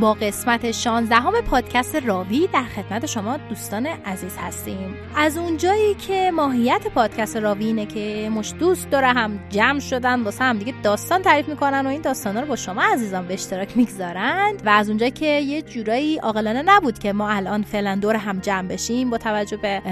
[0.00, 4.94] با قسمت 16 همه پادکست راوی در خدمت شما دوستان عزیز هستیم.
[5.16, 10.44] از اونجایی که ماهیت پادکست راوی اینه که مش دوست داره هم جمع شدن واسه
[10.44, 14.62] هم دیگه داستان تعریف می‌کنن و این داستانا رو با شما عزیزان به اشتراک می‌گذارند
[14.66, 18.68] و از اونجایی که یه جورایی عاقلانه نبود که ما الان فعلا دور هم جمع
[18.68, 19.82] بشیم با توجه به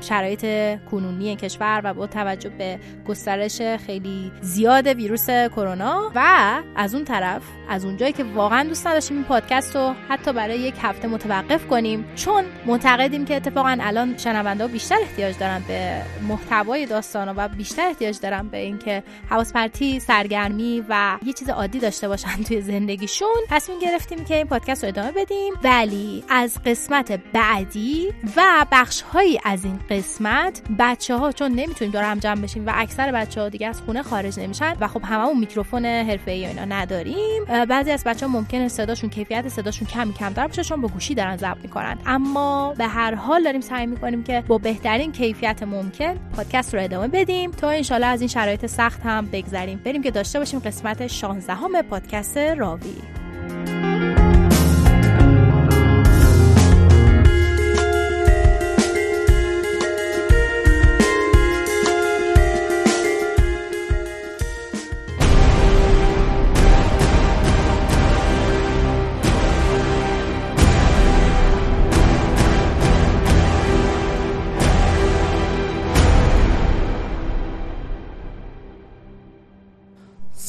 [0.00, 0.46] شرایط
[0.90, 6.10] کنونی کشور و با توجه به گسترش خیلی زیاد ویروس کرونا.
[6.14, 6.42] و
[6.76, 11.08] از اون طرف از اونجایی که واقعا دوست نداشتیم پادکست رو حتی برای یک هفته
[11.08, 12.04] متوقف کنیم.
[12.16, 18.20] چون معتقدیم که اتفاقا الان شنونده بیشتر احتیاج دارن به محتوای داستان و بیشتر احتیاج
[18.20, 23.28] دارن به اینکه حواس پرتی سرگرمی و یه چیز عادی داشته باشن توی زندگیشون.
[23.50, 25.54] تصمیم گرفتیم که این پادکست رو ادامه بدیم.
[25.64, 32.02] ولی از قسمت بعدی و بخش هایی از این قسمت بچه ها چون نمی‌تونیم دور
[32.02, 35.38] هم جمع بشیم و اکثر بچه ها دیگه از خونه خارج نمیشن و خب هممون
[35.38, 40.64] میکروفون حرفه‌ای اینا نداریم بعضی از بچه ها ممکنه صداشون کیفیت صداشون کمی کمتر باشه
[40.64, 41.98] چون با گوشی دارن ضبط می‌کنن.
[42.06, 47.08] اما به هر حال داریم سعی می‌کنیم که با بهترین کیفیت ممکن پادکست رو ادامه
[47.08, 49.80] بدیم تا انشالله از این شرایط سخت هم بگذریم.
[49.84, 52.94] بریم که داشته باشیم قسمت 16 پادکست راوی.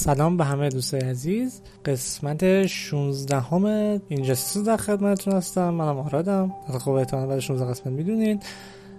[0.03, 1.61] سلام به همه دوستای عزیز.
[1.85, 5.69] قسمت 16 همه اینجا در خدمتتون هستم.
[5.69, 6.53] منم آرادم.
[6.79, 8.43] خب احتمال بعد 16 قسمت می‌دونید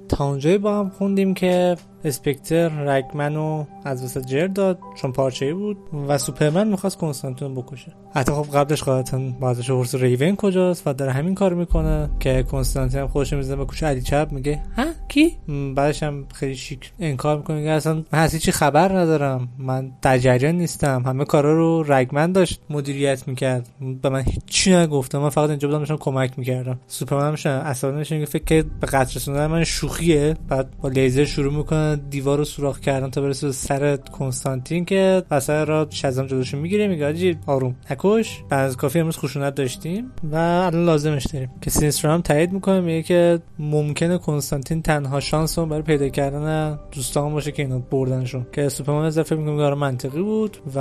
[0.08, 5.76] تا اونجایی با هم خوندیم که اسپکتر رگمنو از وسط جر داد چون پارچه بود
[6.08, 7.92] و سوپرمن می‌خواست کنستانتین بکشه.
[8.14, 13.00] حتی خب قبلش قاعدتا بازش ورس ریون کجاست و داره همین کار می‌کنه که کنستانتین
[13.00, 15.36] هم خودش می‌زنه به کوچه علی چپ میگه ها؟ کی؟
[15.76, 21.02] بعدش هم خیلی شیک انکار می‌کنه میگه اصلا من چی خبر ندارم من در نیستم
[21.06, 23.68] همه کارا رو رگمن داشت مدیریت می‌کرد.
[24.02, 26.80] به من هیچی نگفتم من فقط اینجا بودم داشتم کمک می‌کردم.
[26.86, 31.93] سوپرمن میشه اصلا میشه فکر به قتل رسوندن من شوخیه بعد با لیزر شروع می‌کنه
[31.94, 37.06] دیوار رو سوراخ کردن تا برسه سر کنستانتین که وسط را شزم جلوشو می‌گیره میگه
[37.06, 38.42] آجی آروم نکش.
[38.50, 41.50] از کافی امروز خشونت داشتیم و الان لازمش داریم.
[41.60, 47.32] که سینسترا هم تایید می‌کنه میگه که ممکنه کنستانتین تنها شانس برای پیدا کردن دوستان
[47.32, 48.46] باشه که اینا بردنشون.
[48.52, 50.78] که سوپرمن از فکر می‌کنه کار منطقی بود و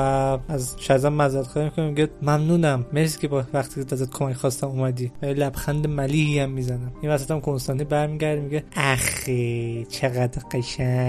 [0.47, 2.85] از شزم مزد خواهی می‌کنه میگه ممنونم.
[2.94, 5.12] مرسی که با وقتی ازت کمک خواستم اومدی.
[5.22, 6.91] و لبخند ملیحی هم می‌زنم.
[7.02, 11.03] این وسط هم کنستانتین برمیگرده میگه اخی چقدر قشنگ.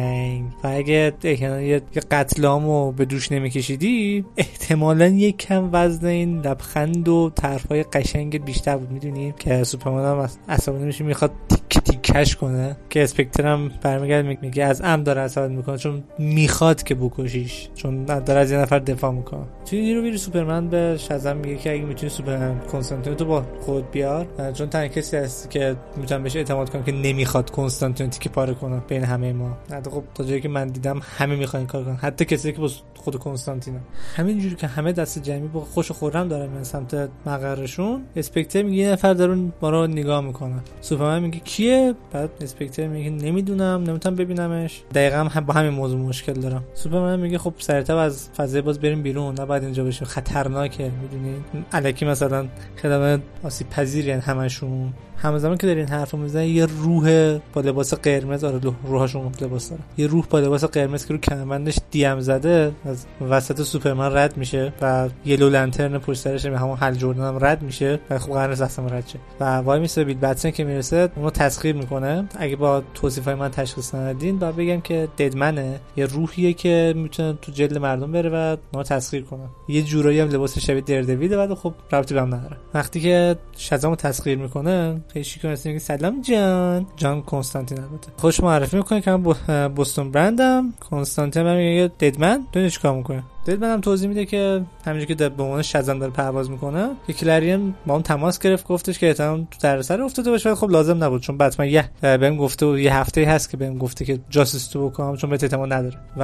[0.65, 7.82] و اگه یه قتلامو به دوش نمیکشیدی احتمالا یک کم وزن این لبخند و طرفای
[7.82, 8.91] قشنگ بیشتر بود.
[8.91, 12.77] می‌دونی؟ که سوپرمن هم عصبانی میشه می‌خواد تیک تیکش کنه.
[12.91, 17.69] که اسپکتر هم برمیگرد میگه از ام داره عصبانی می‌کنه چون می‌خواد که بکشیش.
[17.75, 19.44] چون داره از یه نفر دفاع می‌کنه.
[19.66, 23.91] توی رو بیری سوپرمن به شزم میگه که اگه می‌تونی سوپرمن کنستانتینو تو با خود
[23.91, 24.26] بیار.
[24.53, 28.82] چون تنها کسی هست که می‌تونم بهش اعتماد کنم که نمی‌خواد کنستانتینو تیکه پاره کنه
[28.88, 29.59] بین همه ما.
[29.91, 31.97] خب تا جایی که من دیدم همه می‌خوان کار کنن.
[31.97, 33.81] حتی کسی که با خود کنستانتینه.
[34.17, 38.93] همینجوری که همه دست جمعی با خوش خورم دارن من سمت مقرشون اسپکتر میگه یه
[38.93, 40.55] نفر دارون ما رو نگاه می‌کنه.
[40.81, 44.83] سوپرمن میگه کیه؟ بعد اسپکتر میگه نمی‌دونم نمی‌تونم ببینمش.
[44.94, 46.65] دقیقا هم با همین موضوع مشکل دارم.
[46.75, 49.34] سوپرمن میگه خب سریعتر از فضای باز بریم بیرون.
[49.34, 50.06] بعد اینجا بشیم.
[50.06, 51.34] خطرناکه می‌دونی
[51.73, 52.47] الکی مثلا
[52.83, 54.93] خدمت آسیب پذیرین همشون.
[55.16, 59.82] همزمان که دارین حرف می‌زنن یه روح با لباس قرمز آره روحاشون لباس داره.
[59.97, 64.72] یه روح با لباس قرمز که رو کمربندش دیم زده از وسط سوپرمن رد میشه
[64.82, 68.86] و یلو لنترن پشت سرش همون هل جردن هم رد میشه و خب قرار اصلا
[68.86, 69.19] رد شه.
[69.41, 72.28] و وای میسه بیت بتسن که می‌رسه اونو تسخیر می‌کنه.
[72.38, 75.81] اگه با توصیف های من تشخیص ندین با بگم که ددمنه.
[75.96, 79.44] یه روحیه که می‌تونه تو جلد مردم بره و ما تسخیر کنه.
[79.69, 82.56] یه جورایی هم لباس شبیه دردویده بعد خب ربطی بهم نداره.
[82.75, 86.87] وقتی که شزامو تسخیر می‌کنه خیلی شیک میگه سلام جان.
[86.97, 90.75] جان کنستانتین البته خوش معرفی می‌کنه که من بوستون برندم.
[90.91, 92.47] کنستانتین من میگه ددمن.
[92.53, 96.50] تو چیکار می‌کنه دید منم توضیح میده که همینجوری که به عنوان شزن داره پرواز
[96.50, 100.70] می‌کنه که کلریان با اون تماس گرفت گفتش که احتمال تو دردسر افتاده باشه خب
[100.70, 104.19] لازم نبود چون بتمن یه بهم گفته و یه هفته هست که بهم گفته که
[104.31, 105.96] جاسوس تو بکنم چون به احتمال نداره.
[106.17, 106.23] و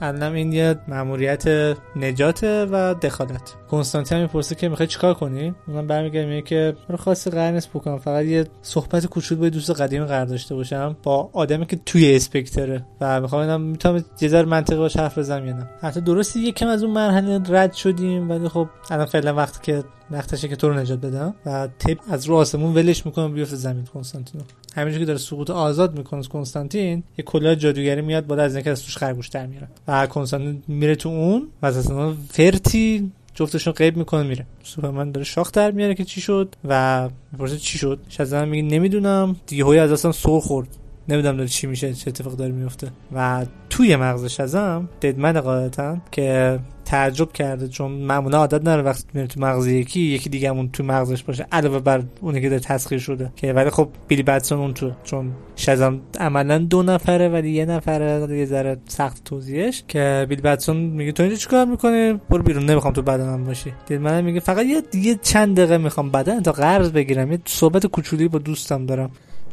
[0.00, 3.54] الان این یه ماموریت نجات و دخالت.
[3.70, 7.98] کنستانتین می‌پرسه که می‌خوای چیکار کنی؟ اونم برمیگره میگه که رو خاصی قرار نیست بکنم
[7.98, 12.84] فقط یه صحبت کوچولو با دوست قدیم قرار داشته باشم با آدمی که توی اسپکتره.
[13.00, 15.70] و می‌خوام می‌تونم یه ذره منطقی باش حرف بزنم یا نه.
[15.80, 20.48] حتی درسته یکم از اون مرحله رد شدیم ولی خب الان فعلا وقتی که وقتشه
[20.48, 21.34] که تو رو نجات بدم.
[21.46, 24.44] و تپ از رو آسمون ولش می‌کنه بیفته زمین کنستانتینو.
[24.74, 28.82] همینجوری که داره سقوط آزاد می‌کنه کنستانتین یه کلاه جادوگری میاد بالا از اینکه از
[28.82, 31.92] توش خرگوش در میاره و کنستانتین میره تو اون و از
[32.30, 34.46] فرتی جفتشون قیب می‌کنه میره.
[34.62, 37.98] سوپرمن داره شاخ در میاره که چی شد و می‌پرسه چی شد.
[38.08, 39.36] شازم میگه نمی‌دونم.
[39.46, 40.68] دیگه هوی از اصلا سر خورد.
[41.08, 46.58] نمی‌دونم داره چی میشه چه اتفاق داره میفته و توی مغزش ازم ددمن قاعدتا که
[46.84, 50.84] تعجب کرده چون معمولا عادت نداره وقتی میره تو مغز یکی یکی دیگه همون تو
[50.84, 53.32] مغزش باشه علاوه بر اونی که داره تسخیر شده.
[53.36, 58.36] که ولی خب بیلی بتسون اون تو چون شزم عملا دو نفره ولی یه نفره
[58.38, 59.84] یه ذره سخت توضیحش.
[59.88, 63.72] که بیلی بتسون میگه تو اینجا چیکار می‌کنی؟ برو بیرون نمی‌خوام تو بدنم باشی.
[63.86, 67.32] دید من میگه فقط یه دیگه چند دقیقه می‌خوام بدن تا قرض بگیرم.
[67.32, 69.10] یه صحبت کوچولی با دوستم دارم.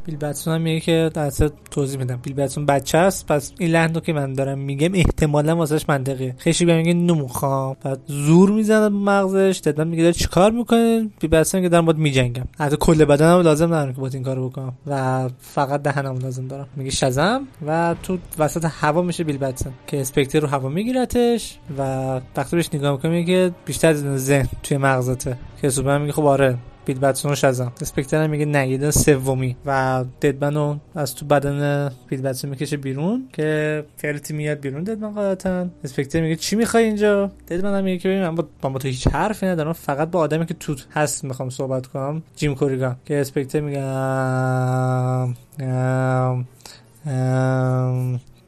[0.09, 1.31] بیل بتسون هم میگه که در
[1.71, 2.19] توضیح میدم.
[2.23, 6.35] بیل بتسون بچه است پس این لحن که من دارم میگم احتمالا واسش منطقیه.
[6.37, 11.69] خیلی میگه نمی‌خوام بعد زور می‌زنه مغزش دادن میگه داره چیکار می‌کنه بیل بتسون که
[11.69, 12.43] دارم باید میجنگم.
[12.59, 14.73] حتی کل بدنم لازم ندارم که باید این کارو بکنم.
[14.87, 16.67] و فقط دهنم لازم دارم.
[16.75, 21.81] میگه شزم و تو وسط هوا میشه بیل بتسون که اسپکتر رو هوا میگیرتش و
[22.37, 25.37] وقتی بهش نگاه می‌کنه میگه بیشتر ذهن توی مغزته.
[25.61, 26.57] که سوپرمن میگه خب آره.
[26.85, 29.55] بیل بتسون شزم اسپکتر میگه نه سومی.
[29.65, 35.67] و ددمنو از تو بدن بیل بتسون می‌کشه بیرون که فرتی میاد بیرون ددمن قاعدتا.
[35.83, 39.73] اسپکتر میگه چی می‌خوای اینجا؟ ددمن میگه که من با, با تو هیچ حرفی ندارم
[39.73, 43.81] فقط با آدمی که تو هست می‌خوام صحبت کنم جیم کوریگان که اسپکتر میگه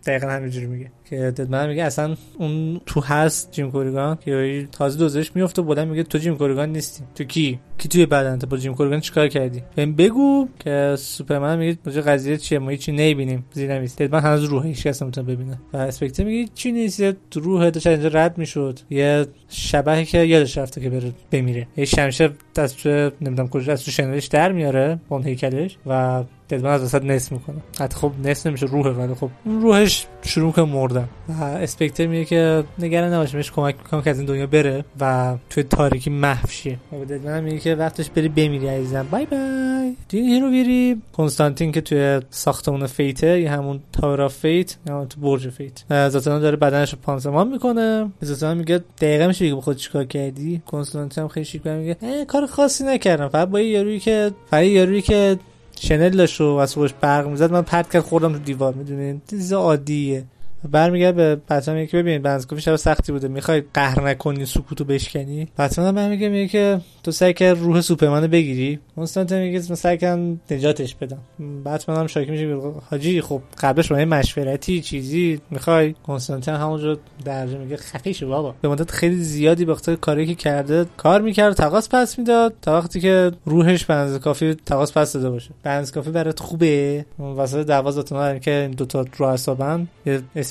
[0.06, 0.92] دقیقا همینجوری میگه.
[1.10, 6.04] که ددمن میگه اصلا اون تو هست جیم کوریگان که تازه دوزش میفته بودن میگه
[6.04, 7.04] تو جیم کوریگان نیستی.
[7.16, 11.58] تو کی؟ کی توی بدن تو؟ با جیم کوریگان چیکار کردی؟ بهم بگو که سوپرمن
[11.58, 13.46] میگه مجه قضیه چیه؟ ما هیچی نمی‌بینیم.
[13.52, 14.02] زیر نیست.
[14.02, 15.60] ددمن هنوز روح هیچ کس نمی‌تونه ببینه.
[15.74, 17.04] و اسپکتر میگه چی نیست؟
[17.34, 18.80] روح داشت اینجا رد می‌شد.
[18.90, 21.68] یه شبهی که یادش رفته که بره بمیره.
[21.78, 26.84] یه شمشیر دست نمی‌دونم کجا از تو شنلش در میاره اون هیکلش و ددمن از
[26.84, 27.58] وسط نصف می‌کنه.
[27.80, 31.10] حتی خب نصف نمیشه روحه ولی خب روحش شروع کنه مردن.
[31.30, 35.36] و اسپکتر میگه که نگران نباشه بهش کمک می‌کنم که از این دنیا بره و
[35.50, 36.78] توی تاریکی محو شه.
[37.02, 39.08] و ددمن میگه که وقتش بری بمیری عزیزم.
[39.12, 44.34] bye bye دین هیرو بیری کنستانتین که توی ساختمون Fate ـه یا همون Tower of
[44.34, 46.10] Fate یا تو برج Fate.
[46.10, 48.12] زاتانا داره بدنش رو پانسمان می‌کنه.
[48.22, 52.84] زاتانا میگه دقیقه میشه بگه خود چیکار کردی؟ کنستانتین هم خیلی شیک میگه کار خاصی
[52.84, 53.28] نکردم.
[53.28, 55.38] فقط با یارویی که فقط یارویی که
[55.84, 57.52] شنل داشت و از خوش برق می‌زد.
[57.52, 58.74] من پرت کرد خوردم تو دیوار.
[58.74, 60.24] می‌دونین چیز عادیه.
[60.70, 65.92] برمیگرد به بچه‌ها میگه ببین بنزکوفی شب سختی بوده می‌خوای قهر نکنی سکوتو بشکنی؟ بچه‌ها
[65.92, 68.80] برمیگه میگه که تو سعی کرد روح سوپرمن بگیری.
[68.96, 71.18] کنستانتین میگه من سعی کردم نجاتش بدم.
[71.66, 72.58] بتمن هم شاکی میشه
[72.90, 78.56] حاجی خب قبلش با مشورتی چیزی می‌خوای؟ کنستانتین همونجا درجه میگه خفه شو بابا.
[78.62, 82.78] به مدت خیلی زیادی به خاطر کاری که کرده کار می‌کرد تقاس پس می‌داد تا
[82.78, 85.50] وقتی که روحش بنز کافی تقاس پس داده باشه.
[85.64, 87.92] بنز کافی برات خوبه؟ واسه دعوا
[88.40, 89.88] که این دو تا رو حسابن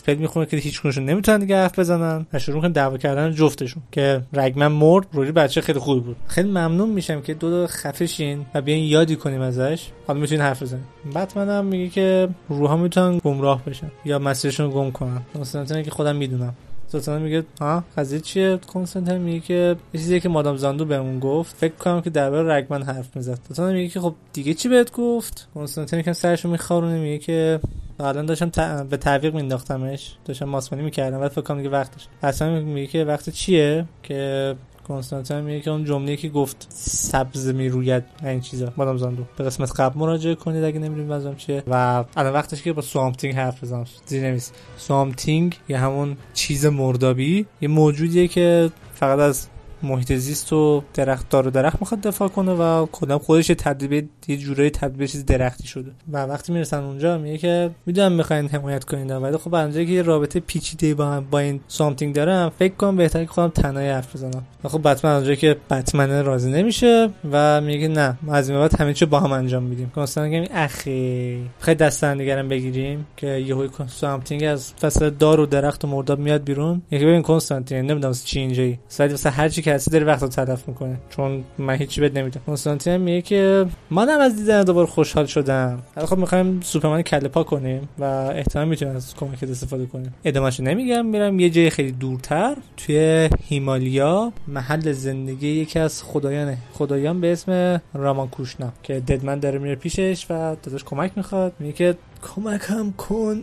[0.00, 3.82] اسپل می‌خونه که هیچ کنشون نمی‌تونن دیگه حرف بزنن و شروع کنن دعوا کردن جفتشون.
[3.92, 6.16] که رگمن مرد روی بچه خیلی خوبی بود.
[6.26, 9.88] خیلی ممنون میشم که دو دو خفشین و بیاین یادی کنیم ازش.
[10.06, 14.90] حالا می‌تونین حرف بزنیم بعد هم میگه که روحا می‌تونن گمراه بشن یا مسیرشون گم
[14.90, 15.22] کنن.
[15.40, 16.54] مثلا که خودم می‌دونم.
[16.92, 21.56] سلطان میگه ها قضیه چیه؟ کنسنتر میگه که چیزی که مادام زاندو بهمون گفت.
[21.56, 23.38] فکر کنم که درباره رگمن حرف می‌زد.
[23.48, 27.60] سلطان میگه که خب دیگه چی بهت گفت؟ کنسنتر میگه سرشو میخارونه میگه که
[28.00, 32.86] الان داشتم به تعویق مینداختمش داشتم ماسمانی می‌کردم بعد فکر کنم دیگه وقتش اصلا میگه
[32.86, 34.54] که وقت چیه؟ که
[34.90, 38.72] کنستانتین میگه که اون جمله که گفت سبز می‌روید این چیزا.
[38.76, 39.22] مادام زاندو.
[39.36, 41.62] به قسمت قبل مراجعه کنید اگه نمی‌دونید منظورم چیه.
[41.66, 43.84] و الان وقتش که با Swamp Thing حرف بزنم.
[44.06, 47.46] زیر نمیس Swamp Thing یه همون چیز مردابی.
[47.60, 49.46] یه موجودیه که فقط از
[49.82, 54.36] محیط زیست و درخت دار و درخت می‌خواد دفاع کنه و کلا خودش تبدیل یه
[54.36, 55.90] جورایی تبدیل چیز درختی شده.
[56.12, 60.02] و وقتی می‌رسن اونجا میگه که می‌دونم می‌خواین حمایت کنین ولی خب اونجا که یه
[60.02, 64.16] رابطه پیچیده با با این Swamp Thing دارم فکر کنم بهتره که خودم تنهایی حرف
[64.16, 64.42] بزنم.
[64.64, 68.80] و خب بتمن اونجا که بتمن راضی نمیشه و میگه نه ما از این بعد
[68.80, 69.92] همه چی با هم انجام میدیم.
[69.94, 75.84] کنستان میگه اخی خیلی دست نگرم بگیریم که یهو سامتینگ از فصل دار و درخت
[75.84, 76.82] و مرداب میاد بیرون.
[76.90, 78.78] یکی ببین کنستانتین نمی‌دونم چی اینجایی.
[78.88, 80.96] سعی واسه هر چی کسی داره وقت تلف می‌کنه.
[81.10, 85.82] چون من هیچی بد نمیدم کنستانتین میگه که منم از دیدن دوباره خوشحال شدم.
[85.94, 90.14] حالا خب می‌خوایم سوپرمن کله پا کنیم و احتمال می‌تونیم از کمک استفاده کنیم.
[90.24, 91.06] ادامهشو نمیگم.
[91.06, 92.56] میرم یه جای خیلی دورتر.
[92.76, 99.74] توی هیمالیا محل زندگی یکی از خدایانه خدایان به اسم رامانکوشنا که ددمن داره میره
[99.74, 101.52] پیشش و داداش کمک می‌خواد.
[101.58, 101.96] میگه که
[102.34, 103.42] کمکم کن.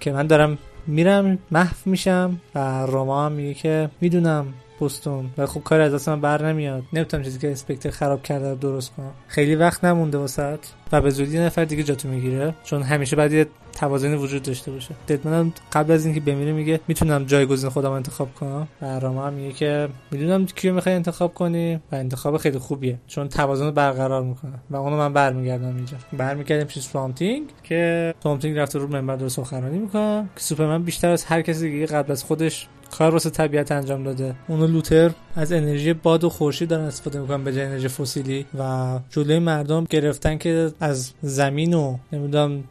[0.00, 4.46] که من دارم میرم محو میشم و راما هم میگه که می‌دونم
[4.82, 6.82] بوستون و خب کار از من بر نمیاد.
[6.92, 9.12] نمی‌تونم چیزی که اسپکتر خراب کرده درست کنم.
[9.26, 10.58] خیلی وقت نمونده واسط
[10.92, 14.94] و به زودی نفر دیگه جاتو می‌گیره چون همیشه بعد یه توازنی وجود داشته باشه.
[15.08, 18.68] ددمن قبل از اینکه بمیره میگه می‌تونم جایگزین خودم انتخاب کنم.
[18.82, 23.28] و راما هم میگه که می‌دونم کیو می‌خوای انتخاب کنی؟ و انتخاب خیلی خوبیه چون
[23.28, 24.52] توازن رو برقرار می‌کنه.
[24.70, 25.96] و اونو من برمیگردم اینجا.
[26.12, 30.28] برمیگردیم پیش سوامتینگ که سوامتینگ رفته رو منبر داره سخنرانی می‌کنه.
[30.36, 32.68] که سوپرمن بیشتر از هر کسی دیگه قبل از خودش
[32.98, 34.34] کار واسه طبیعت انجام داده.
[34.48, 38.98] اونو لوتر از انرژی باد و خورشید دارن استفاده می‌کنن به جای انرژی فسیلی و
[39.10, 42.64] جلوی مردم گرفتن که از زمین و نمی‌دونم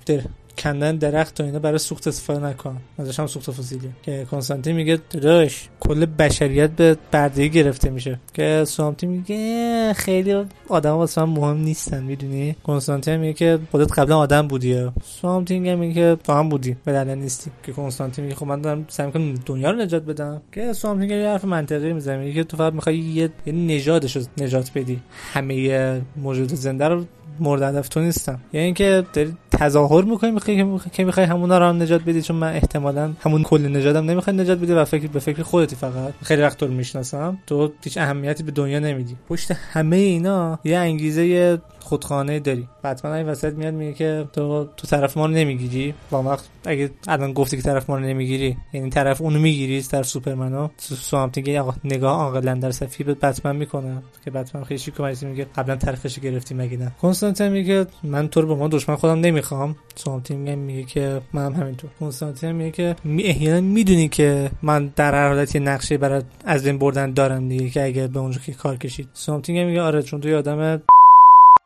[0.62, 2.77] کندن درخت و اینا برای سوخت استفاده نکن.
[2.98, 3.89] ازش هم سوخت فسیلی.
[4.03, 8.20] که کنستانتین میگه داداش کل بشریت به بردگی گرفته میشه.
[8.34, 14.18] که سوامتی میگه خیلی آدم واسه من مهم نیستن می‌دونی؟ کنستانتین میگه که خودت قبلا
[14.18, 14.89] آدم بودی.
[15.03, 17.51] سوامتین میگه که تو هم بودی دلیل نیستی.
[17.63, 20.41] که کنستانتین میگه خب من دارم سعی می‌کنم دنیا رو نجات بدم.
[20.51, 24.00] که سوامتین یه حرف منطقی می‌زنه میگه که تو فقط می‌خوای یه رو
[24.38, 25.00] نجات بدی.
[25.34, 27.06] همه موجود زنده رو
[27.40, 28.40] مورد هدف تو نیستم.
[28.54, 32.54] یعنی اینکه داری تظاهر می‌کنی می‌خوای که می‌خوای همونا رو هم نجات بدی چون من
[32.54, 36.14] احتمالا همون کل نجاتم نمی‌خوای نجات بدی و فکر به فکر خودتی فقط.
[36.24, 37.38] خیلی وقت رو می‌شناسم.
[37.48, 39.16] تو هیچ اهمیتی به دنیا نمیدی.
[39.30, 42.68] پشت همه اینا یه انگیزه خودخانه داری.
[42.84, 45.94] بتمن این وسط میاد میگه که تو تو طرف ما رو نمی‌گیری.
[46.12, 50.08] با وقت اگه الان گفتی که طرف ما رو نمی‌گیری یعنی طرف اونو می‌گیری طرف
[50.08, 50.70] سوپرمنو.
[50.78, 51.50] سوامتینگ
[51.84, 53.98] نگاه عاقلا در صفی به بتمن می‌کنه.
[54.26, 58.48] که بتمن خیلی شیک میگه قبلا طرفش گرفتی مگه نه؟ کنستانتین میگه من تو رو
[58.48, 59.75] به ما دشمن خودم نمی‌خوام.
[59.96, 61.90] سوامتینگ میگه که من هم همینطور.
[62.00, 66.63] کنستانتین میگه که می احیانا می‌دونی که من در هر حالت یه نقشه برای از
[66.63, 69.08] بین بردن دارم دیگه که اگه به اونجا که کار کشید.
[69.13, 70.82] سوامتینگ میگه آره چون تو آدم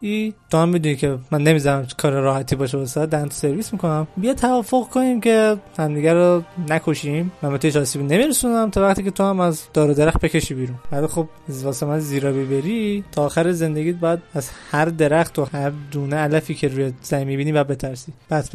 [0.06, 4.08] ای تو هم می‌دونی که من نمی‌ذارم کار راحتی باشه واسه دنت سرویس می‌کنم.
[4.18, 7.32] بیا توافق کنیم که همدیگه رو نکشیم.
[7.42, 10.78] من به تو آسیبی نمیرسونم تا وقتی که تو هم از دار درخت بکشی بیرون.
[10.92, 11.28] بعد خب
[11.64, 16.56] واسه من زیرا ببری تا آخر زندگیت باید از هر درخت و هر دونه علفی
[16.56, 18.14] که روی زمین می‌بینی و بترسی.
[18.30, 18.50] بعد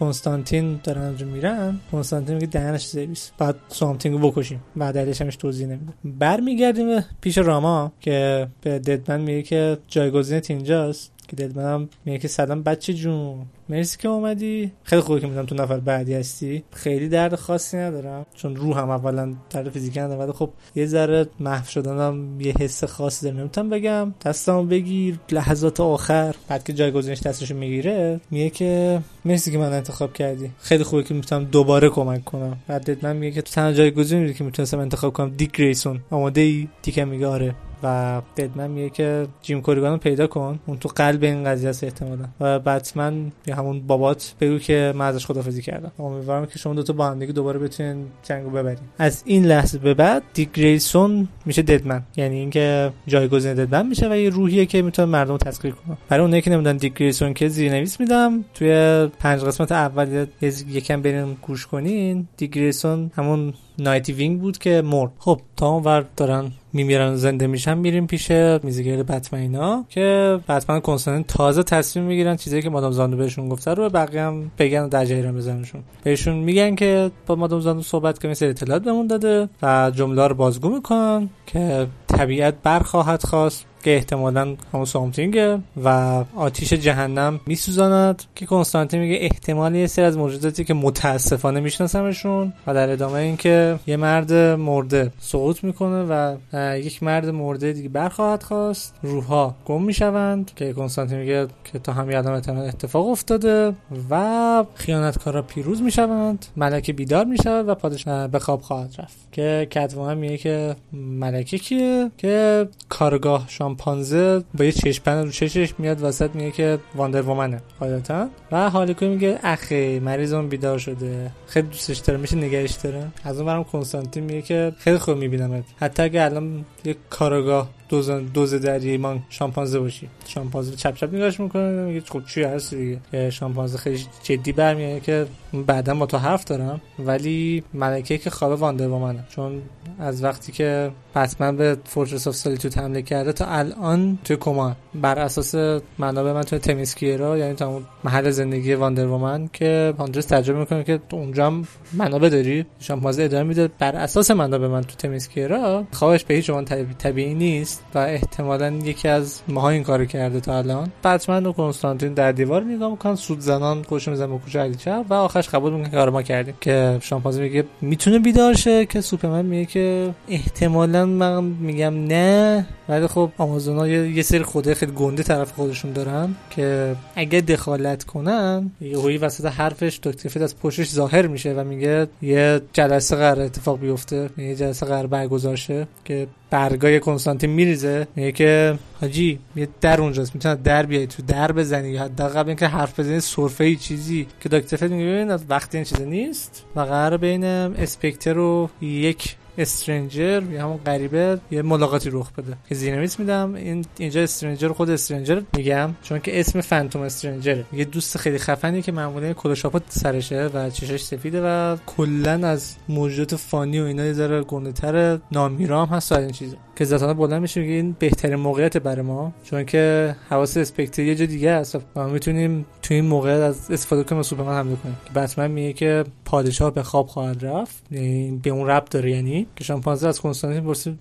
[0.00, 1.80] کنستانتین دارن اونجا میرن.
[1.92, 3.30] کنستانتین میگه دهنش سرویس.
[3.38, 4.62] بعد سامتینگو بکشیم.
[4.76, 5.92] بعد علیش همش توضیح نمیده.
[6.04, 12.28] برمیگردیم پیش راما که به ددمن میگه که جایگزینت اینجا است که دلمنم میگه که
[12.28, 13.46] سلام بچه جون.
[13.68, 14.72] مرسی که اومدی.
[14.82, 16.62] خیلی خوبه که می‌دونم تو نفر بعدی هستی.
[16.72, 18.26] خیلی درد خاصی ندارم.
[18.34, 23.26] چون روحم اولا درد فیزیکی ندارم ولی خب یه ذره محو شدنم یه حس خاصی
[23.26, 23.38] دارم.
[23.38, 24.14] نمی‌تونم بگم.
[24.24, 25.18] دستمو بگیر.
[25.32, 26.34] لحظات آخر.
[26.48, 30.50] بعد که جایگزینش دستشو می‌گیره میگه که مرسی که من انتخاب کردی.
[30.58, 32.56] خیلی خوبه که می‌تونم دوباره کمک کنم.
[32.66, 36.00] بعد من میگه که تو تنها جایگزینی که می‌تونستم انتخاب کنم دیک گریسون.
[36.10, 37.54] آماده ای دیگه میگه آره.
[37.86, 40.58] و میگه که جیم کوریگان رو پیدا کن.
[40.66, 42.24] اون تو قلب این قضیه است احتمالا.
[42.40, 45.92] و بتمن یا همون بابات بگو که من ازش خدافظی کردم.
[45.98, 48.78] امیدوارم که شما دو تا با هم دیگه دوباره بتونین جنگو ببرین.
[48.98, 52.02] از این لحظه به بعد دیک گریسون میشه ددمن.
[52.16, 56.22] یعنی اینکه جایگزین ددمن میشه و یه روحیه که می‌تونه مردم رو تسخیر کنه برای
[56.22, 60.26] اونایی که نمی‌دونن دیک گریسون که زیرنویس میدم توی پنج قسمت اول
[60.68, 62.28] یکم برین گوش کنین.
[62.36, 65.10] دیک گریسون همون نایت‌وینگ بود که مرد.
[65.18, 68.30] خب تا اون دارن میمیرن زنده میشن میریم پیش
[68.62, 73.74] میزیگر بتمن اینا که بتمن کنسنن تازه تصمیم می‌گیرن چیزی که مادام زاندو بهشون گفته
[73.74, 75.82] رو بقیه هم بگن و در جریان بزنشون.
[76.04, 80.34] بهشون میگن که با مادام زاندو صحبت کنیم سری اطلاعات بهمون داده و جمله رو
[80.34, 83.66] بازگو می‌کنن که طبیعت برخواهد خاست.
[83.82, 85.88] که احتمالا همون Swamp Thing ـه و
[86.36, 92.74] آتیش جهنم میسوزاند که کنستانتین میگه احتمال یه سری از موجوداتی که متاسفانه میشناسمشون و
[92.74, 96.36] در ادامه اینکه یه مرد مرده سقوط می‌کنه و
[96.78, 102.10] یک مرد مرده دیگه برخواهد خواست روحها گم می‌شوند که کنستانتین میگه که تا هم
[102.10, 103.72] یادم اتفاق افتاده
[104.10, 109.16] و خیانتکارا پیروز می‌شوند ملکه بیدار می‌شود و پادشاه به خواب خواهد رفت.
[109.32, 116.02] که کتوان میگه که ملکه کیه؟ که کارگاه شامپانزه با یه چشپن رو چشش میاد
[116.02, 118.28] وسط میگه که واندر وومنه قاعدتا.
[118.52, 121.30] و هالیکو میگه اخی مریضم بیدار شده.
[121.46, 123.06] خیلی دوستش داره میشه نگهش داره.
[123.24, 125.64] از اون برام کنستانتین میگه که خیلی خوب میبینمت.
[125.76, 130.08] حتی اگه الان یه کارگاه دوز دوز در ایمان شامپانزه باشی.
[130.26, 133.30] شامپانزه چپ چپ نگاهش می‌کنه میگه خب چی هست دیگه.
[133.30, 135.26] شامپانزه خیلی جدی برمیاد که
[135.66, 136.80] بعدا با تو حرف دارم.
[136.98, 139.62] ولی ملکه که خواب واندر با چون
[139.98, 145.18] از وقتی که بتمن به فورترس اف سالیتود حمله کرده تا الان توی کما بر
[145.18, 145.54] اساس
[145.98, 151.00] منابع من توی تمیسکیرا یعنی تا محل زندگی واندر وومن که هاندرس تجربه می‌کنه که
[151.12, 152.66] اونجا هم منابع داری.
[152.78, 153.68] شامپانزه ادامه میده.
[153.78, 156.50] بر اساس منابع من تو تمیسکیرا خوابش به هیچ
[156.98, 157.75] طبیعی نیست.
[157.76, 160.92] نیست و احتمالا یکی از ماها این کارو کرده تا الان.
[161.04, 164.76] بتمن و کنستانتین در دیوار نگاه می‌کنن سود زنان خوش میزن به کوچه علی
[165.08, 166.54] و آخرش قبول می‌کنه کار ما کردیم.
[166.60, 173.06] که شامپانزه میگه می‌تونه بیدار شه که سوپرمن میگه که احتمالا من میگم نه ولی
[173.06, 179.18] خب آمازونا یه سری خوده خیلی گنده طرف خودشون دارن که اگه دخالت کنن یهویی
[179.18, 184.54] وسط حرفش دکتر از پشتش ظاهر میشه و میگه یه جلسه قرار اتفاق بیفته یه
[184.54, 188.06] جلسه قرار برگزار شه که برگای کنستانتین میریزه.
[188.16, 190.34] میگه که حاجی یه در اونجاست.
[190.34, 191.88] می‌تونه در بیای تو در بزنی.
[191.90, 194.26] یا حداقل اینکه حرف بزنی سرفه ای چیزی.
[194.40, 199.36] که دکتر فکر میگه ببین وقتی این چیز نیست و قرار بین اسپکتر و یک
[199.58, 202.56] استرنجر یا همون غریبه یه ملاقاتی رخ بده.
[202.68, 203.54] که زینمیت میدم.
[203.54, 207.64] این اینجا استرنجر خود استرنجر میگم چون که اسم فانتوم استرنجره.
[207.72, 213.36] یه دوست خیلی خفنی که معمولا کلوشاپات سرشه و چشش سفیده و کلا از موجودات
[213.36, 216.56] فانی و اینا یه ذره گنده‌تر نامیرام هست این چیزا.
[216.76, 219.32] که ذاتاً بلند میشه میگه این بهترین موقعیت برای ما.
[219.44, 221.78] چون که حواس اسپکتر یه جا دیگه است.
[221.96, 224.96] و می‌تونیم تو این موقعیت از استفاده کنیم سوپرمن حمله کنیم.
[225.04, 227.82] که بتمن میگه که پادشاه به خواب خواهد رفت.
[227.90, 230.98] یعنی به اون ربط داره یعنی که شامپانزه از کنستانتین پرسید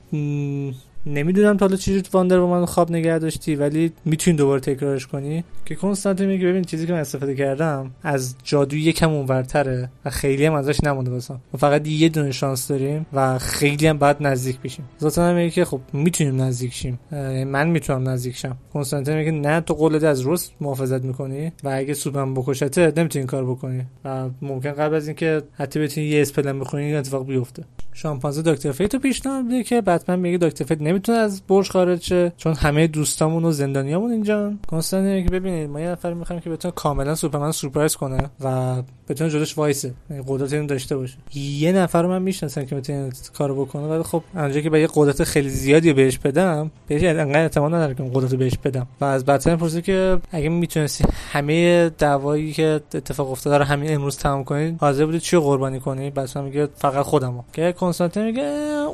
[1.06, 5.44] نمی‌دونم تا حالا چجوری واندر با من خواب نگه داشتی ولی می‌تونی دوباره تکرارش کنی؟
[5.66, 10.46] که کنستانتین میگه ببین چیزی که من استفاده کردم از جادو یکم اونورتره و خیلی
[10.46, 14.60] هم ازش نمونده واسم و فقط یه دونه شانس داریم و خیلی هم بعد نزدیک
[14.60, 14.86] بشیم.
[15.02, 17.00] ذاتا میگه که خب می‌تونیم نزدیک شیم.
[17.48, 18.58] من می‌تونم نزدیک شم.
[18.74, 23.46] کنستانتین میگه نه تو قول از رست محافظت می‌کنی و اگه سوپرمن بکشته نمی‌تونی کار
[23.46, 23.82] بکنی.
[24.06, 27.64] و ممکن قبل از اینکه حتی بتونی یه اسپلن بخونی اتفاق بیفته.
[27.98, 32.34] شامپانزه دکتر فیتو پیشنهاد میده که بتمن میگه دکتر فیت نمی‌تونه از برج خارج شه
[32.38, 36.72] چون همه دوستامون و زندانیامون اینجا کنستانتین که ببینید ما یه نفر می‌خوایم که بتونه
[36.72, 38.76] کاملا سوپرمن سورپرایز کنه و
[39.10, 39.94] بتونه جلوش وایسه.
[40.10, 41.18] یعنی قدرت اینو داشته باشه.
[41.36, 44.88] یه نفر رو من می‌شناسم که بتونه کارو بکنه ولی خب اونجا که با یه
[44.96, 48.88] قدرت خیلی زیادی بهش بدم بهش انقدر اعتماد ندارم که قدرت بهش بدم.
[49.02, 54.18] و از بتمن پرسید که اگه می‌تونستی همه دعوایی که اتفاق افتاده رو همین امروز
[54.18, 57.44] تمام کنید حاضر بودی چی قربانی کنی؟ بتمن میگه فقط خودمو.
[57.54, 58.44] که کنستانتین میگه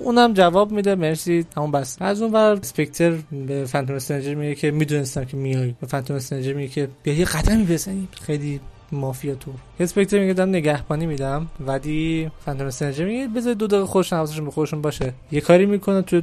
[0.04, 1.98] اونم جواب میده مرسی همون بس.
[2.00, 3.14] از اون ور اسپکتر
[3.48, 5.76] به فانتوم استرنجر میگه که می‌دونستم که میای.
[5.82, 8.60] به فانتوم استرنجر میگه که بیا یه قدمی بزنی خیلی
[8.92, 9.52] مافیا تو.
[9.80, 14.52] اسپکتر میگه دارم نگهبانی میدم ولی فانتوم استرنجر میگه بذار دو دقیقه خودشون حواسشون به
[14.52, 15.14] خودشون باشه.
[15.32, 16.22] یه کاری می‌کنه تو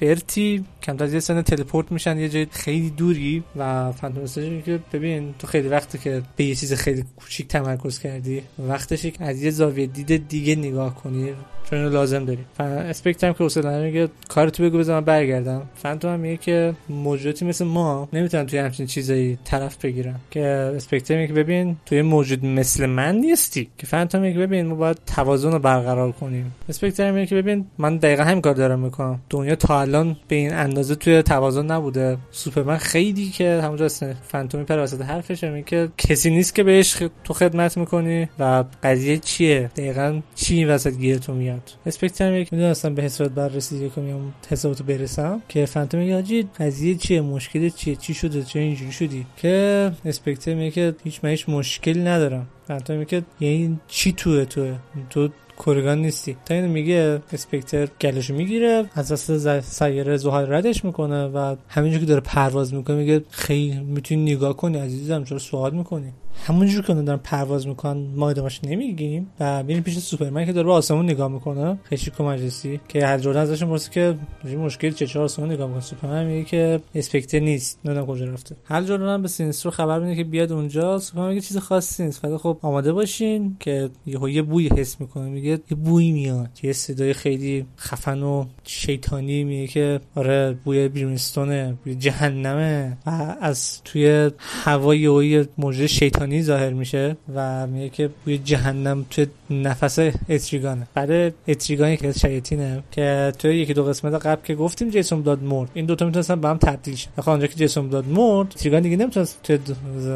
[0.00, 5.34] فرتی کمتر از یه سن teleport میشن یه جای خیلی دوری و فانتوم که ببین
[5.38, 9.86] تو خیلی وقتی که به یه چیز خیلی کوچیک تمرکز کردی وقتش از یه زاویه
[9.86, 11.32] دید دیگه نگاه کنی
[11.70, 12.44] چون اینو لازم داری.
[12.58, 15.62] اسپکتر هم که اصلا میگه کارتو بگو بزنم برگردم.
[15.74, 20.14] فانتوم هم میگه که موجوداتی مثل ما نمی‌تونن توی همچین چیزایی طرف بگیرن.
[20.30, 20.44] که
[20.76, 23.68] اسپکتر میگه ببین توی موجود مثل من نیستی.
[23.78, 26.54] که فانتوم میگه ببین ما باید توازن رو برقرار کنیم.
[26.68, 29.20] اسپکتر میگه که ببین من دقیقا همین کار دارم می‌کنم.
[29.30, 32.18] دنیا تا الان به این اندازه توی توازن نبوده.
[32.30, 33.88] سوپرمن خیلی که همونجا
[34.28, 39.18] فانتوم می‌پره وسط حرفش میگه که کسی نیست که بهش تو خدمت می‌کنی و قضیه
[39.18, 44.84] چیه؟ دقیقا چی وسط گیرتون میاد میاد؟ اسپکتر یک می‌دونستم به حسابت بررسی کنم حسابتو
[44.84, 50.54] برسم که فانتوم میگه قضیه چیه؟ مشکل چیه؟ چی شده؟ چه اینجوری شدی؟ که اسپکتر
[50.54, 52.46] میگه هیچ من هیچ مشکلی ندارم.
[52.68, 54.74] فانتوم میگه یعنی چی توه توه؟
[55.10, 56.36] تو کورگان نیستی.
[56.44, 62.06] تا اینو میگه اسپکتر گلشو می‌گیره از اصل سیاره زحل ردش می‌کنه و همینجور که
[62.06, 66.12] داره پرواز می‌کنه میگه خیلی می‌تونی نگاه کنی عزیزم چرا سوال می‌کنی؟
[66.44, 69.30] همونجور که دارن پرواز می‌کنن ما ادامش نمیگیم.
[69.40, 71.78] و میریم پیش سوپرمن که داره به آسمون نگاه می‌کنه.
[71.82, 74.14] خیشیکو مجلسی که هل جوردن ازش می‌پرسه که
[74.58, 75.82] مشکل چه چرا آسمون نگاه می‌کنه.
[75.82, 77.78] سوپرمن میگه که اسپکتر نیست.
[77.84, 78.56] نمی‌دونم کجا رفته.
[78.64, 80.98] هل جوردن به سینسترو خبر میده که بیاد اونجا.
[80.98, 82.20] سوپرمن میگه چیز خاصی نیست.
[82.20, 85.28] فقط خب آماده باشین که یهو یه بوی حس می‌کنه.
[85.28, 86.50] میگه یه بوی میاد.
[86.62, 92.96] یه صدای خیلی خفن و شیطانی میگه که آره بوی brimstone ه بوی جهنمه.
[93.06, 99.06] و از توی هوای یه موجود شیطانی شیطانی ظاهر میشه و میگه که بوی جهنم
[99.10, 104.90] تو نفس اتریگانه بعد اتریگانی که شیاطینه که تو یکی دو قسمت قبل که گفتیم
[104.90, 105.70] جیسون بلاد مرد.
[105.74, 107.10] این دوتا می‌تونستن با هم تبدیل شن.
[107.20, 109.58] خب اونجا که جیسون بلاد مرد اتریگان دیگه نمی‌تونست تو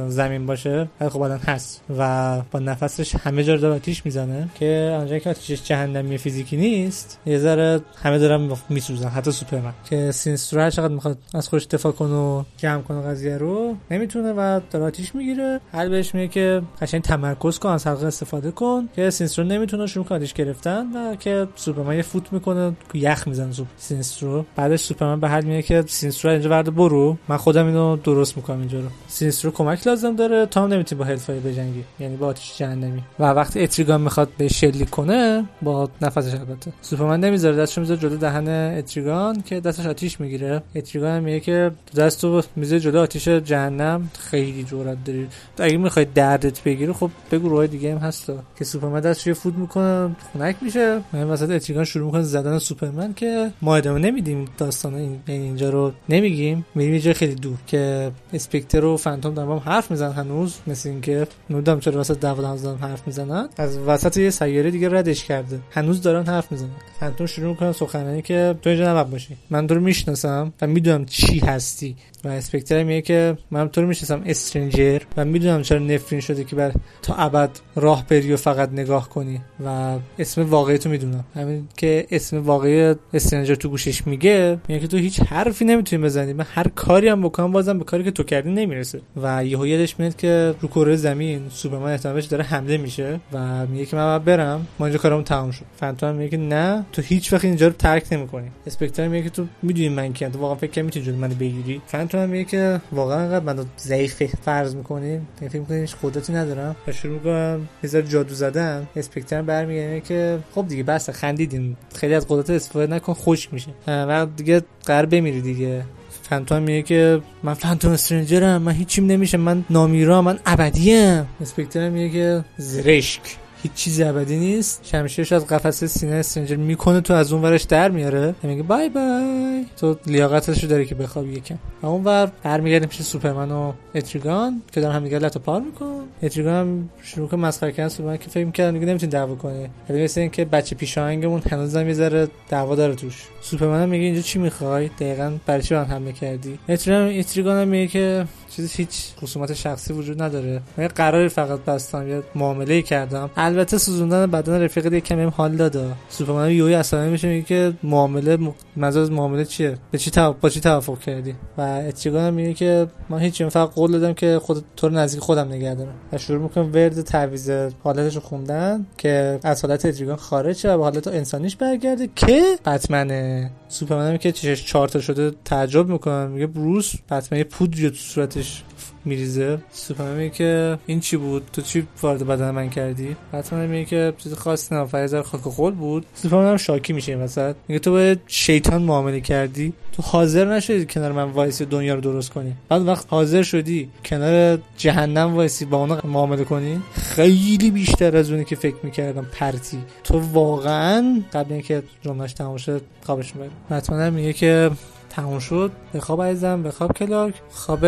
[0.08, 0.88] زمین باشه.
[1.00, 5.30] ولی خب الان هست و با نفسش همه جا داره آتیش می‌زنه که اونجا که
[5.30, 9.08] آتیشش جهنمی فیزیکی نیست یه ذره همه دارن میسوزن.
[9.08, 9.72] حتی سوپرمن.
[9.90, 14.32] که سینسترو هر چقدر می‌خواد از خودش دفاع کنه و جمع کنه قضیه رو نمی‌تونه
[14.32, 15.60] و داره آتیش می‌گیره.
[15.72, 20.04] هل بهش میگه که قشنگ تمرکز کن از حلقه استفاده کن که سینسترو نمی‌تونه شروع
[20.04, 24.44] کنه گرفتن و که سوپرمن یه فوت می‌کنه یخ می‌زنه سوپ سینسترو.
[24.56, 27.16] بعدش سوپرمن به هل میگه که سینسترو اینجا ورده برو.
[27.28, 28.86] من خودم اینو درست می‌کنم اینجا رو.
[29.08, 30.46] سینسترو کمک لازم داره.
[30.46, 31.84] تا هم نمی‌تونی با hellfire بجنگی.
[32.00, 33.02] یعنی با آتش جهنمی.
[33.18, 36.72] و وقتی اتریگان می‌خواد به شلیک کنه با نفسش البته.
[36.82, 37.56] سوپرمن نمی‌ذاره.
[37.56, 40.62] دستشو می‌ذاره جلو دهن اتریگان که دستش آتیش می‌گیره.
[40.74, 44.10] اتریگان میگه که دستو می‌ذاره جلو آتیش جهنم.
[44.18, 45.28] خیلی جرأت داری.
[45.58, 49.54] اگه می‌خوای دردت بگیره خب بگو روی دیگه هم هست که سوپرمن دستش یه فوت
[49.54, 51.00] می‌کنه خنک میشه.
[51.12, 55.92] من وسط اتریگان شروع می‌کنه زدن سوپرمن که ما ادامه نمیدیم داستان این اینجا رو
[56.08, 56.66] نمیگیم.
[56.74, 61.80] میریم یه خیلی دور که اسپکتر و فانتوم دارن حرف می‌زنن هنوز مثل اینکه نمی‌دونم
[61.80, 63.48] چرا وسط دعوا دارن حرف می‌زنن.
[63.56, 65.60] از وسط یه سیاره دیگه ردش کرده.
[65.70, 66.70] هنوز دارن حرف می‌زنن.
[67.00, 69.36] فانتوم شروع می‌کنه سخنرانی که تو اینجا نباید باشی.
[69.50, 71.96] من تو رو می‌شناسم و می‌دونم چی هستی.
[72.24, 76.56] و اسپکتر میگه که من تو رو می‌شناسم استرنجر و می‌دونم چرا نفرین شده که
[76.56, 81.24] بر تا ابد راه بری و فقط نگاه کنی و اسم واقعی تو می‌دونم.
[81.34, 86.32] همین که اسم واقعی استرنجر تو گوشش میگه میگه که تو هیچ حرفی نمی‌تونی بزنی.
[86.32, 89.00] من هر کاری هم بکنم بازم به کاری که تو کردی نمی‌رسه.
[89.22, 93.86] و یهو یادش میاد که رو کره زمین سوپرمن احتمالش داره حمله میشه و میگه
[93.86, 94.66] که من برم.
[94.78, 95.64] ما اینجا کارمون تموم شد.
[95.76, 98.48] فانتوم میگه که نه تو هیچ وقت اینجا رو ترک نمی‌کنی.
[98.66, 100.28] اسپکتر میگه که تو می‌دونی من کیم.
[100.28, 101.80] تو واقعا فکر می‌تونی منو بگیری؟
[102.10, 106.76] فانتوم میگه که واقعا انقدر منو ضعیف فرض می‌کنی فکر می‌کنی هیچ قدرتی ندارم.
[106.86, 108.88] و شروع می‌کنم یه جادو زدن.
[108.96, 111.76] اسپکتر برمیگرده که خب دیگه بس خندیدیم.
[111.94, 113.70] خیلی از قدرت استفاده نکن خوش میشه.
[113.86, 115.82] و دیگه قرار بمیری دیگه.
[116.22, 121.26] فانتوم میگه که من فانتوم استرنجرم من هیچیم نمیشه من نامیرا من ابدیم.
[121.40, 123.20] اسپکتر میگه که زرشک.
[123.62, 124.80] هیچ چیزی ابدی نیست.
[124.84, 128.34] شمشیرش از قفسه سینه استرنجر می‌کنه تو از اون ورش در میاره.
[128.42, 129.64] میگه bye bye.
[129.76, 131.58] تو لیاقتش رو داری که بخوابی یکم.
[131.82, 136.02] و اون ور برمیگردیم پیش سوپرمن و اتریگان که دارن همدیگه لت و پار میکن
[136.22, 139.70] اتریگان هم شروع کنه مسخره کردن سوپرمن که فکر می‌کنه دیگه نمی‌تونه دعوا کنه.
[139.88, 143.24] ولی مثل اینکه بچه پیشاهنگمون هنوزم یه دعوا داره توش.
[143.42, 149.12] سوپرمن میگه اینجا چی می‌خوای؟ دقیقاً برای چی حمله کردی؟ اتریگان میگه که چیزی هیچ
[149.22, 150.62] خصومات شخصی وجود نداره.
[150.76, 153.30] من قراری فقط بستم یه معامله کردم.
[153.50, 155.84] البته سوزوندن بدن رفیق دیگه کمی حال داده.
[156.08, 158.38] سوپرمن یوی عصبانی میشه میگه که معامله
[158.76, 160.10] منظور از معامله چیه؟ به چی
[160.40, 164.64] با چی توافق کردی؟ و اتریگان میگه که من هیچ فقط قول دادم که خود
[164.76, 165.94] تو رو نزدیک خودم نگه دارم.
[166.12, 167.50] و شروع می‌کنم ورد تعویض
[167.82, 172.42] حالتش رو خوندن که از حالت اتریگان خارج شه و به حالت انسانیش برگرده که
[172.66, 173.50] بتمنه.
[173.68, 176.26] سوپرمن که چشش چارتا شده تعجب می‌کنه.
[176.26, 178.64] میگه بروس بتمن یه تو صورتش
[179.04, 179.58] میریزه.
[179.72, 184.34] سوپرمن که این چی بود؟ تو چی وارد بدن من کردی؟ بتمن میگه که چیز
[184.34, 184.84] خاصی نه.
[184.84, 186.06] فقط خاک خول بود.
[186.14, 187.54] سوپرمن هم شاکی میشه این وسط.
[187.68, 189.72] میگه تو باید شیطان معامله کردی.
[189.92, 192.52] تو حاضر نشدی کنار من وایسی دنیا رو درست کنی.
[192.68, 196.80] بعد وقت حاضر شدی کنار جهنم وایسی با اون معامله کنی.
[196.92, 199.78] خیلی بیشتر از اونی که فکر می‌کردم پرتی.
[200.04, 204.70] تو واقعا قبل اینکه جملهش تمام شد خوابش میاد میگه که
[205.10, 205.72] تموم شد.
[205.94, 207.84] بخواب عزیزم بخواب کلاک خواب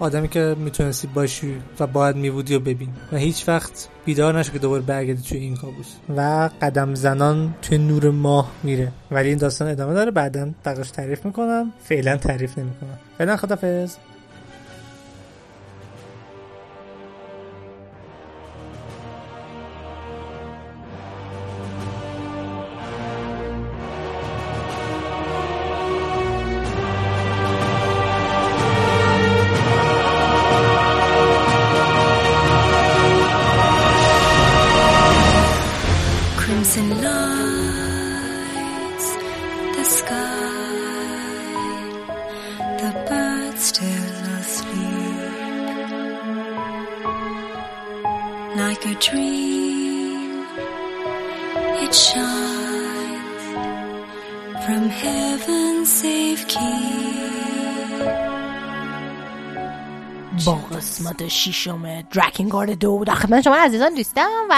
[0.00, 4.58] آدمی که می‌تونستی باشی و باید میبودی و ببین و هیچ وقت بیدار نشه که
[4.58, 5.86] دوباره برگردی توی این کابوس.
[6.16, 8.92] و قدم زنان توی نور ماه میره.
[9.10, 10.10] ولی این داستان ادامه داره.
[10.10, 11.72] بعدا بقیش تعریف می‌کنم.
[11.84, 12.98] فعلا تعریف نمی‌کنم.
[13.18, 13.96] فعلا خدافظ
[61.32, 64.54] شیشم Drakengard دو در خدمت شما عزیزان دوستان و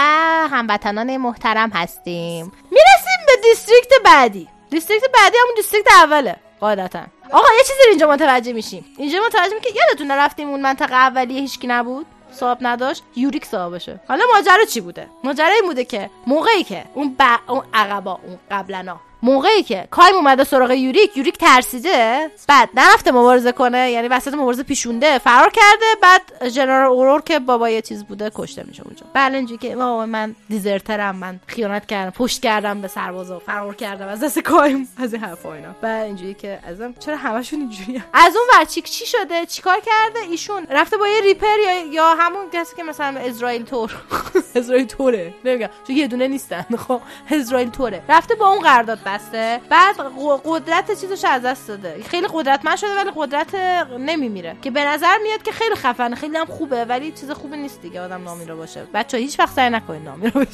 [0.50, 2.52] هموطنان محترم هستیم.
[2.70, 4.48] می‌رسیم به district بعدی.
[4.70, 7.00] district بعدی همون district اوله قاعدتا.
[7.32, 8.84] آقا یه چیزی اینجا متوجه میشیم.
[8.98, 14.00] اینجا متوجه میشیم که یادتون رفتیم اون منطقه اولیه هیچکی نبود؟ صاحب نداشت؟ یوریک صاحبشه
[14.08, 17.22] حالا ماجرا چی بوده؟ ماجرا این بوده که موقعی که اون ب...
[17.48, 22.30] اون عقبا اون قبلنا موقعی که کایم اومده سراغ یوریک یوریک ترسیده.
[22.48, 25.86] بعد نرفته مبارزه کنه یعنی وسط مبارزه پیچونده فرار کرده.
[26.02, 29.06] بعد جنرال اورور که بابا یه چیز بوده کشته میشه اونجا.
[29.12, 33.74] بعد اینجوری که بابا من deserter م من خیانت کردم پشت کردم به سربازا فرار
[33.74, 34.88] کردم از دست کایم.
[34.98, 35.74] از این حرفا اینا.
[35.80, 40.18] بعد اینجوری که ازم چرا همشون اینجوری از اون ور چیک چی شده؟ چیکار کرده؟
[40.30, 43.94] ایشون رفته با یه ریپر یا, یا همون کسی که مثلا اسرائیل تور.
[44.54, 45.34] اسرائیل توره.
[45.44, 45.68] نمیگم.
[45.86, 46.66] چون یه دونه نیستن.
[46.88, 48.02] خب اسرائیل توره.
[48.08, 49.96] رفته با اون قرارداد بسته بعد
[50.44, 52.02] قدرت چیزش از دست داده.
[52.02, 53.54] خیلی قدرتمند شده ولی قدرت
[53.98, 54.56] نمیمیره.
[54.62, 58.00] که به نظر میاد که خیلی خفنه خیلی هم خوبه ولی چیز خوبی نیست دیگه
[58.00, 58.86] آدم نامی رو باشه.
[58.94, 60.44] بچه هیچ وقت سعی نکنید نامی رو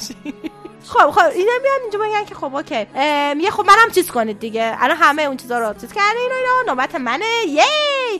[0.87, 2.85] خب خب اینا میان اینجا میگن که خب اوکی.
[3.35, 4.75] میگه خب منم چیز کنید دیگه.
[4.79, 6.73] الان همه اون چیزا رو چیز کردین اینا اینا.
[6.73, 7.25] نوبت منه.
[7.47, 7.61] یی!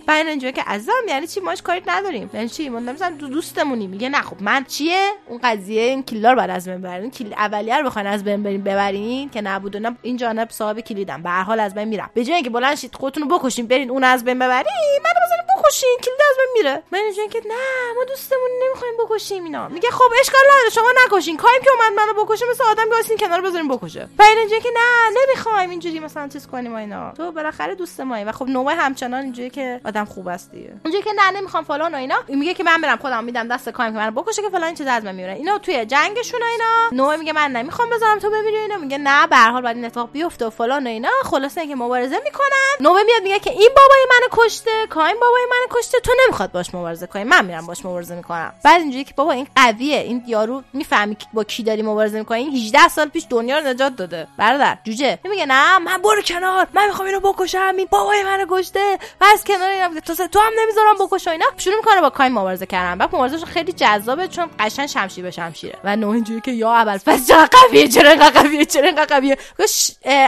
[0.08, 2.30] بعد اینجا که عزام یعنی چی؟ ماش کاری نداریم.
[2.34, 3.88] یعنی چی؟ ما مثلا دو دوستمونی.
[3.88, 7.78] میگه نه خب من چیه؟ اون قضیه این کلیدار بعد از بین ببرین کلید اولیه
[7.78, 9.30] رو بخواین از بین برین ببرین.
[9.30, 11.24] که نبود نه این جانب صاحب کلیدم.
[11.24, 12.10] به هر حال از بین میرم.
[12.14, 15.62] به جای اینکه بلند شید خودتون رو بکشین برین اون از بین ببرین منو بزنین
[15.62, 15.98] بکشین.
[16.04, 16.84] کلید از بین میره.
[16.92, 19.68] من اینجا که نه ما دوستمون نمی‌خوایم بکشیم اینا.
[19.68, 21.38] میگه خب اشکال نداره شما نکشین.
[21.38, 24.08] کایم که اومد منو بکشه مثل آدم واسین کنار بذاریم بکشه.
[24.20, 27.12] و اینجا که نه نمی‌خوایم اینجوری مثلا چیز کنیم و اینا.
[27.12, 28.26] تو بالاخره دوست مایی.
[28.26, 30.74] و خب نوبه همچنان اینجوری که آدم خوب است دیگه.
[30.86, 32.16] اونجا که نه نمی‌خوام فلان و اینا.
[32.28, 35.04] میگه که من برم خودم میدم دست کایم که منو بکشه که فلان چیز از
[35.04, 37.04] من می‌بره اینا توی جنگشون اینا.
[37.04, 38.78] نوبه میگه من نمی‌خوام بذارم تو بمیری اینا.
[38.78, 41.10] میگه نه به هر حال باید این اتفاق بیفته و فلان و اینا.
[41.24, 42.76] خلاصه اینکه مبارزه می‌کنن.
[42.80, 46.00] نوبه میاد میگه که این بابای منو کشته کایم بابای منو کشته.
[46.00, 47.24] تو نمی‌خواد باش مبارزه کنی.
[47.24, 48.54] من میرم باش مبارزه می‌کنم.
[48.64, 49.98] بعد اینجوری که بابا این قویه.
[49.98, 52.41] این یارو می‌فهمی با کی داری مبارزه می‌کنی.
[52.50, 54.28] 18 سال پیش دنیا رو نجات داده.
[54.38, 56.68] برادر جوجه میگه نه؟ من برو کنار.
[56.74, 57.74] من می‌خوام اینو بکشم.
[57.78, 59.00] این بابای منو کشته.
[59.22, 62.98] بس کنار اینا تو تو هم نمی‌ذارم بکش اینا؟ شروع می‌کنه با کایم مبارزه کردن.
[62.98, 65.80] بعد مبارزهش خیلی جذابه چون قشنگ شمشیر به شمشیره.
[65.84, 69.38] و نو اینجوری که یا اول پس چرا قویه؟ چرا قویه؟ چرا قویه؟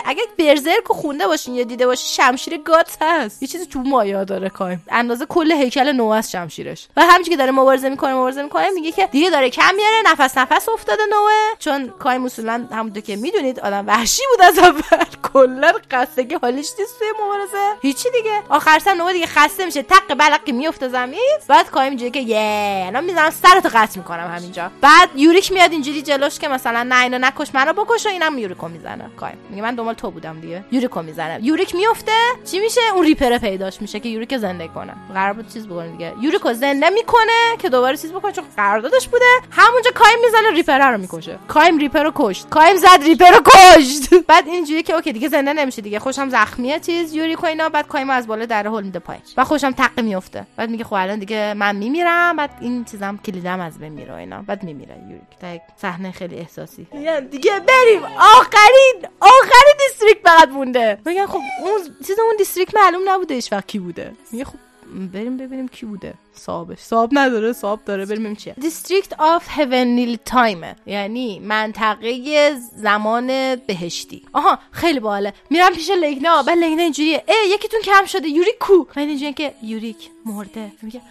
[0.05, 3.41] اگه برزرک خونده باشین یا دیده باشین شمشیر گات هست.
[3.41, 6.87] یه چیزی تو مایا داره کایم اندازه کل هیکل نو از شمشیرش.
[6.97, 10.37] و همینجوری که داره مبارزه می‌کنه مبارزه می‌کنه میگه که دیگه داره کم میاره نفس
[10.37, 11.57] نفس افتاده نوه.
[11.59, 15.05] چون کایم اصولا همونطور که می‌دونید آدم وحشی بود از اول.
[15.33, 17.73] کلا خستگی حالش نیست توی مبارزه.
[17.81, 18.41] هیچی دیگه.
[18.49, 19.83] آخر سر نوبه دیگه خسته میشه.
[19.83, 21.37] تق بلقی میفته زمین.
[21.47, 24.71] بعد کایم اینجوری که یه الان می‌زنم سرتو قطع می‌کنم همینجا.
[24.81, 28.67] بعد یوریک میاد اینجوری جلوش که مثلا نه اینو نکش منو بکش و اینم یوریکو
[28.67, 29.09] می‌زنه.
[29.17, 30.63] کایم میگه من دنبال تو بودم دیگه.
[30.71, 31.39] یوریکو می‌زنه.
[31.41, 32.11] یوریک میفته
[32.51, 34.93] چی میشه؟ اون ریپر پیداش میشه که یوریک زنده کنه.
[35.13, 36.13] قرار بود چیز بکنه دیگه.
[36.21, 39.25] یوریکو زنده می‌کنه که دوباره چیز بکنه چون قراردادش بوده.
[39.51, 41.39] همونجا کایم می‌زنه ریپر رو می‌کشه.
[41.47, 42.49] کایم ریپر رو کشت.
[42.49, 44.13] کایم زد ریپر رو کشت.
[44.29, 45.99] بعد اینجوری که okay دیگه زنده نمیشه دیگه.
[45.99, 47.69] خوشم زخمیه چیز یوری اینا.
[47.69, 50.47] بعد کایم از بالا در هول میده پای و خوشم تق میفته.
[50.57, 52.35] بعد میگه خب الان دیگه من میمیرم.
[52.35, 54.41] بعد این چیزام کلیدم از بین میره اینا.
[54.41, 56.87] بعد میمیره یوری تا صحنه خیلی احساسی.
[57.31, 58.03] دیگه بریم.
[58.03, 60.97] آخرین آخرین district فقط مونده.
[61.05, 64.11] میگن خب اون چیز اون district معلوم نبوده هیچ وقت کی بوده.
[64.31, 64.53] میگه خب
[64.93, 70.17] بریم ببینیم کی بوده صابش صاب نداره صاب داره بریم ببینیم چیه؟ District of Heavenly
[70.25, 74.25] Time یعنی منطقه زمان بهشتی.
[74.33, 76.43] آها خیلی باله میرم پیش لگنا.
[76.43, 77.23] بعد لگنا اینجوریه.
[77.27, 78.27] ای یکیتون کم شده.
[78.27, 80.71] یوریک کو من اینجوریه که یوریک مرده.
[80.81, 81.01] میگه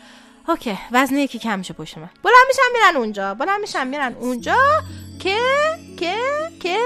[0.49, 2.11] okay وزن یکی کم میشه پشت من.
[2.23, 3.35] بلند میشن میرن اونجا.
[3.35, 4.57] بلند میشن میرن اونجا.
[5.18, 5.38] که
[5.99, 6.16] که
[6.61, 6.79] که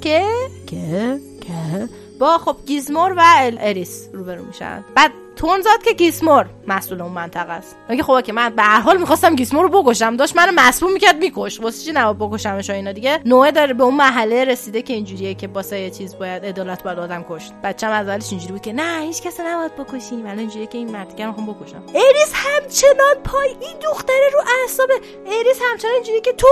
[0.00, 0.26] که
[0.66, 1.88] که که.
[2.18, 3.22] با خب گیزمور و
[3.60, 4.84] اریس روبرو میشن.
[4.94, 7.76] بعد تون زاد که گیسمور مسئول اون منطقه است.
[7.88, 10.16] میگه خب که من به هر حال می‌خواستم گیسمور رو بکشم.
[10.16, 11.60] داشت منو مسئول می‌کرد میکش.
[11.60, 15.48] واسه چی نباید بکشمش اینا دیگه؟ نوع داره به اون محله رسیده که اینجوریه که
[15.48, 17.52] واسه یه چیز باید عدالت باید آدم کشت.
[17.64, 20.90] بچه‌م از اولش اینجوری بود که نه هیچ کس نباید بکشیم الان اینجوریه که این
[20.90, 21.82] مردگان رو بکشم.
[21.94, 24.90] اریس همچنان پای این دختره رو اعصاب
[25.26, 26.48] اریس همچنان اینجوریه که تو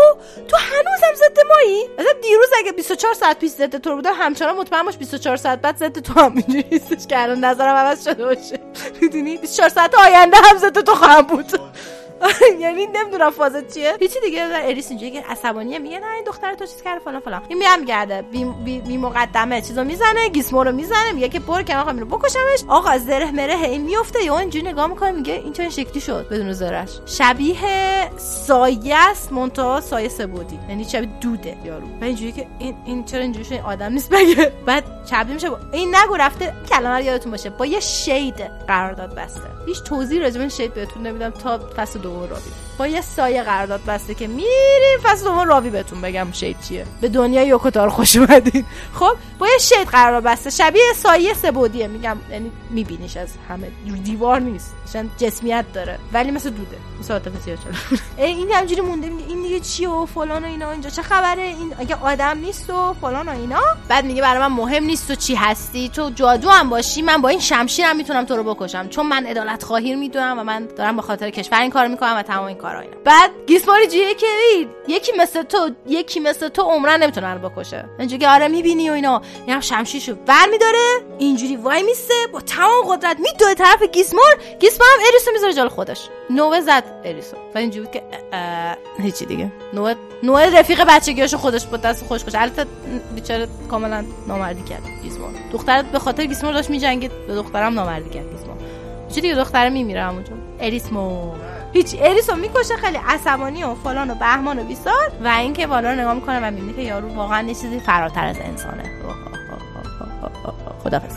[0.48, 4.82] تو هنوزم ضد مایی؟ مثلا دیروز اگه 24 ساعت پیش ضد تو بودم همچنان مطمئن
[4.82, 8.69] باش 24 ساعت بعد ضد تو هم اینجوری که الان نظرم عوض شده باشه.
[9.02, 11.60] می‌دونی؟ 24 ساعت آینده هم ضد تو خواهم بود.
[12.60, 13.96] یعنی نمی‌دونم فازت چیه.
[14.00, 17.42] هیچی دیگه اریس اینجوری که عصبانیه میگه نه این دختر تو چیز کرده فلان فلان.
[17.48, 18.22] این میام گرده
[18.82, 22.60] بی, مقدمه چیزو می‌زنه گیسمو رو می‌زنه میگه که برو کنار اینو بکشمش.
[22.68, 26.52] آقا زره مره هی میفته یا اینجوری نگاه می‌کنه میگه این چه شکلی شد بدون
[26.52, 27.56] زرش شبیه
[28.16, 30.58] سایه است منتها سایه سبودی.
[30.68, 31.86] یعنی شبیه دوده یارو.
[32.00, 35.50] و اینجوری که این این چرا اینجوری شده آدم نیست بگه بعد چبی میشه.
[35.72, 37.50] این نگو رفته کلمه رو یادتون باشه.
[37.50, 39.40] با یه شید قرارداد بسته.
[39.66, 43.80] هیچ توضیح راجع به شید بهتون نمیدم تا فصل دوم رو با یه سایه قرارداد
[43.84, 44.98] بسته که میریم.
[45.02, 46.86] فصل دوم راوی بهتون بگم شید چیه.
[47.00, 48.64] به دنیای یوکوتار خوش اومدین.
[48.94, 50.50] خب با یه شید قرار بسته.
[50.50, 53.70] شبیه سایه سبودیه میگم یعنی میبینیش از همه.
[54.04, 54.74] دیوار نیست.
[54.92, 55.98] چون جسمیت داره.
[56.12, 56.76] ولی مثل دوده.
[57.00, 57.58] مثل عاطفه
[58.16, 59.06] این همجوری مونده.
[59.28, 60.70] این دیگه چیه و فلان و اینا.
[60.70, 63.60] اینجا چه خبره؟ این اگه آدم نیست و فلان و اینا.
[63.88, 65.88] بعد میگه برای من مهم نیست تو چی هستی.
[65.88, 67.02] تو جادو هم باشی.
[67.02, 68.88] من با این شمشیرم می‌تونم تو رو بکشم.
[68.88, 72.22] چون من عدالت خواهی می‌دونم و من دارم به خاطر کشور این کارو می‌کنم و
[72.22, 72.96] تمام این کارا اینا.
[73.04, 74.26] بعد گیسماری جیه که
[74.88, 77.84] یکی مثل تو یکی مثل تو عمرن نمی‌تونه رو بکشه.
[77.98, 79.22] اینجوری آره می‌بینی و اینا.
[79.46, 80.86] اینم شمشیرشو ور میداره
[81.18, 84.38] اینجوری وای میسته با تمام قدرت میدوه طرف گیسمار.
[84.60, 86.08] گیسمار هم اریسو می‌ذاره جلو خودش.
[86.30, 87.36] نوه زد اریسو.
[87.54, 88.02] و اینجوری که
[88.98, 89.52] هیچی دیگه.
[89.74, 92.66] نوه نوه رفیق بچگیاشو خودش با دست خوش کش البته
[93.14, 95.30] بیچاره کاملا نامردی کرد گیسمار.
[95.52, 98.56] دختر به خاطر گیسمار داشت میجنگید به دخترم نامردی کرد گیسمار.
[99.14, 100.32] چی دیگه؟ دختره میمیره همونجا.
[100.60, 101.32] اریسمو.
[101.72, 105.12] هیچ اریسو می‌کشه خیلی عصبانی و فلان و بهمان و بیسار.
[105.24, 108.36] و اینکه بالا رو نگاه می‌کنه و می‌بینه که یارو واقعا یه چیزی فراتر از
[108.44, 108.82] انسانه.
[110.84, 111.16] خدافظ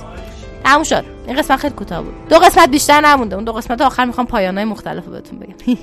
[0.63, 1.05] تموم شد.
[1.27, 2.13] این قسمت خیلی کوتاه بود.
[2.29, 3.35] دو قسمت بیشتر نمونده.
[3.35, 5.77] اون دو قسمت آخر می‌خوام پایانهای مختلف بهتون بگم.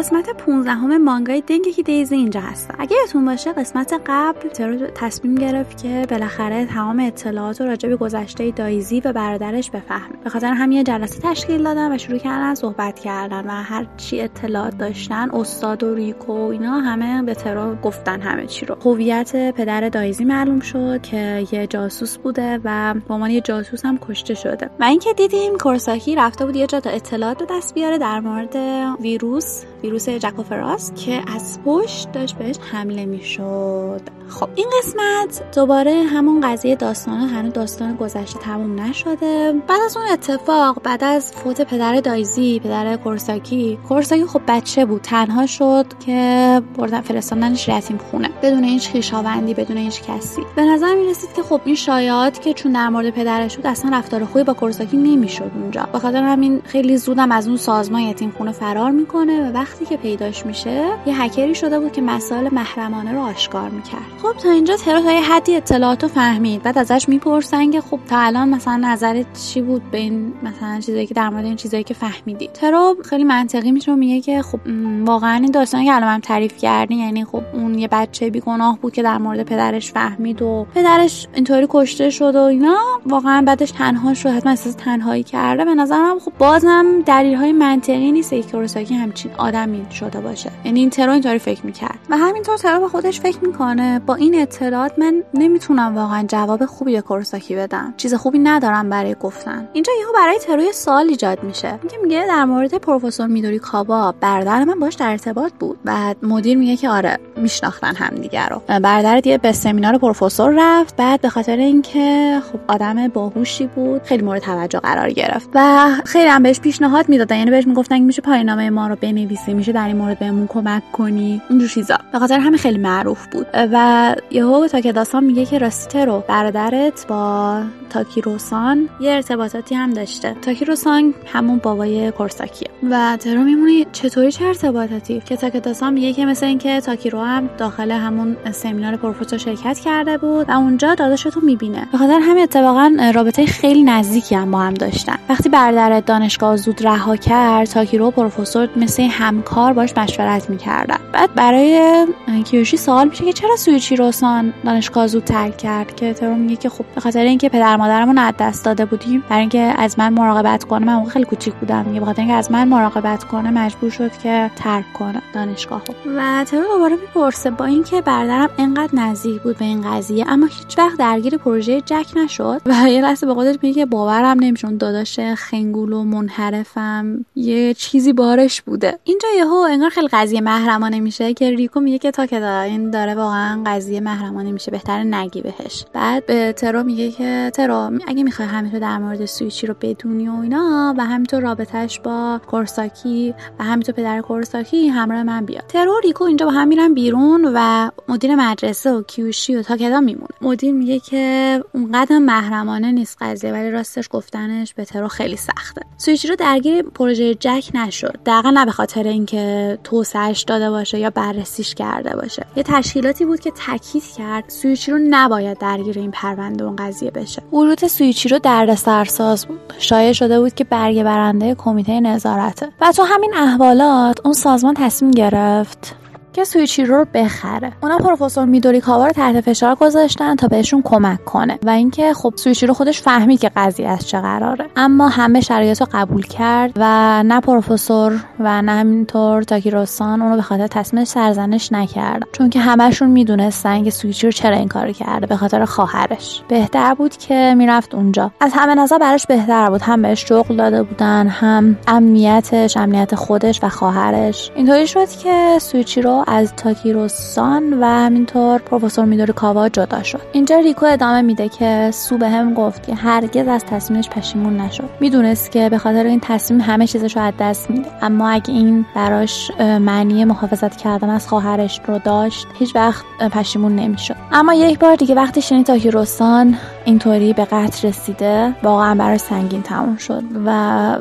[0.00, 5.34] قسمت 15 همه مانگای دنگی دیزی اینجا هستم اگه یادتون باشه قسمت قبل ترو تصمیم
[5.34, 10.16] گرفت که بالاخره تمام اطلاعات رو راجع به گذشته دایزی و برادرش بفهمه.
[10.24, 14.20] به خاطر همین یه جلسه تشکیل دادن و شروع کردن صحبت کردن و هر چی
[14.20, 18.76] اطلاعات داشتن استاد و ریکو و اینا همه به ترو گفتن همه چی رو.
[18.84, 23.98] هویت پدر دایزی معلوم شد که یه جاسوس بوده و به عنوان یه جاسوس هم
[23.98, 24.70] کشته شده.
[24.80, 28.56] و اینکه دیدیم کورساکی رفته بود یه جا اطلاعات به دست بیاره در مورد
[29.00, 34.00] ویروس ویروس جکوفراس که از پشت داشت بهش حمله می‌شد.
[34.28, 39.54] خب این قسمت دوباره همون قضیه داستانه هنوز داستان گذشته تموم نشده.
[39.68, 45.00] بعد از اون اتفاق بعد از فوت پدر دایزی پدر کورساکی کورساکی خب بچه بود
[45.00, 48.30] تنها شد که بردن فرستاندنش یتیم خونه.
[48.42, 50.42] بدون هیچ خویشاوندی بدون هیچ کسی.
[50.56, 53.98] به نظر می رسید که خب این شایعات که چون در مورد پدرش بود اصلا
[53.98, 55.88] رفتار خوبی با کورساکی نمی‌شد اونجا.
[55.92, 59.96] به خاطر همین خیلی زودم از اون سازمان یتیم خونه فرار می‌کنه و وقتی که
[59.96, 64.00] پیداش میشه یه هکری شده بود که مسائل محرمانه رو آشکار می‌کرد.
[64.22, 66.62] خب تا اینجا ترا تا یه حدی اطلاعاتو فهمید.
[66.62, 71.06] بعد ازش می‌پرسن که خب تا الان مثلا نظرت چی بود به این مثلا چیزایی
[71.06, 74.60] که در مورد این چیزایی که فهمیدی ترا خیلی منطقی می‌تونه میگه که خب
[75.04, 79.02] واقعا این داستانی که الان تعریف کردی یعنی خب اون یه بچه بیگناه بود که
[79.02, 82.76] در مورد پدرش فهمید و پدرش اینطوری کشته شد و اینا.
[83.06, 85.64] واقعا بعدش تنها شد حتما احساس تنهایی کرده.
[85.64, 89.30] به نظرم خب بازم دلیل منطقی نیست که همچین
[89.60, 90.50] آدمی شده باشه.
[90.64, 91.98] یعنی این ترا اینطوری فکر می‌کرد.
[92.10, 96.92] و همینطور ترا به خودش فکر می‌کنه با این اطلاعات من نمی‌تونم واقعا جواب خوبی
[96.92, 97.94] به کورساکی بدم.
[97.96, 99.68] چیز خوبی ندارم برای گفتن.
[99.72, 101.78] اینجا یهو برای تروی سال ایجاد میشه.
[101.82, 105.78] میگه میگه در مورد پروفسور میدوری کابا برادر من باش در ارتباط بود.
[105.84, 108.62] بعد مدیر میگه که آره میشناختن همدیگه رو.
[108.68, 110.96] برادر دیگه به سمینار پروفسور رفت.
[110.96, 115.48] بعد به خاطر اینکه خب آدم باهوشی بود خیلی مورد توجه قرار گرفت.
[115.54, 117.36] و خیلی هم بهش پیشنهاد می‌دادن.
[117.36, 121.42] یعنی بهش می‌گفتن میشه پایانامه ما رو بنویسی میشه در این مورد بهمون کمک کنی.
[121.50, 121.96] اونجور چیزا.
[122.12, 123.46] به خاطر همه خیلی معروف بود.
[123.54, 127.60] و یهو داستان میگه که راستی رو برادرت با
[127.90, 130.36] تاکیروسان یه ارتباطاتی هم داشته.
[130.42, 132.68] تاکیروسان همون بابای کورساکیه.
[132.90, 137.90] و ترو میمونی چطوری چه ارتباطاتی؟ که داستان میگه که مثل اینکه تاکیرو هم داخل
[137.90, 141.88] همون سمینار پروفسور شرکت کرده بود و اونجا داداش تو می‌بینه.
[141.92, 145.16] به خاطر همین اتفاقا رابطه خیلی نزدیکی هم با هم داشتن.
[145.28, 149.02] وقتی برادر دانشگاه زود رها کرد تاکیرو پروفسور مثل
[149.40, 152.06] همکار باش مشورت می‌کردن بعد برای
[152.44, 156.68] کیوشی سوال میشه که چرا سویچی سان دانشگاه زود ترک کرد؟ که ترو میگه که
[156.68, 160.64] خب به خاطر اینکه پدر مادرمون از دست داده بودیم برای اینکه از من مراقبت
[160.64, 164.12] کنه من خیلی کوچیک بودم میگه به خاطر اینکه از من مراقبت کنه مجبور شد
[164.22, 165.82] که ترک کنه دانشگاه
[166.16, 170.78] و ترو دوباره می‌پرسه با اینکه برادرم انقدر نزدیک بود به این قضیه اما هیچ
[170.78, 172.60] وقت درگیر پروژه جک نشد.
[172.66, 178.62] و یه لحظه به خودش میگه باورم نمیشه داداش خنگول و منحرفم یه چیزی بارش
[178.62, 178.98] بوده.
[179.04, 183.14] اینجا یهو انگار خیلی قضیه محرمانه میشه که ریکو میگه که تا که این داره
[183.14, 185.84] واقعا قضیه محرمانه میشه بهتر نگی بهش.
[185.92, 190.40] بعد به ترو میگه که ترو اگه می‌خوای همینطور در مورد سویچی رو بدونی و
[190.42, 196.24] اینا و همینطور رابطهش با کورساکی و همینطور پدر کورساکی همراه من بیاد ترو ریکو
[196.24, 200.28] اینجا با هم بیرون و مدیر مدرسه و کیوشی و تاکدا میمونه.
[200.40, 205.82] مدیر میگه که اونقدر محرمانه نیست قضیه ولی راستش گفتنش به ترو خیلی سخته.
[205.96, 208.18] سویچی رو درگیر پروژه جک نشد.
[208.26, 212.46] دقیقا نه به خاطر اینکه توسعهش داده باشه یا بررسیش کرده باشه.
[212.56, 217.42] یه تشکیلاتی بود که تاکید کرد سویچی رو نباید درگیر این پرونده اون قضیه بشه.
[217.52, 222.68] ورود سویچی رو درد سرساز بود شایع شده بود که برگه برنده کمیته نظارته.
[222.80, 225.99] و تو همین احوالات اون سازمان تصمیم گرفت
[226.32, 227.72] که سویچی رو بخره.
[227.82, 232.32] اونا پروفسور میدوری کاوا رو تحت فشار گذاشتن تا بهشون کمک کنه و اینکه خب
[232.36, 234.66] سویچی رو خودش فهمید که قضیه از چه قراره.
[234.76, 240.42] اما همه شرایط رو قبول کرد و نه پروفسور و نه همینطور تاکیروسان اونو به
[240.42, 242.22] خاطر تصمیم سرزنش نکرد.
[242.32, 246.42] چون که همشون می‌دونستن که سویچی رو چرا این کارو کرده به خاطر خواهرش.
[246.48, 248.30] بهتر بود که می‌رفت اونجا.
[248.40, 249.82] از همه نظر براش بهتر بود.
[249.82, 254.50] هم بهش شغل داده بودن هم امنیتش امنیت خودش و خواهرش.
[254.54, 260.20] اینطوری شد که سویچی از تاکیرو سان و همینطور پروفسور میدوری کاوا جدا شد.
[260.32, 264.90] اینجا ریکو ادامه میده که سو به هم گفت که هرگز از تصمیمش پشیمون نشد.
[265.00, 267.90] می‌دونست که به خاطر این تصمیم همه چیزش رو از دست میده.
[268.02, 274.16] اما اگه این براش معنی محافظت کردن از خواهرش رو داشت هیچ وقت پشیمون نمی‌شد.
[274.32, 276.56] اما یک بار دیگه وقتی شنید تاکیرو سان
[276.90, 280.50] اینطوری به قتل رسیده واقعا برای سنگین تموم شد و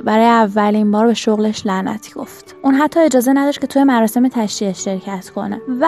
[0.04, 2.56] برای اولین بار به شغلش لعنتی گفت.
[2.62, 5.62] اون حتی اجازه نداشت که توی مراسم تشییع شرکت کنه.
[5.82, 5.88] و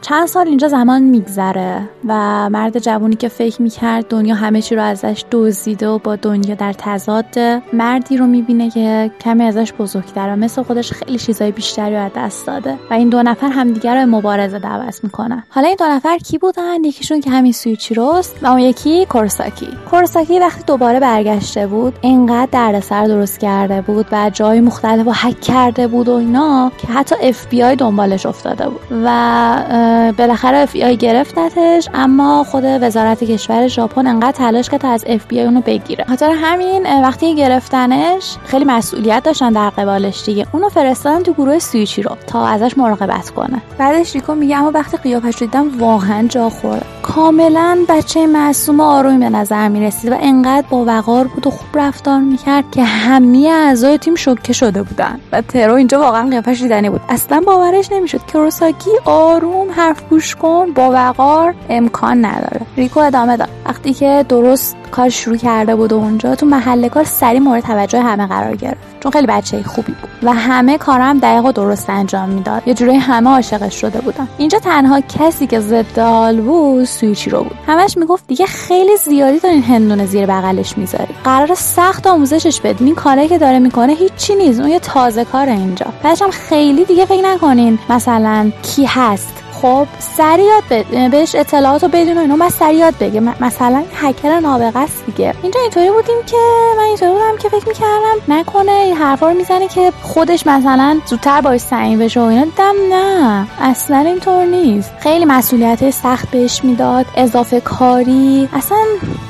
[0.00, 2.14] چند سال اینجا زمان میگذره و
[2.50, 6.72] مرد جوونی که فکر می‌کرد دنیا همه چی رو ازش دزدیده و با دنیا در
[6.72, 7.38] تضاد
[7.72, 12.10] مردی رو می‌بینه که کمی ازش بزرگتره و مثل خودش خیلی چیزای بیشتری رو از
[12.16, 12.78] دست داده.
[12.90, 15.44] و این دو نفر همدیگر رو مبارزه دعوت می‌کنن.
[15.48, 19.06] حالا این دو نفر کی بودن؟ یکیشون که همین سویچیروست و اون یکی
[19.36, 19.68] کورساکی.
[19.90, 25.40] کورساکی وقتی دوباره برگشته بود اینقدر دردسر درست کرده بود و جای مختلف رو هک
[25.40, 28.80] کرده بود و اینا که حتی اف بی آی دنبالش افتاده بود.
[29.04, 34.90] و بالاخره اف بی آی گرفتتش اما خود وزارت کشور ژاپن انقدر تلاش کرد تا
[34.90, 36.04] از اف بی آی اونو بگیره.
[36.08, 40.46] خاطر همین وقتی گرفتنش خیلی مسئولیت داشتن در قبالش دیگه.
[40.52, 43.62] اونو فرستادن تو گروه سویچی رو تا ازش مراقبت کنه.
[43.78, 46.84] بعدش ریکو میگه اما وقتی قیافش دیدم واقعا جا خورد.
[47.02, 48.80] کاملا بچه معصوم
[49.16, 53.48] آرومی به نظر می‌رسید و انقدر با وقار بود و خوب رفتار می‌کرد که همه
[53.48, 55.20] اعضای تیم شوکه شده بودن.
[55.32, 57.00] و ترو اینجا واقعا قیافش دیدنی بود.
[57.08, 60.72] اصلا باورش نمی‌شد کروساکی آروم حرف گوش کن.
[60.72, 62.60] با وقار امکان نداره.
[62.76, 63.48] ریکو ادامه داد.
[63.66, 68.00] وقتی که درست کار شروع کرده بود و اونجا تو محل کار سری مورد توجه
[68.00, 69.00] همه قرار گرفت.
[69.00, 70.10] چون خیلی بچه خوبی بود.
[70.22, 72.62] و همه کارم دقیق و درست انجام می‌داد.
[72.66, 74.28] یه جوری همه عاشقش شده بودن.
[74.38, 77.58] اینجا تنها کسی که ضد حال بود سویچی رو بود.
[77.66, 82.86] همش می‌گفت دیگه خیلی زیادی دارین هندونه زیر بغلش می‌ذاری قرار سخت آموزشش بدین.
[82.86, 84.60] این کاری که داره می‌کنه هیچی نیست.
[84.60, 85.86] اون یه تازه کاره اینجا.
[86.02, 87.78] بعدش خیلی دیگه فکر نکنین.
[87.90, 92.94] مثلا کی هست؟ خب سری یاد بهش اطلاعات رو بدون و اینو بس سری یاد
[93.00, 95.34] بگه مثلا هکر نابغه است دیگه.
[95.42, 96.36] اینجا اینطوری بودیم که
[96.78, 101.40] من اینطوری بودم که فکر می‌کردم نکنه این حرفا رو می‌زنه که خودش مثلا زودتر
[101.40, 102.44] باش سعیم بشه و اینا.
[102.44, 104.92] دیدم نه اصلا اینطور نیست.
[105.00, 108.48] خیلی مسئولیت سخت بهش می‌داد اضافه کاری.
[108.52, 108.78] اصلا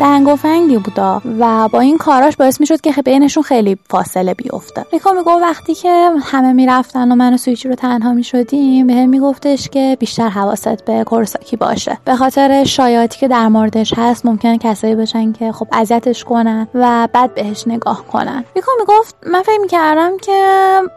[0.00, 4.86] دنگ و فنگی بودا و با این کاراش باعث می‌شد که بینشون خیلی فاصله بیفته.
[4.92, 9.68] ریکا میگو وقتی که همه می‌رفتن و من و سویچی رو تنها می‌شدیم بهم میگفتش
[9.68, 11.98] که بیشتر حواست به کورساکی باشه.
[12.04, 17.08] به خاطر شایعاتی که در موردش هست ممکنه کسایی باشن که خب اذیتش کنن و
[17.12, 18.44] بعد بهش نگاه کنن.
[18.56, 20.32] ریکو می‌گفت من فکر می‌کردم که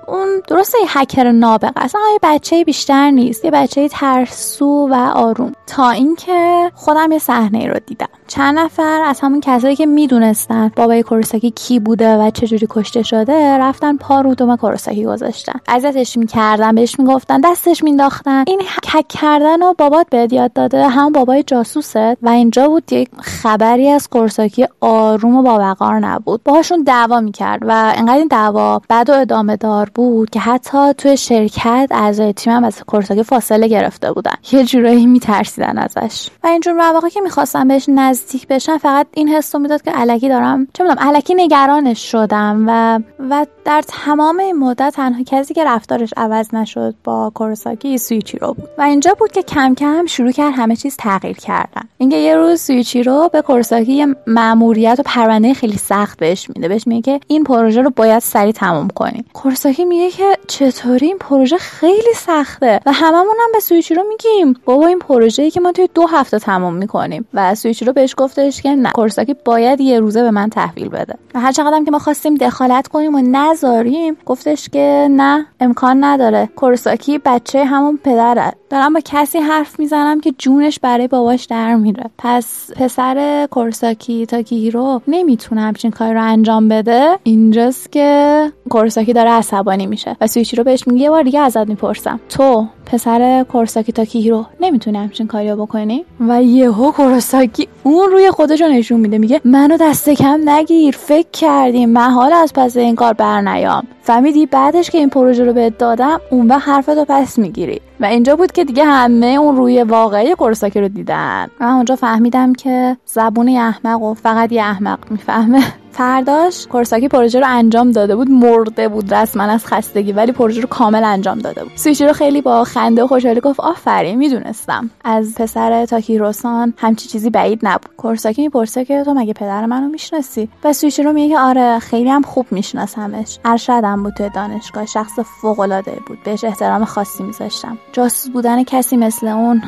[0.08, 5.52] اون درسته یه هکر نابغه اصلا یه بچه بیشتر نیست یه بچه ترسو و آروم.
[5.68, 8.08] تا اینکه خودم یه صحنه رو دیدم.
[8.28, 13.58] چند نفر از همون کسایی که می‌دونستن بابای کورساکی کی بوده و چجوری کشته شده
[13.58, 15.60] رفتن پا رو دوم کورساکی گذاشتن.
[15.68, 18.62] اذیتش می‌کردن بهش می‌گفتن دستش مینداختن این
[19.10, 20.88] کردن و بابات بهت یاد داده.
[20.88, 21.96] هم بابای جاسوست.
[21.96, 26.44] و اینجا بود یک خبری از کورساکی آروم و باوقار نبود.
[26.44, 31.18] باهاشون دعوا می‌کرد و انقدر این دعوا بعد و ادامه دار بود که حتی توی
[31.18, 34.34] شرکت اعضای تیم هم از کورساکی فاصله گرفته بودن.
[34.52, 36.30] یه جورایی میترسیدن ازش.
[36.44, 40.68] و اینجور مواقع که می‌خواستم بهش نزدیک بشن فقط این حس می‌داد که علکی دارم
[40.74, 42.64] چه می‌دونم علکی نگرانش شدم.
[42.68, 43.00] و
[43.30, 48.54] و در تمام این مدت تنها کسی که رفتارش عوض نشد با کورساکی سویچی رو
[48.54, 48.70] بود.
[48.78, 51.82] و اینجا بود که کم کم شروع کرد همه چیز تغییر کردن.
[51.98, 56.68] اینکه یه روز سویچی رو به کورساکی یه مأموریت و پرونده خیلی سخت بهش میده.
[56.68, 61.18] بهش میگه که این پروژه رو باید سریع تموم کنیم کورساکی میگه که چطوری این
[61.18, 64.54] پروژه خیلی سخته و هممون هم به سویچی رو میگیم.
[64.66, 67.28] بابا این پروژه‌ای که ما توی دو هفته تموم می‌کنیم.
[67.34, 71.16] و سویچی رو بهش گفتش که نه کورساکی باید یه روزه به من تحویل بده.
[71.36, 76.50] و هر چقدر که ما خواستیم دخالت کنیم و نذاریم گفتش که نه امکان نداره.
[76.56, 78.54] کورساکی بچه همون پدره.
[78.94, 82.10] با کسی حرف می‌زنم که جونش برای باباش در میره.
[82.18, 87.20] پس پسر کورساکی تاکیهیرو نمی‌تونه همچین کاری رو انجام بده.
[87.24, 91.68] اینجاست که کورساکی داره عصبانی میشه و سویچی رو بهش میگه یه بار دیگه ازت
[91.68, 92.20] می‌پرسم.
[92.30, 98.62] تو پسر کورساکی تاکیهیرو نمی‌تونه همچین کاری رو بکنی؟ و یهو کورساکی اون روی خودش
[98.62, 99.18] نشون میده.
[99.18, 100.96] میگه منو دست کم نگیر.
[101.00, 105.78] فکر کردیم محال از پس این کار برنیام فهمیدی بعدش که این پروژه رو بهت
[105.78, 107.82] دادم اون وقت حرفتو پس می‌گیری.
[108.00, 111.48] و اینجا بود که دیگه همه اون روی واقعی کورساکی رو دیدن.
[111.60, 115.64] و اونجا فهمیدم که زبون احمق و فقط یه احمق می‌فهمه.
[116.00, 120.68] فرداش کورساکی پروژه رو انجام داده بود مرده بود رسما از خستگی ولی پروژه رو
[120.68, 121.72] کامل انجام داده بود.
[121.76, 124.90] سویچی رو خیلی با خنده و خوشحالی گفت آفرین می‌دونستم.
[125.04, 127.96] از پسر تاکیروسان همچی چیزی بعید نبود.
[127.98, 132.22] کورساکی می‌پرسه که تو مگه پدر منو می‌شناسی؟ و سویچی رو میگه آره خیلی هم
[132.22, 133.40] خوب میشناسمش.
[133.46, 136.18] ارشدم بود توی دانشگاه شخص فوق العاده بود.
[136.24, 137.78] بهش احترام خاصی میذاشتم.
[137.94, 139.62] جاسوس بودن کسی مثل اون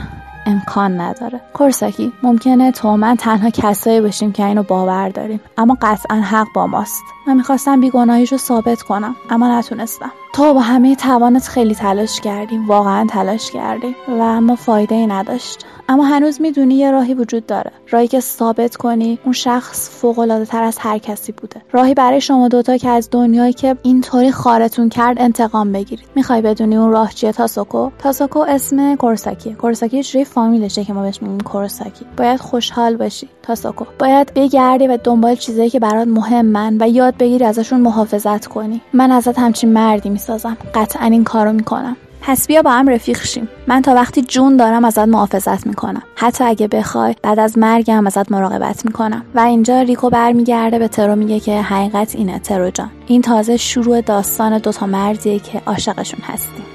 [0.45, 1.41] امکان نداره.
[1.53, 5.39] کورساکی ممکنه تو من تنها کسایی باشیم که اینو باور داریم.
[5.57, 7.03] اما قطعا حق با ماست.
[7.27, 10.11] من می‌خواستم بیگناهیش رو ثابت کنم اما نتونستم.
[10.33, 15.65] تو با همه توانت خیلی تلاش کردیم واقعا تلاش کردیم و اما فایده ای نداشت.
[15.89, 17.71] اما هنوز می‌دونی یه راهی وجود داره.
[17.89, 21.61] راهی که ثابت کنی اون شخص فوق العاده تر از هر کسی بوده.
[21.71, 26.05] راهی برای شما دوتا که از دنیایی که اینطوری خارتون کرد انتقام بگیرید.
[26.15, 27.89] می‌خوای بدونی اون راه چیه؟ تاسوکو.
[27.99, 32.05] تاسوکو اسم کورساکی کورساکی جوری فامیلشه که ما بهش میگیم کورساکی.
[32.17, 33.29] باید خوشحال باشی.
[33.43, 33.85] تاسوکو.
[33.99, 38.81] باید بگردی و دنبال چیزایی که برات مهمن و یاد بگیری ازشون محافظت کنی.
[38.93, 41.97] من ازت همچین مردی می‌سازم قطعا این کارو می‌کنم.
[42.21, 43.49] پس بیا با هم رفیق شیم.
[43.67, 46.01] من تا وقتی جون دارم ازت محافظت می‌کنم.
[46.15, 49.25] حتی اگه بخوای بعد از مرگم ازت مراقبت می‌کنم.
[49.35, 52.89] و اینجا ریکو برمیگرده به ترو میگه که حقیقت اینه ترو جان.
[53.07, 56.65] این تازه شروع داستان دوتا مردیه که عاشقشون هستیم.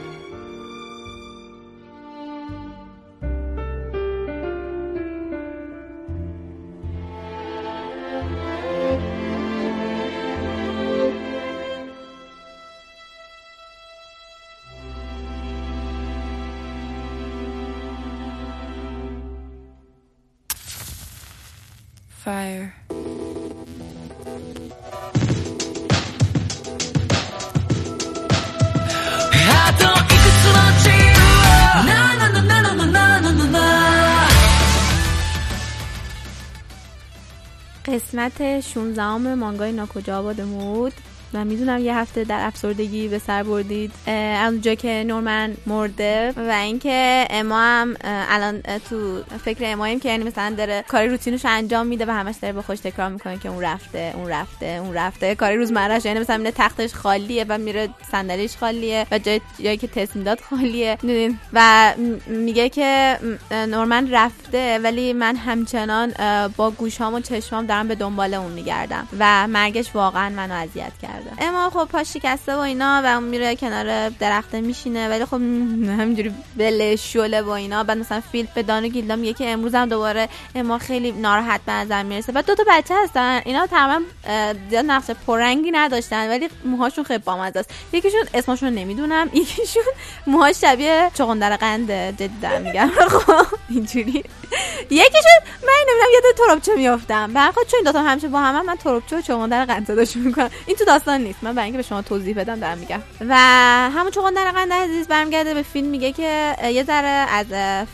[38.27, 40.93] قسمت 16 مانگای ناکجا آباد مود
[41.35, 43.93] و می‌دونم یه هفته در افسردگی به سر بردید.
[44.07, 50.25] از اونجا که نورمن مرده و اینکه اما هم الان تو فکر اماییم که یعنی
[50.25, 53.63] مثلا داره کاری روتینش انجام میده و همش داره به خوش تکرار می‌کنه که اون
[53.63, 55.35] رفته اون رفته اون رفته.
[55.35, 59.87] کاری روزمرهش یعنی مثلا میره تختش خالیه و میره صندلیش خالیه و جای جایی که
[59.87, 60.99] تست می‌داد خالیه.
[61.53, 61.93] و
[62.27, 63.19] میگه که
[63.51, 66.13] نورمن رفته ولی من همچنان
[66.57, 71.49] با گوشام و چشمام دارم به دنبال اون میگردم و مرگش واقعا منو اذیت کرده
[71.49, 75.35] اما خب پاش شکسته و اینا و اون میره کنار درخته میشینه ولی خب
[76.01, 77.85] همینجوری بله شله و اینا.
[77.85, 81.73] بعد مثلا فیل به دانو گیلدا میگه که امروز هم دوباره اما خیلی ناراحت به
[81.73, 82.33] نظر می‌رسه.
[82.35, 83.43] و دو تا بچه هستن.
[83.45, 84.05] اینا تمام
[84.71, 87.71] زیاد نقش پرنگی نداشتن ولی موهاشون خیلی بامزه است.
[87.93, 89.83] یکیشون اسمشون نمی‌دونم یکیشون
[90.27, 92.91] موهاش شبیه چغندر قند جدی دارم میگم.
[93.09, 94.25] خب اینجوری.
[94.91, 97.33] یکیشون من نمی‌دونم یاد تروبچه میافتم.
[97.33, 100.51] برای خود چون دوتا همیشه با هم, من تروبچه و چغندر قند صداش می‌کنم.
[100.67, 101.39] این تو داستان نیست.
[101.45, 103.03] من برای اینکه به شما توضیح بدم دارم میگم.
[103.29, 103.37] و
[103.97, 107.47] همون چغندر قند عزیز برمیگرده به فیلم میگه که یه ذره از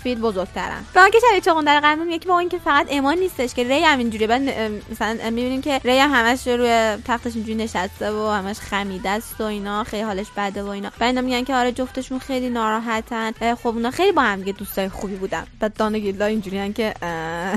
[0.02, 0.84] فیل بزرگترن.
[0.94, 3.98] به آنکه شبیه چغندر قند میگه که با اینکه فقط ایمان نیستش که ری هم
[3.98, 4.42] اینجوری بعد
[4.90, 9.44] مثلا می‌بینیم که ری هم همش روی تختش اینجوری نشسته و همش خمیده است و
[9.44, 10.90] اینا خیلی حالش بده و اینا.
[10.98, 13.32] بعد میگن که آره جفتشون خیلی ناراحتن.
[13.54, 15.46] خب اونا خیلی با هم دیگه دوستای خوبی بودن.
[15.60, 16.94] بعد دانا گیلدا اینجوریان که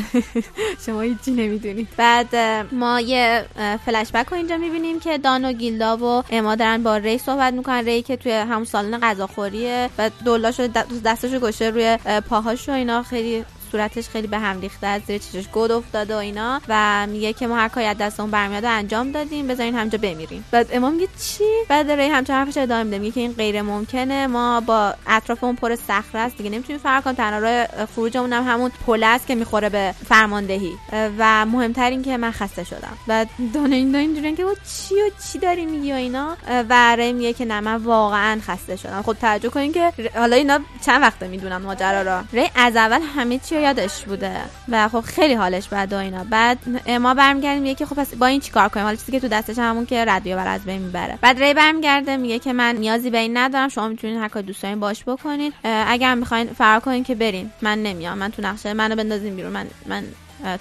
[0.85, 1.87] شما هیچی نمی‌دونید.
[1.97, 2.35] بعد
[2.71, 3.45] ما یه
[3.85, 7.53] فلش بک رو اینجا می‌بینیم که دان و گیلدا و اما دارن با ری صحبت
[7.53, 7.85] می‌کنن.
[7.85, 10.67] ری که توی همون سالن غذاخوریه و دولاشو
[11.05, 11.97] دستشو گوشه روی
[12.29, 13.45] پاهاشو اینا خیلی
[13.75, 17.47] صورتش خیلی به هم ریخته از زیر چشش گود افتاده و اینا و میگه که
[17.47, 19.47] ما هر کاری از دستمون برمیاد انجام دادیم.
[19.47, 20.45] بذارین همجا بمیریم.
[20.51, 22.99] بعد امام میگه چی؟ بعد ری همچنان حرفش ادامه میده.
[22.99, 24.27] میگه که این غیر ممکنه.
[24.27, 26.37] ما با اطرافمون پر صخره است.
[26.37, 27.15] دیگه نمی‌تونیم فرار کنیم.
[27.15, 30.71] تنها راه خروجمون هم همون پل است که می‌خوره به فرماندهی.
[31.17, 32.97] و مهمتر این که من خسته شدم.
[33.07, 36.37] بعد دان این اینجوریه که چی و چی داری میگی و اینا؟
[36.69, 39.01] و ری میگه که نه من واقعا خسته شدم.
[39.01, 43.39] خود توجه کنین که حالا اینا چند وقته می‌دونن ماجرا را ری از اول همه
[43.39, 44.41] چی یادش بوده.
[44.69, 46.23] و خب خیلی حالش بد و اینا.
[46.23, 46.57] بعد
[46.89, 49.59] ما برمیگردیم میگه که خب پس با این چیکار کنیم؟ حالا چیزی که تو دستش
[49.59, 51.19] همون که رادیو بر از بین می‌بره.
[51.21, 54.61] بعد ری برمیگرده میگه که من نیازی به این ندارم شما می‌تونین هر کار دوست
[54.63, 57.51] دارین باش بکنین اگر می‌خواین فرار کنین که برین.
[57.61, 58.17] من نمیام.
[58.17, 59.51] من تو نقشه منو بندازین بیرون.
[59.51, 60.03] من من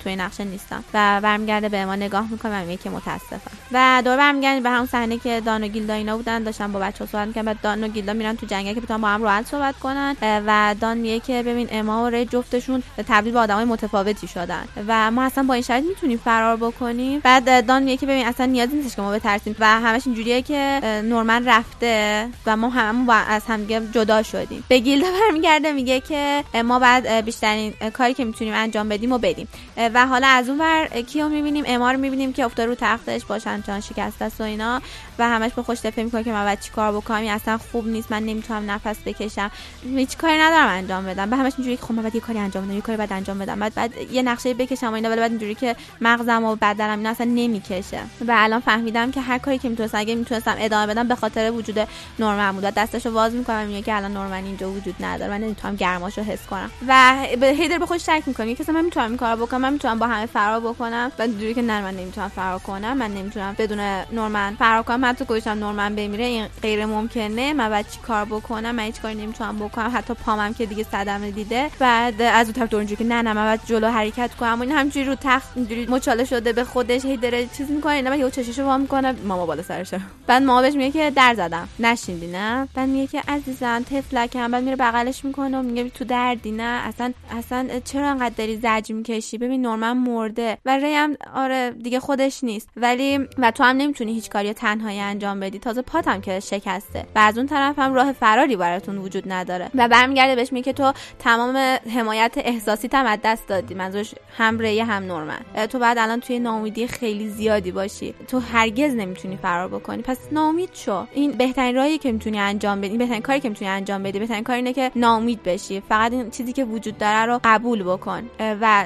[0.05, 0.85] توی نقشه نیستم.
[0.95, 3.51] و برمیگرده به ما نگاه می‌کنه و میگه که متاسفم.
[3.73, 7.11] و دور برمیگردیم به همون صحنه که دان و گیلدا اینا بودن داشتن با بچه‌ها
[7.11, 9.79] صحبت می‌کنن بعد دان و گیلدا میرن تو جنگل که بتونن با هم راحت صحبت
[9.79, 10.17] کنن.
[10.23, 14.65] و دان میگه که ببین اما و ری جفتشون تبدیل به آدمای متفاوتی شدن.
[14.89, 17.21] و ما اصلا با این شرایط می‌تونیم فرار بکنیم.
[17.21, 19.57] بعد دان میگه که ببین اصلا نیازی نیستش که ما بترسیم.
[19.59, 24.65] و همش اینجوریه که نورمن رفته و ما با از همدیگه جدا شدیم.
[24.69, 29.49] به گیلدا برمیگرده میگه که ما بعد بیشترین کاری که می‌تونیم انجام بدیم و بدیم
[29.77, 33.63] و حالا از اون ور کیو می‌بینیم؟ اما رو می‌بینیم که افتاد رو تختش باشن
[33.63, 34.83] چان شکسته است و اینا
[35.19, 38.13] و همش به خوش دفعه می‌کنه که من باید چیکار بکنم؟ اصلا خوب نیست.
[38.13, 39.51] من نمی‌تونم نفس بکشم.
[39.97, 41.31] هیچ کاری ندارم انجام بدم.
[41.31, 43.39] به همش اینجوری که خب من باید یه کاری انجام بدم یه کاری بعد انجام
[43.39, 43.61] بدم.
[43.61, 47.11] بعد بعد یه نقشه بکشم و اینا ولی بعد اینجوری که مغزم و بدنم اینا
[47.11, 48.01] اصلا نمی‌کشه.
[48.29, 51.89] و الان فهمیدم که هر کاری که می‌تونستم اگه می‌تونستم ادامه بدم به خاطر وجود
[52.19, 52.65] نورمن بود.
[52.65, 55.31] دستشو باز می‌کنم میگه که الان نورمن اینجا وجود نداره.
[55.31, 56.71] من نمی‌تونم گرماشو حس کنم.
[56.89, 58.55] و هیدر به خودش شک می‌کنه.
[58.55, 61.63] که من می‌تونم این کارو بکنم؟ من می‌تونم با همه فرار بکنم و اینجوری که
[61.63, 63.81] نه من نمی‌تونم فرار کنم من نمی‌تونم بدون
[64.13, 65.05] نورمن فرار کنم.
[65.05, 67.53] حتی گوشم نورمن بمیره این غیر ممکنه.
[67.53, 69.93] من بعد چی کار بکنم؟ من هیچ کاری نمی‌تونم بکنم.
[69.95, 71.71] حتی پامم که دیگه صدمه دیده.
[71.79, 74.61] بعد از اون طرف اونجوری که نه نه من بعد جلو حرکت کنم.
[74.61, 78.03] این همجوری رو تخت اینجوری مچاله شده به خودش هی داره چیز می‌کنه.
[78.03, 81.69] نه یهو چششو وا می‌کنه ماما بالا سرشه بعد ماما بهش میگه که در زدم.
[81.79, 86.51] نشیندی نه؟ بعد میگه که عزیزم تفلکم بعد میره بغلش می‌کنه و میگه تو دردی
[86.51, 92.01] نه؟ اصلا اصلا چرا انقدر داری زجر می‌کشی؟ نورمن مرده و ری هم آره دیگه
[92.01, 92.69] خودش نیست.
[92.77, 95.59] ولی و تو هم نمی‌تونی هیچ کاری تنهایی انجام بدی.
[95.59, 97.07] تازه پاتم که شکسته.
[97.15, 99.71] و از اون طرف هم راه فراری براتون وجود نداره.
[99.75, 101.57] و برمیگرده بهش میگه که تو تمام
[101.95, 103.75] حمایت احساسی هم از دست دادی.
[103.75, 105.67] منظورش هم ری هم نورمن.
[105.71, 108.15] تو بعد الان توی ناامیدی خیلی زیادی باشی.
[108.29, 110.03] تو هرگز نمی‌تونی فرار بکنی.
[110.03, 111.07] پس ناامید شو.
[111.13, 112.99] این بهترین راهی که می‌تونی انجام بدی.
[112.99, 114.19] بهترین کاری که می‌تونی انجام بدی.
[114.19, 115.81] بهترین کار اینه که ناامید بشی.
[115.81, 118.31] فقط این چیزی که وجود داره رو قبول بکن.
[118.41, 118.85] و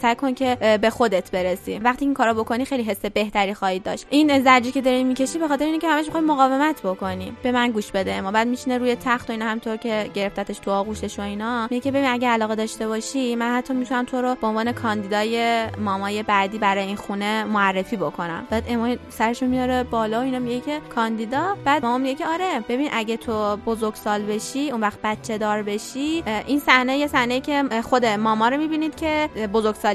[0.00, 1.78] سعی کن که به خودت برسی.
[1.78, 4.06] وقتی این کارو بکنی خیلی حس بهتری خواهید داشت.
[4.10, 7.32] این زجری که داری می‌کشی به خاطر اینه که همش می‌خوای مقاومت بکنی.
[7.42, 10.70] به من گوش بده اما بعد میشینه روی تخت و اینا همطور که گرفتتش تو
[10.70, 11.68] آغوشش و اینا.
[11.70, 15.64] میگه که ببین اگه علاقه داشته باشی من حتی می‌تونم تو رو به عنوان کاندیدای
[15.78, 18.46] مامای بعدی برای این خونه معرفی بکنم.
[18.50, 22.88] بعد اما سرشو میاره بالا و اینا میگه که کاندیدا؟ بعد مامان میگه آره ببین
[22.92, 28.06] اگه تو بزرگسال بشی اون وقت بچه دار بشی این صحنه یه صحنه که خود
[28.06, 29.28] ماما رو می‌بینید که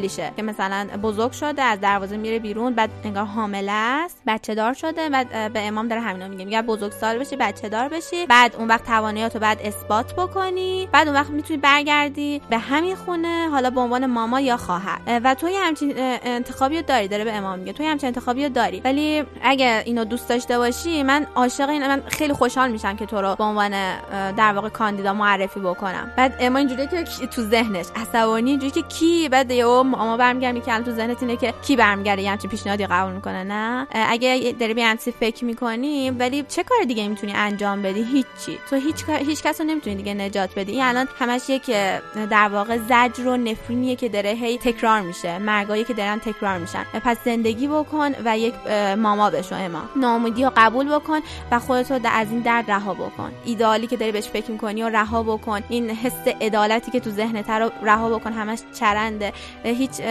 [0.05, 4.21] بزرگسالیشه که مثلا بزرگ شده از دروازه میره بیرون بعد انگار حامله است.
[4.27, 6.45] بچه دار شده و به امام داره همینا میگه.
[6.45, 8.25] میگه بزرگسال بشی بچه دار بشی.
[8.25, 10.89] بعد اون وقت تواناییاتو بعد اثبات بکنی.
[10.91, 15.21] بعد اون وقت می‌تونی برگردی به همین خونه حالا به عنوان ماما یا خواهر.
[15.23, 17.73] و تو همچین انتخابی داری داره به امام میگه.
[17.73, 18.81] تو همچین انتخابی داری.
[18.85, 23.21] ولی اگه اینو دوست داشته باشی من عاشق این من خیلی خوشحال میشم که تو
[23.21, 23.71] رو به عنوان
[24.31, 26.11] در واقع کاندیدا معرفی بکنم.
[26.17, 30.73] بعد اما اینجوری که تو ذهنش عصبانی اینجوری که کی؟ بعد یهو اما برمیگردی که
[30.73, 34.73] الان تو ذهنت اینه که کی برمیگرده یه همچین پیشنهادی قبول می‌کنه نه؟ اگه داری
[34.73, 38.59] به همچین فکر می‌کنی ولی چه کار دیگه می‌تونی انجام بدی؟ هیچی.
[38.69, 40.71] تو هیچ هیچ کس رو نمی‌تونی دیگه نجات بدی.
[40.71, 41.65] این الان همش یک
[42.29, 45.37] در واقع زجر و نفرینیه که داره هی تکرار میشه.
[45.37, 46.83] مرگایی که دارن تکرار میشن.
[46.93, 48.53] پس زندگی بکن و یک
[48.97, 49.81] ماما بشو اما.
[49.95, 51.19] ناامیدی رو قبول بکن
[51.51, 53.31] و خودتو از این درد رها بکن.
[53.45, 55.61] ایدالی که داری بهش فکر می‌کنی و رها بکن.
[55.69, 59.33] این حس عدالتی که تو ذهنت رو رها بکن همش چرنده.
[59.77, 60.01] هیچ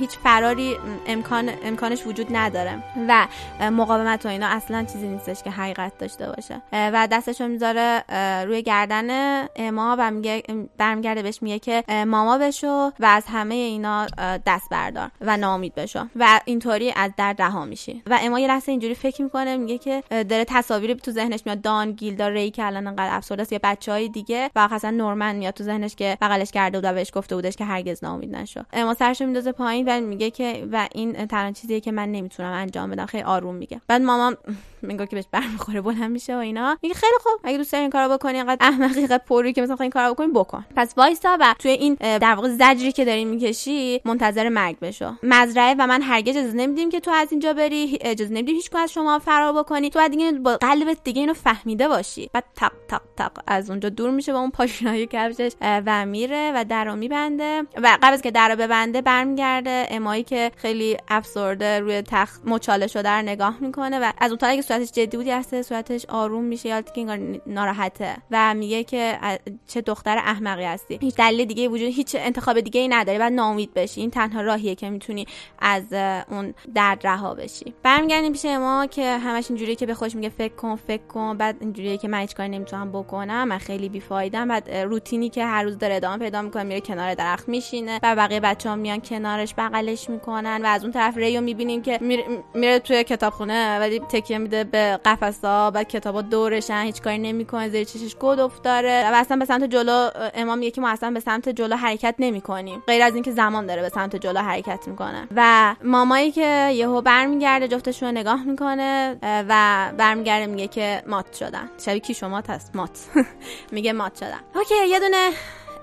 [0.00, 2.82] هیچ فراری امکان امکانش وجود نداره.
[3.08, 3.26] و
[3.70, 6.62] مقاومت و اینا اصلا چیزی نیستش که حقیقت داشته باشه.
[6.72, 8.04] و دستشو می‌ذاره
[8.46, 9.10] روی گردن
[9.56, 10.42] اما و میگه
[10.78, 14.06] برمیگرده بهش میگه که ماما بشو و از همه اینا
[14.46, 18.02] دست بردار و نامید بشو و اینطوری از درد رها میشی.
[18.06, 21.60] و اما یه لحظه اینجوری فکر می‌کنه میگه که داره تصاویر تو ذهنش میاد.
[21.60, 25.54] دان گیلدا ری که الان انقدر افسرده است یا بچهای دیگه و اصلا نورمن میاد
[25.54, 28.60] تو ذهنش که بغلش کرده بود و بهش گفته بودش که هرگز ناامید نشو.
[28.72, 32.90] اما سرشو میندازه پایین و میگه که و این تنها چیزیه که من نمی‌تونم انجام
[32.90, 33.06] بدم.
[33.06, 33.80] خیلی آروم میگه.
[33.86, 34.36] بعد مامان
[34.82, 36.78] میگه که بهش برمیخوره بلند میشه و اینا.
[36.82, 39.76] میگه خیلی خوب اگه دوست داری این کارو بکنی انقدر احمقی قد پوری که مثلا
[39.80, 40.64] این کارو بکنی بکن.
[40.76, 45.12] پس وایسا و توی این در واقع زجری که داری می‌کشی منتظر مرگ بشو.
[45.22, 48.92] مزرعه و من هرگز اجازه نمیدیم که تو از اینجا بری اجازه نمیدیم هیچ از
[48.92, 49.90] شما فرار بکنی.
[49.90, 52.30] تو دیگه با قلبت دیگه اینو فهمیده باشی.
[52.32, 56.64] بعد تق تق تق از اونجا دور میشه با اون پاشنای کفشش و میره و
[56.64, 57.62] درو میبنده.
[57.76, 59.86] و قبل از که درو ببنده برمیگرده.
[59.90, 64.56] امایی که خیلی افسرده روی تخت مچاله شده رو نگاه می‌کنه و از اون طرفی
[64.56, 69.18] که صورتش جدی بودی هست صورتش آروم میشه یا که انگار ناراحته و میگه که
[69.66, 70.98] چه دختر احمقی هستی.
[71.00, 74.00] هیچ دلیل دیگه وجود هیچ انتخاب دیگه ای نداری بعد ناامید بشی.
[74.00, 75.26] این تنها راهیه که می‌تونی
[75.58, 75.92] از
[76.30, 77.74] اون درد رها بشی.
[77.82, 81.36] برمیگردیم پیش ما که همش اینجوریه که به خودش میگه فکر کن فکر کن.
[81.36, 83.48] بعد اینجوریه که من هیچ کاری نمی‌تونم بکنم.
[83.48, 84.48] من خیلی بیفایدم.
[84.48, 88.40] بعد روتینی که هر روز داره ادامه پیدا می‌کنه میره کنار درخت میشینه و بقیه
[88.40, 93.04] بچه‌ها میان کنارش بغلش می‌کنن و از اون طرف ریو می‌بینیم که میره, میره توی
[93.04, 98.40] کتابخونه ولی تکیه میده به قفسا بعد کتابا دورشن هیچ کاری نمی‌کنه زیر چشش گود
[98.40, 102.14] افتاره و اصلا به سمت جلو امام میگه که ما اصلا به سمت جلو حرکت
[102.18, 102.82] نمی‌کنیم.
[102.86, 105.28] غیر از اینکه زمان داره به سمت جلو حرکت می‌کنه.
[105.36, 111.70] و مامایی که یهو برمیگرده جفتشون رو نگاه می‌کنه و برمیگرده میگه که مات شدن.
[111.84, 112.90] شبیه کی شما هست؟ مات.
[113.72, 114.40] میگه مات شدن.
[114.54, 115.30] اوکی یه دونه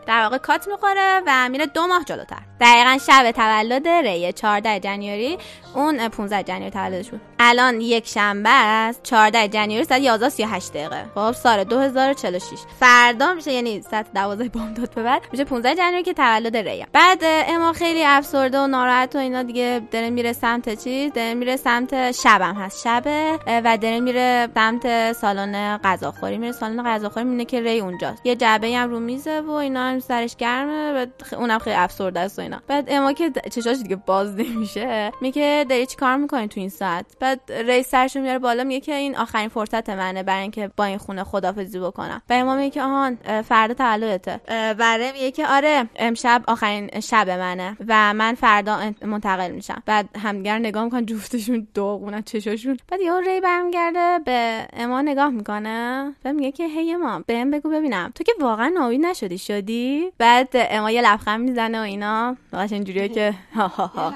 [0.08, 2.40] در واقع کات می‌خوره و میره دو ماه جلوتر.
[2.62, 5.38] دقیقا شب تولد ری 14 جنیوری
[5.76, 7.22] اون 15 جنیوری تولدش بود.
[7.40, 9.04] الان یک شنبه است.
[9.04, 11.06] 14 جنیوری ساعت 11 38 دقیقه.
[11.16, 16.14] خب سال 2046 فردا میشه یعنی ساعت 12 بامداد به بعد میشه 15 جنیوری که
[16.14, 21.14] تولد ری بعد اما خیلی افسرده و ناراحت و اینا دیگه داره میره سمت چیز؟
[21.14, 22.84] داره میره سمت شبم هست.
[22.84, 26.38] شبه و داره میره سمت سالن غذاخوری.
[26.38, 28.26] میره سالن غذاخوری می‌بینه که ری اونجاست.
[28.26, 32.40] یه جعبه هم رو میزه و اینا هم سرش گرمه و اونم خیلی افسرده است
[32.40, 32.62] و اینا.
[32.68, 37.06] بعد اما که چشاش دیگه باز نمیشه میگه داری چی کار می‌کنی تو این ساعت؟
[37.20, 40.98] بعد رئیس سرشو میاره بالا میگه که این آخرین فرصت منه برای اینکه با این
[40.98, 42.22] خونه خدافزی بکنم.
[42.30, 44.42] و اما میگه که آهان فردا تولدته.
[44.74, 49.84] بره میگه که آره امشب آخرین شب منه و من فردا منتقل میشم.
[49.86, 52.78] بعد همدیگر نگاه می‌کنن جفتشون داغونن چشاشون.
[52.88, 56.16] بعد یهو ری برمیگرده به اما نگاه می‌کنه.
[56.26, 58.12] و میگه که هی اما بهم بگو ببینم.
[58.16, 59.87] تو که واقعا ناامید نشدی؟ شدی
[60.18, 62.38] بعد اما یه لبخند می‌زنه و اینا.
[62.54, 64.14] واقعا اینجوریه که ها ها ها.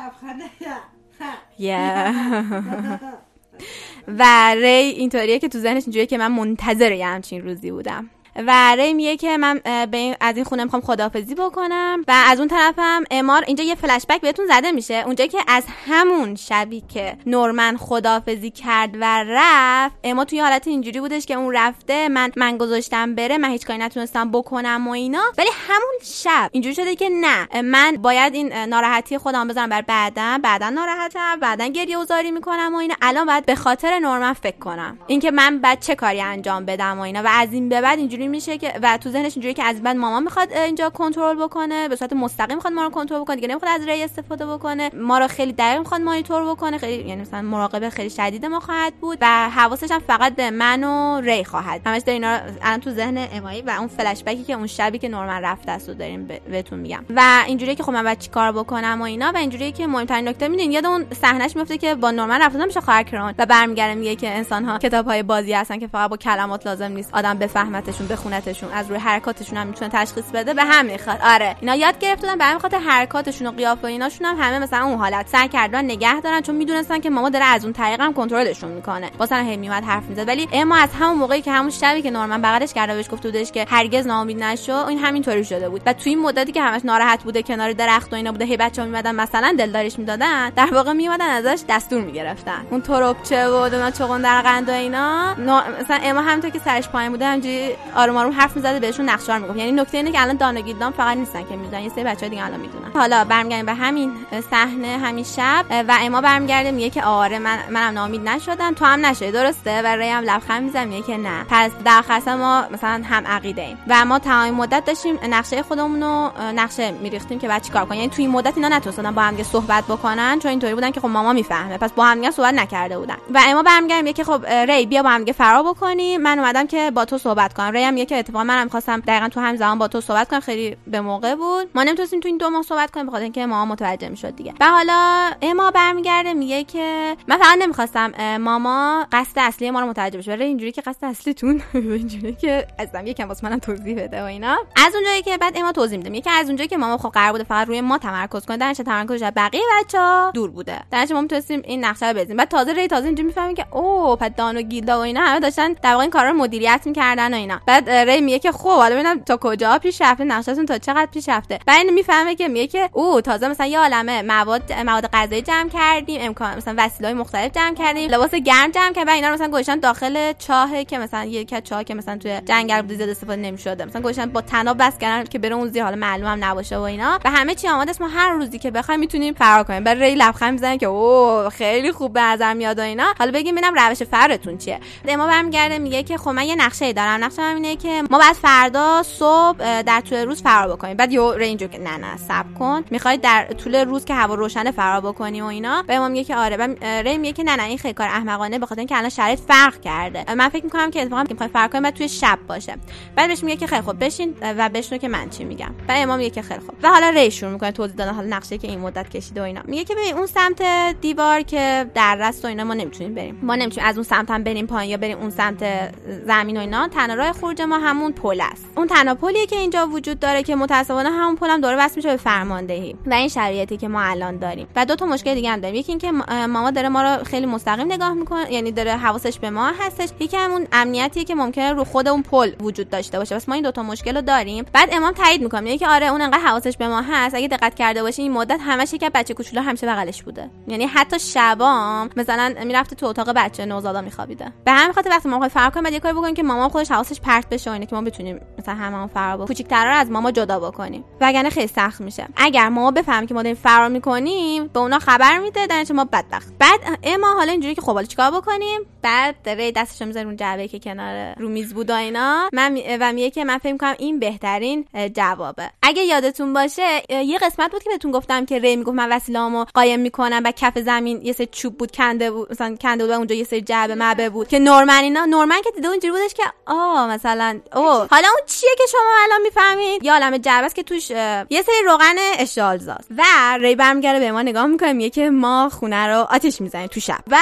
[4.20, 8.10] و ری اینطوریه که تو ذهنش اینجوریه که من منتظر یه همچین روزی بودم.
[8.36, 9.60] و ری میگه که من
[9.92, 12.04] به از این خونه می‌خوام خدافزی بکنم.
[12.08, 15.04] و از اون طرفم امار اینجا یه فلش بک بهتون زده میشه.
[15.06, 21.00] اونجا که از همون شبی که نورمن خدافزی کرد و رفت اما توی حالت اینجوری
[21.00, 25.24] بودش که اون رفته من من گذاشتم بره من هیچ کاری نتونستم بکنم و اینا.
[25.38, 30.40] ولی همون شب اینجوری شده که نه من باید این ناراحتی خودم بذارم بر بعدا
[30.44, 32.96] بعدا ناراحتم بعدا گریه وزاری می‌کنم و اینا.
[33.02, 34.98] الان باید به خاطر نورمن فکر کنم.
[35.08, 37.22] اینکه من بعد چه کاری انجام بدم و اینا.
[37.24, 39.82] و از این به بعد اینجوری اینجوری میشه که و تو ذهنش اینجوری که از
[39.84, 43.48] بعد ماما می‌خواد اینجا کنترل بکنه به صورت مستقیم می‌خواد ما رو کنترل بکنه دیگه
[43.48, 44.92] نمی‌خواد از ری استفاده بکنه.
[44.94, 46.78] ما رو خیلی دقیق می‌خواد مانیتور بکنه.
[46.78, 50.84] خیلی یعنی مثلا مراقبه خیلی شدید ما خواهد بود و حواسش هم فقط به من
[50.84, 51.82] و ری خواهد.
[51.86, 55.10] همش داره اینا الان تو ذهن امایی و اون فلش بکی که اون شبی که
[55.10, 57.06] نورمن رفته است رو داریم بهتون میگم.
[57.16, 60.48] و اینجوری که خب من باید چیکار بکنم و اینا و اینجوری که مهمترین نکته
[60.48, 64.16] میدین یاد اون صحنهش میفته که با نورمن رفته میشه خواهر کران و برمیگره میگه
[64.16, 68.08] که انسان ها کتاب های بازی هستن که فقط با کلمات لازم نیست آدم بفهمتشون
[68.12, 71.20] بخونتشون از روی حرکاتشون هم می‌تونه تشخیص بده به هم می‌خواد.
[71.24, 71.56] آره.
[71.62, 75.28] اینا یاد گرفتن به همین خاطر حرکاتشون و قیافه ایناشون هم همه مثلا اون حالت
[75.28, 79.12] سعی کردن نگه دارن چون می‌دونستن که ماما داره از اون طریق هم کنترلشون می‌کنه.
[79.20, 80.28] واسه هی میومد حرف می‌زد.
[80.28, 83.52] ولی اما از همون موقعی که همون شبی که نورمن بغلش کرده بهش گفته بودش
[83.52, 85.82] که هرگز ناامید نشو این همینطوری شده بود.
[85.86, 88.88] و توی این مدتی که همش ناراحت بوده کنار درخت و اینا بوده هی بچه‌ها
[88.88, 92.66] میمدن مثلا دلداریش می‌دادن در واقع میومدن ازش دستور می‌گرفتن.
[92.70, 95.36] اون تروبچه و چغون در قند و اینا
[95.80, 97.70] مثلا اما همونطور که سرش پایین بوده همجوری
[98.02, 99.58] آروم آروم حرف می‌زده بهشون نقشار می‌گفت.
[99.58, 101.84] یعنی نکته اینه که الان دانا فقط نیستن که می‌دونن.
[101.84, 102.92] یه سری بچه‌ها دیگه الان می‌دونن.
[102.94, 104.14] حالا برمیگردیم به همین
[104.52, 105.66] صحنه همین شب.
[105.88, 108.74] و اما برمیگرده میگه که آره من منم نامید نشدم.
[108.74, 111.46] تو هم نشه درسته؟ و ری هم لبخند می‌زنه میگه که نه.
[111.50, 113.78] پس در ما مثلا هم عقیده ایم.
[113.88, 118.00] و ما تمام مدت داشتیم نقشه خودمون رو نقشه میریختیم که بعد چیکار کنیم.
[118.00, 121.34] یعنی توی مدت اینا نتونستن با هم صحبت بکنن چون اینطوری بودن که خب ماما
[121.34, 121.78] می‌فهمه.
[121.78, 123.18] پس با هم صحبت نکرده بودن.
[123.34, 126.22] و اما برمیگردیم میگه که خب ری بیا با هم فرار بکنیم.
[126.22, 127.72] من اومدم که با تو صحبت کنم.
[127.72, 130.40] ری هم میگه که اتفاقا منم خواستم دقیقا تو هم زمان با تو صحبت کنم
[130.40, 131.70] خیلی به موقع بود.
[131.76, 134.54] ما نمی‌تونستیم تو این دو ماه صحبت کنیم بخاطر اینکه ماما متوجه می‌شد دیگه.
[134.60, 140.18] و حالا اما برمیگرده میگه که من فقط نمی‌خواستم ماما قصد اصلی ما رو متوجه
[140.18, 140.32] بشه.
[140.32, 144.58] ولی اینجوری که قصد اصلیتون اینجوری که ازم یکم واسه منم توضیح بده و اینا.
[144.76, 147.44] از اونجایی که بعد اما توضیح میده میگه از اونجایی که ماما خب قرار بوده
[147.44, 150.80] فقط روی ما تمرکز کنه درش تمرکزش بقیه بچا دور بوده.
[150.92, 152.38] درش ما می‌تونستیم این نقشه رو بزنیم.
[152.38, 155.40] بعد تازه ری تازه اینجوری می‌فهمیم که اوه پس دان و گیلدا و اینا همه
[155.40, 157.62] داشتن در واقع این کارا رو مدیریت می‌کردن و اینا.
[157.66, 161.30] بعد ری میگه که خب حالا ببینم تا کجا پیش رفته نقشهتون تا چقدر پیش
[161.30, 161.60] رفته.
[161.66, 166.22] بعد می‌فهمه که میگه که او تازه مثلا یه عالمه مواد مواد غذایی جمع کردیم
[166.22, 170.34] امکان مثلا وسیله‌های مختلف جمع کردیم لباس گرم جمع کردیم اینا رو مثلا گذاشتن داخل
[170.34, 173.86] چاه که مثلا یه که چاه که مثلا توی جنگل بوده زیاد استفاده نمی‌شده.
[173.86, 176.82] مثلا گذاشتن با تناب بس کردن که بره اون زی حالا معلوم هم نباشه و
[176.82, 177.20] اینا.
[177.26, 178.02] و همه چی آماده است.
[178.02, 179.84] ما هر روزی که بخوایم می‌تونیم فرار کنیم.
[179.84, 183.14] برای ری لبخند می‌زنه که او خیلی خوب به نظر میاد و اینا.
[183.20, 184.80] حالا بگیم ببینم روش فرارتون چیه.
[185.18, 187.24] ما برمیگرده میگه که خب من یه نقشه دارم.
[187.24, 190.98] نقشه من که ما بعد فردا صبح در طول روز فرار بکنیم.
[190.98, 192.84] بعد یو رنجو که نه نه صبر کن.
[192.90, 196.36] می‌خواید در طول روز که هوا روشن فرار بکنیم و اینا به ما میگه که
[196.36, 196.58] آره.
[196.58, 199.40] و ری میگه که نه نه این خیلی کار احمقانه به خاطر اینکه الان شرایط
[199.40, 200.34] فرق کرده.
[200.34, 202.76] من فکر می‌کنم که اتفاقا می‌خوای فرار کنیم بعد توی شب باشه.
[203.16, 205.76] بعد بهش میگه که خیلی خوب بشین و بشنو که من چی میگم.
[205.90, 206.76] و امام میگه که خیلی خوب.
[206.84, 209.62] و حالا ری شروع می‌کنه توضیح دادن حالا نقشه که این مدت کشیده و اینا.
[209.66, 210.62] میگه که ببین اون سمت
[211.02, 213.40] دیوار که در رست و اینا ما نمی‌تونیم بریم.
[213.44, 215.92] ما نمی‌تونیم از اون سمت هم بریم پایین یا بریم اون سمت
[216.26, 216.88] زمین و اینا.
[216.88, 218.66] تنها راه خروج ما همون پل است.
[218.78, 222.10] اون تنها پلیه که اینجا وجود داره که متاسفانه همون پل هم داره وصل میشه
[222.10, 224.68] به فرماندهی و این شرایطی که ما الان داریم.
[224.76, 225.76] و دو تا مشکل دیگه هم داریم.
[225.76, 229.68] یکی اینکه ماما داره ما رو خیلی مستقیم نگاه می‌کنه یعنی داره حواسش به ما
[229.80, 230.10] هستش.
[230.20, 233.36] یکی همون امنیتی که ممکنه رو خود اون پل وجود داشته باشه.
[233.36, 234.66] بس ما این دو تا مشکل رو داریم.
[234.74, 235.62] بعد امام تایید می‌کنه.
[235.62, 237.36] میگه که آره اون انقدر حواسش به ما هست.
[237.36, 240.50] اگه دقت کرده باشی این مدت همش یک بچه کوچولو همیشه بغلش بوده.
[240.68, 244.54] یعنی حتی شبام مثلا می‌رفته تو اتاق بچه نوزادا میخوابیده.
[244.66, 247.22] به همین خاطر وقتی ما فرق کنیم بعد یه کاری بکنیم که مامان خودش حواسش
[247.42, 249.48] پرت بشه اینه که ما بتونیم مثلا هممون فرار بکنیم.
[249.48, 251.04] کوچیک‌ترا رو از ماما جدا بکنیم.
[251.22, 252.28] وگرنه خیلی سخت میشه.
[252.36, 256.54] اگر ما بفهمیم که ما داریم فرار می‌کنیم به اونا خبر میده در ما بدبخت.
[256.60, 260.68] بعد اما حالا اینجوری که خب حالا چیکار بکنیم؟ بعد ری دستش می‌ذاره اون جعبه
[260.68, 262.50] که کنار رو میز بود و اینا.
[262.54, 265.70] من و میگه که من فکر کنم این بهترین جوابه.
[265.84, 270.00] اگه یادتون باشه یه قسمت بود که بهتون گفتم که ری می‌گفت من وسیله‌امو قایم
[270.00, 273.36] می‌کنم و کف زمین یه سری چوب بود کنده بود مثلا کنده بود و اونجا
[273.36, 275.26] یه سری جعبه معبه بود که نورمن اینا.
[275.26, 277.31] نورمن که دیده اونجوری بودش که آ مثلا
[277.76, 281.62] او حالا اون چیه که شما الان می‌فهمید؟ یه عالمه جعبه است که توش یه
[281.62, 283.24] سری روغن اشتعال‌زاست و
[283.60, 287.20] ری برمیگره به ما نگاه می‌کنه میگه که ما خونه رو آتیش می‌زنیم تو شب.
[287.28, 287.38] و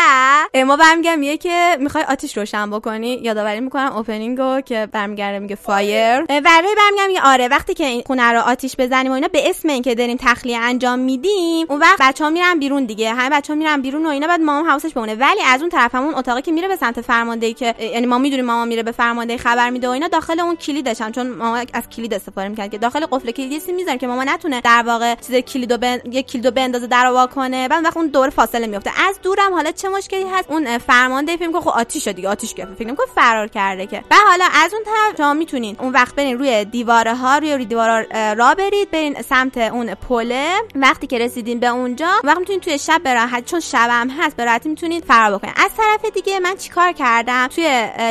[0.65, 3.19] اما برمیگره میگه که می‌خوای آتیش روشن بکنی.
[3.23, 7.85] یادآوری می‌کنم opening و که برمیگره میگه fire و ری برمیگره میگه آره وقتی که
[7.85, 11.79] این خونه رو آتیش بزنیم و اینا به اسم اینکه داریم تخلیه انجام میدیم اون
[11.79, 13.13] وقت بچه‌ها میرن بیرون دیگه.
[13.13, 15.15] همه بچه‌ها میرن بیرون و اینا بعد مامان حواسش بمونه.
[15.15, 18.45] ولی از اون طرف همون اتاقی که میره به سمت فرماندهی که یعنی ما می‌دونیم
[18.45, 21.11] مامان میره به فرمانده خبر میده و اینا داخل اون کلیدشن.
[21.11, 24.61] چون مامان از کلید استفاده می‌کرد که داخل قفل کلیدی سی می‌ذاره که ماما نتونه
[24.61, 25.99] در واقع چیز کلیدو بن...
[26.11, 27.67] یه کلیدو بندازه در وا کنه.
[27.67, 31.53] بعد وقت اون دور فاصله میفته از دورم حالا چه مشکلی هست؟ اون فرمانده فیلم
[31.53, 32.75] که خب آتیش دیگه آتیش گرفته.
[32.75, 34.03] فکر کنم فرار کرده که.
[34.11, 37.65] و حالا از اون طرف شما می‌تونین اون وقت برین روی دیواره ها روی, روی
[37.65, 37.99] دیوارا
[38.33, 40.53] را برید برین سمت اون پله.
[40.75, 44.69] وقتی که رسیدین به اونجا وقت می‌تونین توی شب به چون شبم هست به راحتی
[44.69, 47.63] می‌تونید فرار بکنید از طرف دیگه من چیکار کردم؟ توی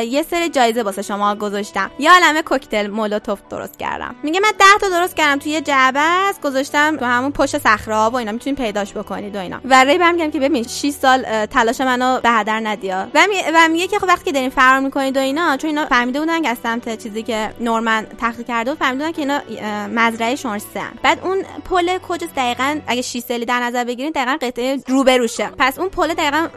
[0.09, 1.58] یه سری جایزه واسه شما گذاشتم
[1.99, 4.15] یه عالمه کوکتل مولوتوف درست کردم.
[4.23, 8.09] میگه من 10 تا درست کردم توی جعبه است گذاشتم تو همون پشت صخره ها
[8.09, 8.31] و اینا.
[8.31, 9.59] می‌تونید پیداش بکنید و اینا.
[9.65, 13.07] و ری میگم که ببین 6 سال تلاش منو به هدر ندیا.
[13.13, 13.35] و, می...
[13.53, 16.41] و میگه که خب وقتی که دارین فرار می‌کنید و اینا چون اینا فهمیده بودن
[16.41, 20.59] که از سمت چیزی که نورمن تحقیق کرده و فهمیده بودن که اینا مزرعه 3
[21.03, 25.49] بعد اون پل کجاست دقیقاً؟ اگه 6 سالی در نظر بگیرید دقیقاً قطعه روبروشه.
[25.59, 26.47] پس اون پل دقیقاً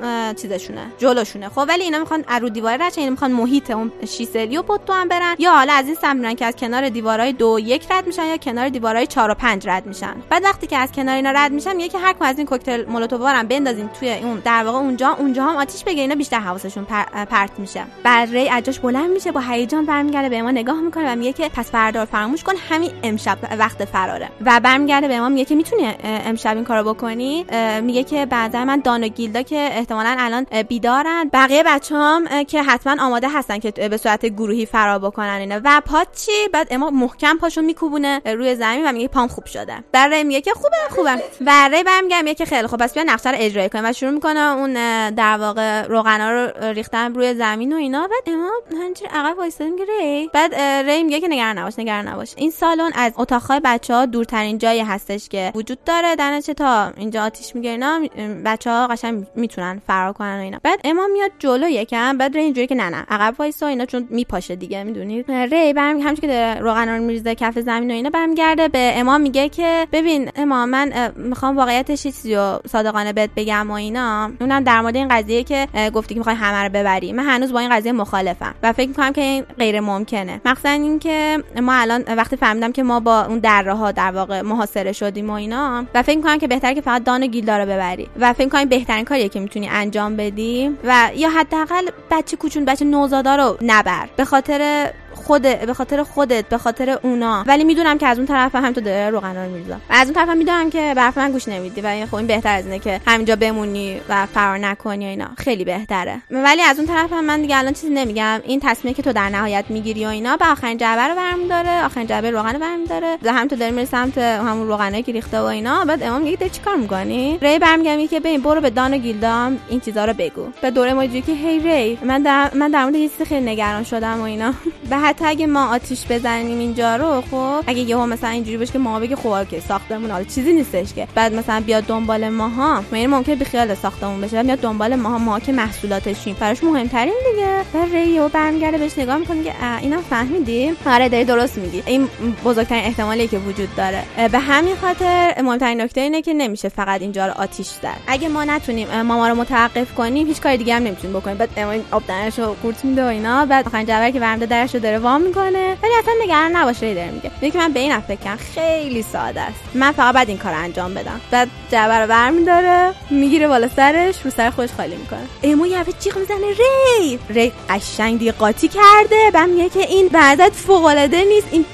[0.43, 1.49] چیزشونه جلوشونه.
[1.49, 4.63] خب ولی اینا می‌خوان رو دیوار رد اینا می‌خوان محیط اون 6 سالی رو
[4.95, 8.07] هم برن یا حالا از این سمت میرن که از کنار دیوارهای دو یک رد
[8.07, 10.15] میشن یا کنار دیوارهای چهار و پنج رد میشن.
[10.31, 12.85] بعد وقتی که از کنار اینا رد میشن میگه که هر کدوم از این کوکتل
[12.85, 15.17] مولوتوف هم بندازیم توی اون در واقع اونجا.
[15.19, 17.25] اونجا هم آتیش بگیره اینا بیشتر حواسشون پر...
[17.25, 17.85] پرت میشه.
[18.03, 21.49] بعد ری اجاش بلند میشه با هیجان برمیگرده به ما نگاه می‌کنه و میگه که
[21.49, 24.29] پس فردار فراموش کن همین امشب وقت فراره.
[24.45, 27.47] و برمیگرده به ما میگه که می‌تونی امشب این کارو بکنی؟
[27.83, 31.31] میگه که بعد من دان و گیلدا که احتمالا الان بیدارن.
[31.33, 35.61] بقیه بچه‌هام که حتما آماده هستن که به صورت گروهی فرار بکنن اینا.
[35.65, 39.85] و پاچی بعد اما محکم پاشو میکوبونه روی زمین و میگه پام خوب شده.
[39.93, 41.23] برای میگه که خوبه خوبه.
[41.41, 42.81] برای برمیگم میگه که خیلی خوب.
[42.81, 43.85] پس بیا نقشه رو اجرا کنیم.
[43.85, 44.73] و شروع می‌کنه اون
[45.11, 48.09] در واقع روغنا رو ریختن روی زمین و اینا.
[48.09, 52.33] بعد اما همینجوری عقب وایساده میگه ری بعد ری میگه که نگران نباش نگران نباش.
[52.37, 56.17] این سالن از اتاقهای بچه دورترین جایی هستش که وجود داره.
[56.17, 58.01] در تا اینجا آتیش می‌گیره اینا
[58.45, 60.59] بچه ها قشنگ می‌تونن فرار کنن و اینا.
[60.63, 62.19] بعد اما میاد جلو یکم.
[62.19, 63.07] بعد ری اینجوری که نه نه.
[63.09, 67.91] عقب وایسا اینا چون میپاشه می‌دونید ری برم همش که روغنا رو میریزه کف زمین
[67.91, 73.31] و اینا برمیگرده به امام میگه که ببین امام من می‌خوام واقعیتش چیزی صادقانه بهت
[73.37, 74.31] بگم و اینا.
[74.41, 77.13] اونم در مورد این قضیه که گفتی که می‌خوای همه رو ببری.
[77.13, 80.41] من هنوز با این قضیه مخالفم و فکر می‌کنم که این غیر ممکنه.
[80.45, 84.93] مخصوصا اینکه ما الان وقتی فهمیدم که ما با اون دره ها در واقع محاصره
[84.93, 88.33] شدیم و اینا و فکر می‌کنم که بهتره که فقط دان گیلدا رو ببری و
[88.33, 93.37] فکر می‌کنم بهترین کاریه که می‌تونی انجام بدی و یا حداقل بچه کوچون بچه نوزادا
[93.37, 94.09] رو نبر.
[94.17, 95.02] به خاطر It.
[95.15, 97.45] خود به خاطر خودت به خاطر اونا.
[97.47, 100.15] ولی می‌دونم که از اون طرف هم تو داره روغنا رو میریزم و از اون
[100.15, 102.79] طرف هم می‌دونم که به من گوش نمیدی و این خب این بهتر از اینه
[102.79, 105.29] که همینجا بمونی و فرار نکنی و اینا.
[105.39, 106.23] خیلی بهتره.
[106.31, 108.41] ولی از اون طرف هم من دیگه الان چیزی نمیگم.
[108.45, 111.85] این تصمیمی که تو در نهایت می‌گیری و اینا به آخرین جعبه رو برمی داره
[111.85, 113.19] آخرین جعبه روغن برمی داره.
[113.23, 115.85] و هم تو داری میری سمت همون روغنه که ریخته و اینا.
[115.85, 119.81] بعد امام میگه چیکار می‌کنی؟ ری برمیگم که ببین برو به دان و گیلدام این
[119.81, 120.49] چیزا رو بگو.
[120.63, 124.23] به دوره ما که هی ری من در من در مورد خیلی نگران شدم و
[124.23, 124.55] اینا.
[125.03, 129.01] حتی اگه ما آتیش بزنیم اینجا رو خب؟ اگه یهو مثلا اینجوری باشه که ما
[129.01, 131.09] بگه خب که ساختمون حالا چیزی نیستش که.
[131.15, 135.41] بعد مثلا بیاد دنبال ماها یعنی ممکنه بی خیال ساختمون بشه بیاد دنبال ماها ما
[135.41, 136.37] که محصولاتشیم.
[136.41, 137.59] براش مهمترین دیگه.
[137.75, 141.83] و ریو برمیگرده بهش نگاه می‌کنه که اینا فهمیدی؟ آره داری درست میگی.
[141.87, 142.09] این
[142.45, 144.03] بزرگترین احتمالی که وجود داره.
[144.33, 147.97] به همین خاطر مهمترین نکته اینه که نمیشه فقط اینجا رو آتیش زد.
[148.07, 151.37] اگه ما نتونیم ماما رو متوقف کنیم هیچ کاری دیگه هم نمی‌تونیم بکنیم.
[151.37, 151.49] بعد
[151.91, 152.03] آب
[152.39, 153.47] رو قورت میده و اینا.
[153.47, 155.77] بعد آخرین جبر که برمیده درش داره وا می‌کنه.
[155.83, 157.31] ولی اصلا نگران نباشه داره میگه.
[157.41, 159.59] میگه من به این فکر خیلی ساده است.
[159.75, 161.21] من فقط بعد این کار انجام بدم.
[161.31, 165.27] بعد جعبه رو برمیداره می‌گیره بالا سرش رو سر خودش خالی می‌کنه.
[165.43, 166.37] ایمو یه جیغ می‌زنه.
[166.39, 169.31] ری ری قشنگ دیگه قاطی کرده.
[169.33, 171.47] بعد میگه که این بعدت فوق العاده نیست.
[171.51, 171.65] این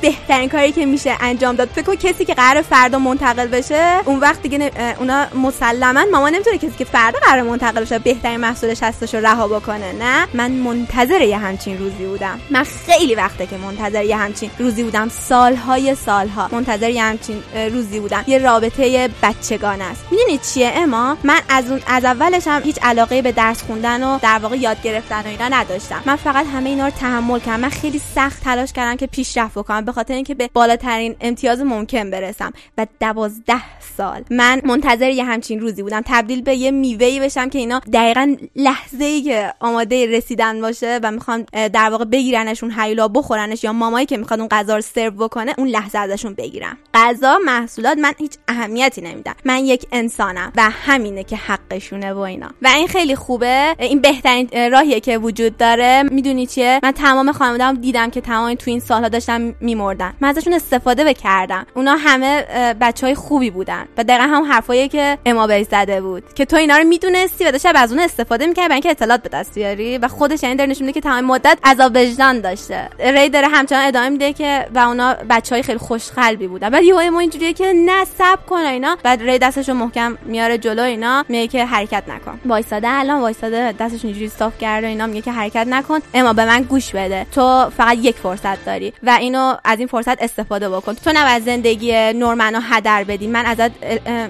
[0.00, 1.68] بهترین کاری که میشه انجام داد.
[1.68, 6.74] فکر کسی که قرار فردا منتقل بشه اون وقت دیگه اونا مسلما ماما نمی‌تونه کسی
[6.78, 11.38] که فردا قرار منتقل بشه بهترین محصولش هستش رو رها بکنه نه؟ من منتظر یه
[11.38, 12.40] همچین روزی بودم.
[12.64, 15.08] خیلی وقته که منتظر یه همچین روزی بودم.
[15.08, 18.24] سالهای سالها منتظر یه همچین روزی بودم.
[18.26, 20.04] یه رابطه بچگان است.
[20.10, 24.18] می‌دونی چیه اما؟ من از اون از اولش هم هیچ علاقه به درس خوندن و
[24.22, 26.02] در واقع یاد گرفتن و اینا نداشتم.
[26.06, 27.60] من فقط همه اینا رو تحمل کردم.
[27.60, 32.10] من خیلی سخت تلاش کردم که پیشرفت بکنم به خاطر اینکه به بالاترین امتیاز ممکن
[32.10, 32.52] برسم.
[32.78, 33.62] و دوازده
[33.96, 36.02] سال من منتظر یه همچین روزی بودم.
[36.06, 41.10] تبدیل به یه میوهی بشم که اینا دقیقا لحظه ای که آماده رسیدن باشه و
[41.10, 42.04] می‌خوام در واقع
[42.52, 46.34] بگیرنشون هیولا بخورنش یا مامایی که می‌خواد اون غذا رو سرو بکنه اون لحظه ازشون
[46.34, 52.18] بگیرم غذا محصولات من هیچ اهمیتی نمیدم من یک انسانم و همینه که حقشونه و
[52.18, 52.48] اینا.
[52.62, 53.74] و این خیلی خوبه.
[53.78, 56.02] این بهترین راهیه که وجود داره.
[56.02, 60.14] می‌دونی چیه؟ من تمام خانواده‌ام دیدم که تمام تو این سالها داشتن میمردن.
[60.20, 62.42] من ازشون استفاده بکردم اونا همه
[62.80, 63.88] بچه های خوبی بودن.
[63.96, 66.34] و دقیقا هم حرفایی که اما بهش زده بود.
[66.34, 69.28] که تو اینا رو می‌دونستی و داشتی از اون استفاده می‌کردی برای اینکه اطلاعات به
[69.28, 69.98] دست بیاری.
[69.98, 72.88] و خودش یعنی داره نشون که تمام مدت عذاب وجدان داشته.
[72.98, 76.70] ری داره همچنان ادامه میده که و اونا بچهای خیلی خوشقلبی بودن.
[76.70, 78.96] بعد یهو ما اینجوریه که نه سب کن اینا.
[79.02, 82.40] بعد ری دستشو محکم میاره جلو اینا میگه که حرکت نکن.
[82.46, 85.98] وایساده الان وایساده دستش اینجوری صاف کرده اینا میگه که حرکت نکن.
[86.14, 87.26] اما به من گوش بده.
[87.34, 90.94] تو فقط یک فرصت داری و اینو از این فرصت استفاده بکن.
[90.94, 93.26] تو نباید زندگی نورمنو هدر بدی.
[93.26, 93.70] من ازت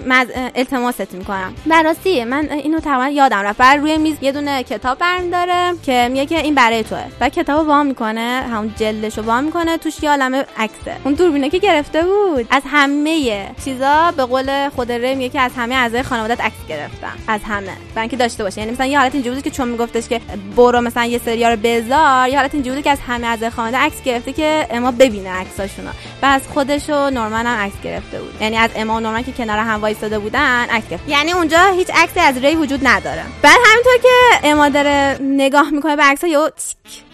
[0.05, 1.53] من التماست می‌کنم.
[1.65, 3.61] براستی من اینو تقریبا یادم رفت.
[3.61, 7.03] روی میز یه دونه کتاب برمی داره که میگه که این برای توه.
[7.21, 8.02] و کتابو وا می‌کنه.
[8.03, 10.95] همون جلدشو وا می‌کنه توش یه عالمه عکسه.
[11.03, 12.47] اون دوربینه که گرفته بود.
[12.49, 17.13] از همه چیزا به قول خود ره میگه که از همه اعضای خانوادت عکس گرفتم
[17.27, 17.73] از همه.
[17.95, 18.61] و اینکه داشته باشه.
[18.61, 20.21] یعنی مثلا یه حالت اینجوری که چون میگفتش که
[20.55, 24.03] برو مثلا یه سریا رو بذار یه حالت اینجوری که از همه اعضای خانواده عکس
[24.03, 25.89] گرفته که اما ببینه عکساشونو.
[26.21, 28.41] و از خودش و نورمن هم عکس گرفته بود.
[28.41, 31.09] یعنی از اما و نورمن که کنار هم وایساده بودن عکس گرفت.
[31.09, 33.23] یعنی اونجا هیچ عکسی از ری وجود نداره.
[33.41, 36.49] بعد همینطور که اما داره نگاه می‌کنه به عکس‌ها یهو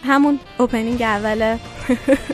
[0.06, 0.40] همون
[0.72, 1.56] opening اول.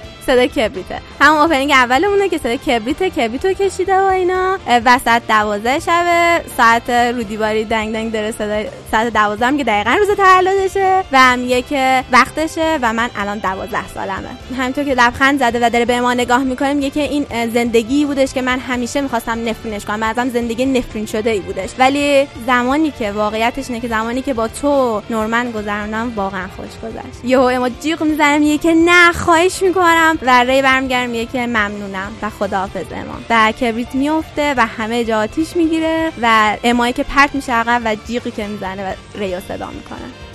[0.27, 1.01] صدا کبریته.
[1.21, 4.59] همون opening اولمونه که صدا کبریت کبریتو کشیده و اینا.
[4.85, 9.97] وسط دوازده شبه ساعت رو دیواری دنگ دنگ داره صدا ساعت دوازده هم که دقیقا
[9.99, 14.29] روز تولدشه و میگه که وقتشه و من الان دوازده سالمه.
[14.59, 18.35] همینطور که لبخند زده و داره به ما نگاه می‌کنه میگه که این زندگی بودش
[18.35, 20.01] که من همیشه می‌خواستم نفرینش کنم.
[20.01, 21.71] بعضم زندگی نفرین شده ای بودش.
[21.79, 27.25] ولی زمانی که واقعیتش اینه که زمانی که با تو نورمن گذروندم واقعا خوش گذشت
[27.25, 30.16] یهو اما جیغ می‌زنم میگه که نه خواهش می‌کنم.
[30.23, 35.19] و ری برمیگردم میگه که ممنونم و خداحافظ اما و کبریت میفته و همه جا
[35.19, 39.71] آتیش می‌گیره و امایی که پرت میشه عقب و جیغی که می‌زنه و ریو صدا
[39.71, 40.26] می‌کنه.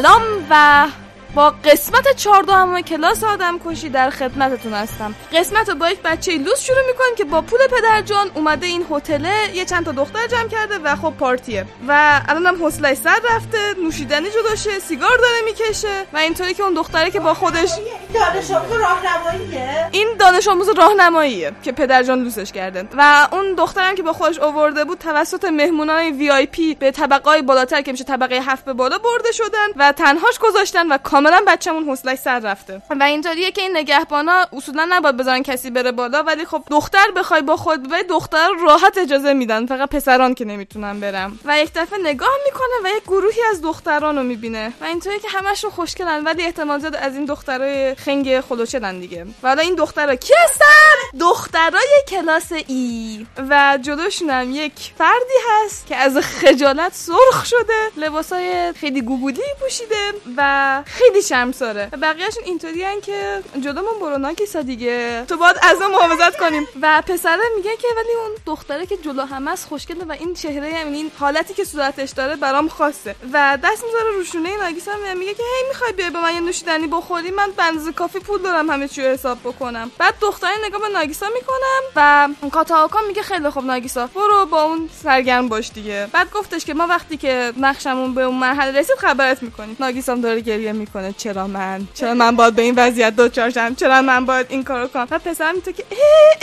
[0.00, 0.86] سلام و
[1.34, 5.14] با قسمت چهاردهم کلاس آدم کشی در خدمتتون هستم.
[5.32, 8.86] قسمت رو با یک بچه لوس شروع می‌کنیم که با پول پدر جان اومده این
[8.90, 11.66] هتله یه چند تا دختر جمع کرده و خب پارتیه.
[11.88, 17.10] و الانم حوصلش سر رفته نوشیدنی جلوشه سیگار داره می‌کشه و اینطوری که اون دختره
[17.10, 17.70] که با خودش
[18.14, 22.88] دانش آموز راهنماییه؟ این دانش آموز راهنماییه که پدر جان لوسش کرده.
[22.96, 27.92] و اون دخترم که با خودش آورده بود توسط مهمونای VIP به طبقه بالاتر که
[27.92, 30.98] میشه طبقه هفت به بالا برده شدن و تنهاش گذاشتن و
[31.30, 32.82] کاملا بچه‌مون حوصلش سر رفته.
[33.00, 37.42] و اینطوریه که این نگهبانا اصولا نباید بذارن کسی بره بالا ولی خب دختر بخوای
[37.42, 39.66] با خود ببری دختر راحت اجازه میدن.
[39.66, 44.16] فقط پسران که نمی‌تونن برم و یک دفعه نگاه می‌کنه و یک گروهی از دختران
[44.16, 44.72] رو می‌بینه.
[44.80, 49.26] و اینطوری که همشون خوشگلن ولی احتمال زیاد از این دخترای خنگ خلوچدن دیگه.
[49.42, 53.26] و حالا این دخترا کی هستن؟ دخترای کلاس ای.
[53.50, 60.82] و جلوشون یک فردی هست که از خجالت سرخ شده لباسای خیلی گوگولی پوشیده و
[60.86, 65.24] خیلی شرمساره و بقیهشون اینطوری که جلومون برو ناکیسا دیگه.
[65.28, 66.68] تو باید از ما محافظت کنیم.
[66.82, 70.74] و پسره میگه که ولی اون دختره که جلو همه از خوشگله و این چهره
[70.74, 73.14] همین این حالتی که صورتش داره برام خاصه.
[73.32, 77.30] و دست می‌ذاره روشونه ناگیسا میگه که هی می‌خوای بیای به من یه نوشیدنی بخوری؟
[77.30, 79.90] من بنز کافی پول دارم همه چی حساب بکنم.
[79.98, 84.90] بعد دختره نگاه به ناگیسا می‌کنم و کاتاوکا میگه خیلی خوب ناگیسا برو با اون
[85.02, 86.08] سرگرم باش دیگه.
[86.12, 89.76] بعد گفتش که ما وقتی که نقشمون به اون مرحله رسید خبرت می‌کنیم.
[89.80, 90.99] ناگیسا داره گریه می‌کنه.
[91.18, 94.86] چرا من؟ چرا من باید به این وضعیت دوچار شم؟ چرا من باید این کارو
[94.86, 95.84] کنم؟ و پسر میگه که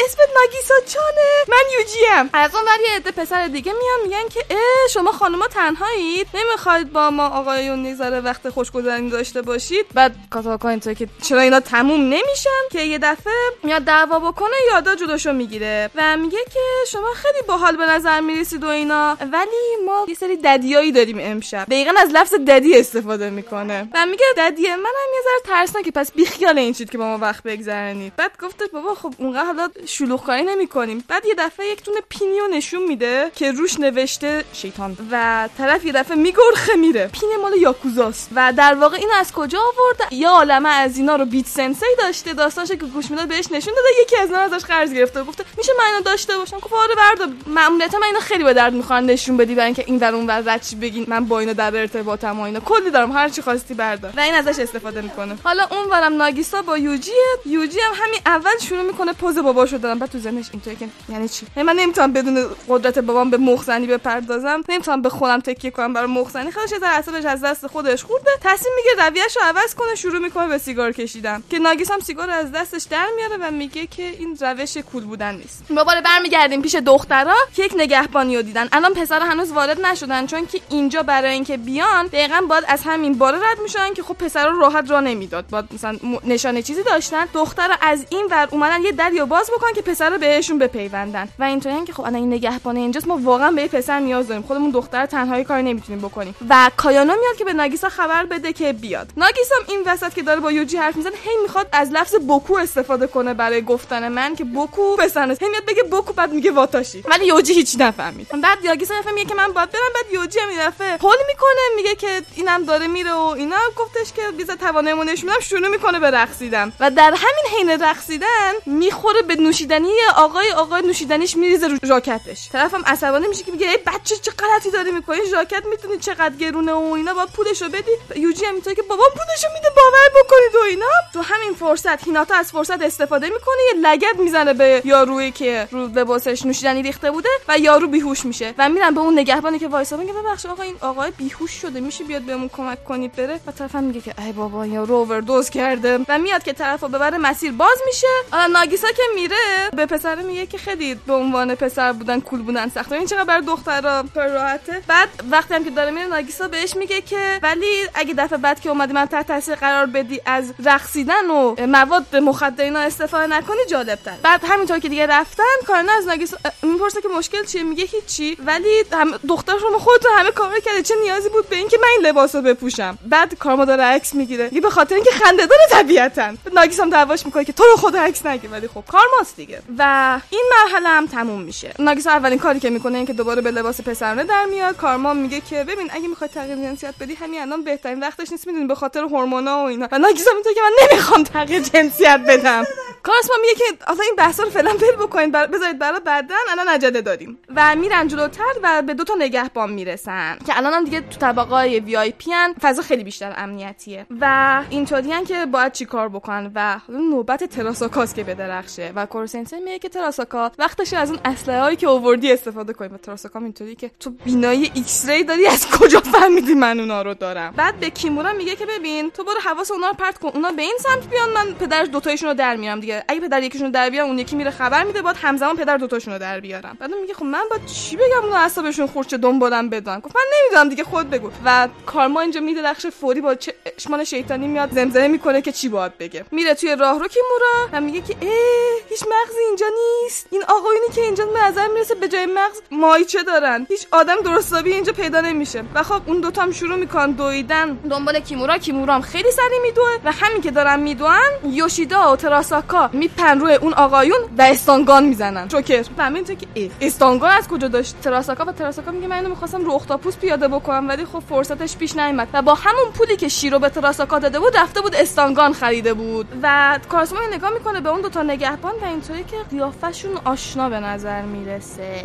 [0.05, 4.45] اسمت ناگیسا چانه من یوجی ام از اون ور یه پسر دیگه میان میگن که
[4.49, 9.85] اه شما خانوما تنهایید نمی‌خواید با ما آقایون نیزاره وقت خوشگذرانی داشته باشید.
[9.93, 13.33] بعد کاتاکا اینطوری که چرا اینا تموم نمیشن که یه دفعه
[13.63, 15.89] میاد دعوا بکنه یادا جلوشو می‌گیره.
[15.95, 16.59] و میگه که
[16.91, 19.17] شما خیلی باحال به نظر می‌رسید و اینا.
[19.31, 23.89] ولی ما یه سری ددیایی داریم امشب دقیقا از لفظ ددی استفاده می‌کنه.
[23.93, 27.43] و میگه ددی منم یه ذره ترسناکه پس بیخیال این چیز که با ما وقت
[27.43, 31.03] بگذرونید بعد گفته بابا خب اونقدر حالا شلوغ کاری نمی‌کنیم.
[31.07, 34.97] بعد یه دفعه یک تونه پینیو نشون میده که روش نوشته شیطان.
[35.11, 37.07] و طرف یه دفعه میگرخه میره.
[37.07, 38.29] پین مال یاکوزاست.
[38.35, 42.33] و در واقع این از کجا آورده یه عالمه از اینا رو بیت سنسی داشته.
[42.33, 43.87] داستانش که گوش می‌داد بهش نشون داده.
[44.01, 45.23] یکی از اینا ازش قرض گرفته.
[45.23, 46.57] گفته میشه من اینو داشته باشم.
[46.59, 47.33] گفت آره بردا.
[47.47, 49.55] معمولیتا من اینو خیلی به درد می‌خوان نشون بدی.
[49.55, 51.05] برای اینکه این در اون ور بگین.
[51.07, 52.59] من با اینا در ارتباطم و اینا.
[52.59, 53.11] کلی دارم.
[53.11, 54.09] هر چی خواستی بردا.
[54.17, 55.37] و این ازش استفاده می‌کنه.
[55.43, 57.11] حالا اون ورم ناگیسا با یوجی
[57.45, 61.29] یوجی هم همین اول شروع می‌کنه پوز باباشو دادن بعد تو ذهنش اینطوری که یعنی
[61.29, 64.63] چی؟ من نمی‌تونم بدون قدرت بابام به مخزنی بپردازم.
[64.69, 66.51] نمی‌تونم به خودم تکیه کنم برای مخزنی.
[66.51, 68.31] خودش از اعصابش از دست خودش خورده.
[68.41, 71.43] تصمیم میگه رویه‌شو عوض کنه شروع می‌کنه به سیگار کشیدن.
[71.49, 75.35] که ناگیس هم سیگار از دستش در میاره و میگه که این روش کول بودن
[75.35, 75.63] نیست.
[75.69, 78.69] دوباره برمیگردیم پیش دخترها که یک نگهبانی رو دیدن.
[78.71, 80.27] الان پسر هنوز وارد نشدن.
[80.27, 84.15] چون که اینجا برای اینکه بیان دقیقا باید از همین بالا رد میشن که خب
[84.27, 85.47] پسر رو راحت را نمی‌داد.
[85.49, 89.81] باید مثلا نشانه چیزی داشتن دختر از این ور اومدن یه دریو باز بکنن که
[89.81, 91.29] پسر رو بهشون بپیوندن.
[91.39, 94.43] و اینطوری که خب الان این نگهبان اینجاست ما واقعا به پسر نیاز داریم.
[94.43, 96.35] خودمون دختر تنهایی کاری نمی‌تونیم بکنیم.
[96.49, 99.09] و کایانا میاد که به ناگیسا خبر بده که بیاد.
[99.17, 103.07] ناگیسا این وسط که داره با یوجی حرف می‌زنه هی می‌خواد از لفظ بوکو استفاده
[103.07, 107.03] کنه برای گفتن من که بوکو پسرنش هی میاد بگه بوکو بعد میگه واتاشی.
[107.09, 108.27] ولی یوجی هیچ نفهمید.
[108.43, 112.63] بعد ناگیسا میگه که من باید برم بعد یوجی دفعه هول می‌کنه میگه که اینم
[112.63, 113.57] داره میره و اینا.
[113.75, 116.73] گفتش که بیزا تواناییمو نشون میدم شروع می‌کنه به رقصیدن.
[116.79, 122.49] و در همین حین رقصیدن می‌خوره به نوشیدنی آقای آقای نوشیدنیش میریزه رو ژاکتش.
[122.49, 126.73] طرفم عصبانی میشه که میگه ای بچه چه غلطی داری می‌کنی؟ ژاکت می‌تونی چقدر گرونه
[126.73, 127.91] و اینا؟ با پولشو بدی.
[128.15, 130.85] یوجی هم می‌تونه که بابا پولشو میده باور بکنید و اینا.
[131.13, 135.87] تو همین فرصت هیناتا از فرصت استفاده می‌کنه یه لگد می‌زنه به یارویی که رو
[135.87, 138.53] لباسش نوشیدنی ریخته بوده و یارو بیهوش میشه.
[138.57, 142.03] و میرن به اون نگهبانی که وایسا میگه ببخشید آقا این آقای بیهوش شده میشه
[142.03, 145.99] بیاد بهمون کمک کنید بره؟ و طرفم میگه که ای بابا یا روور دوز کرده
[146.07, 148.07] و میاد که طرفو ببره مسیر باز میشه.
[148.31, 149.35] حالا ناگیسا که میره
[149.75, 152.95] به پسر میگه که خیلی به عنوان پسر بودن کول بودن سخته.
[152.95, 154.81] این چقدر برای دخترا کار راحته.
[154.87, 158.69] بعد وقتی هم که داره میره ناگیسا بهش میگه که ولی اگه دفعه بعد که
[158.69, 163.99] اومدی من تحت تاثیر قرار بدی از رقصیدن و مواد مخدر اینا استفاده نکنی جالب
[164.05, 168.37] تر بعد همینطور که دیگه رفتن کارنا از ناگیسا می‌پرسه که مشکل چیه؟ میگه هیچی.
[168.45, 170.81] ولی هم دختر شما خودتون همه کار کرده.
[170.81, 174.49] چه نیازی بود به اینکه من این لباسو بپوشم؟ بعد کارما داره عکس می‌گیره.
[174.51, 178.01] یه به خاطر اینکه خنده داره طبیعتا ناگیس هم دعواش می‌کنه که تو رو خدا
[178.01, 178.51] عکس نگیر.
[178.51, 179.61] ولی خب کارماست دیگه.
[179.77, 179.81] و
[180.29, 181.73] این مرحله هم تموم میشه.
[181.79, 184.77] ناگیس اولین کاری که می‌کنه اینکه دوباره به لباس پسرانه در میاد.
[184.77, 188.47] کارما میگه که ببین اگه می‌خوای تغییر جنسیت بدی همین الان بهترین وقتش نیست.
[188.47, 189.87] می‌دونی به خاطر هورمونا و اینا.
[189.91, 192.63] و ناگیس میگه که من نمی‌خوام تغییر جنسیت بدم.
[193.03, 195.31] کارسما میگه که آخه این بحثا رو فعلا ول بکنید.
[195.31, 197.39] بذارید برای بعدا الان عجله داریم.
[197.55, 200.37] و میرن جلوتر و به دو تا نگهبان می‌رسن.
[200.47, 202.31] که الان هم دیگه تو طبقه VIP
[202.61, 203.33] فضا خیلی بیشتر
[203.77, 209.79] امنیتیه و اینطوریان که باید چیکار بکنن و نوبت تراساکاست که بدرخشه و کورسنسه میگه
[209.79, 213.91] که تراساکا وقتش از اون اسلحه هایی که اووردی استفاده کنیم و تراساکا اینطوری که
[213.99, 218.55] تو بینایی X-ray داری از کجا فهمیدی من اونا رو دارم؟ بعد به کیمورا میگه
[218.55, 220.27] که ببین تو برو حواس اونا رو پرت کن.
[220.33, 223.03] اونا به این سمت بیان من پدرش دوتایشون رو در میارم دیگه.
[223.07, 226.19] اگه پدر یکیشون در بیارم اون یکی میره خبر میده بعد همزمان پدر دوتاشون رو
[226.19, 226.77] در بیارم.
[226.79, 230.69] بعد میگه خب من باید چی بگم؟ اونا اعصابشون خورچه دنبالم بدن گفت من نمی‌دونم
[230.69, 231.31] دیگه خود بگو.
[231.45, 233.35] و کارما اینجا میدرخشه فوری با
[233.77, 236.25] چشمان شیطانی میاد زمزمه می‌کنه که چی باید بگه.
[236.31, 239.65] میره توی راه رو کیمورا و میگه که اه هیچ مغزی اینجا
[240.03, 240.27] نیست.
[240.31, 243.67] این آقایونی که اینجا به نظر می‌رسه به جای مغز مایچه دارن.
[243.69, 245.63] هیچ آدم درستابی اینجا پیدا نمیشه.
[245.75, 247.73] و خب اون دوتا هم شروع می‌کنن دویدن.
[247.73, 248.57] دنبال کیمورا.
[248.57, 249.97] کیمورا هم خیلی سری میدوه.
[250.05, 255.47] و همین که دارن میدوئن یوشیدا و تراساکا میپن روی اون آقایون و استانگان می‌زنن.
[255.47, 255.85] جوکر.
[255.97, 258.45] و همین تو که ای استانگان از کجا داشت؟ تراساکا.
[258.45, 262.27] و تراساکا میگه من اینو می‌خواستم رو اختاپوس پیاده بکنم ولی خب فرصتش پیش نیومد.
[262.33, 266.27] و با همون پولی که شیرو به تراساکا داده بود رفته بود استانگان خریده بود.
[266.43, 271.21] و کارسما نگاه می‌کنه به اون دوتا نگهبان و اینطوری که قیافشون آشنا به نظر
[271.21, 272.01] می‌رسه.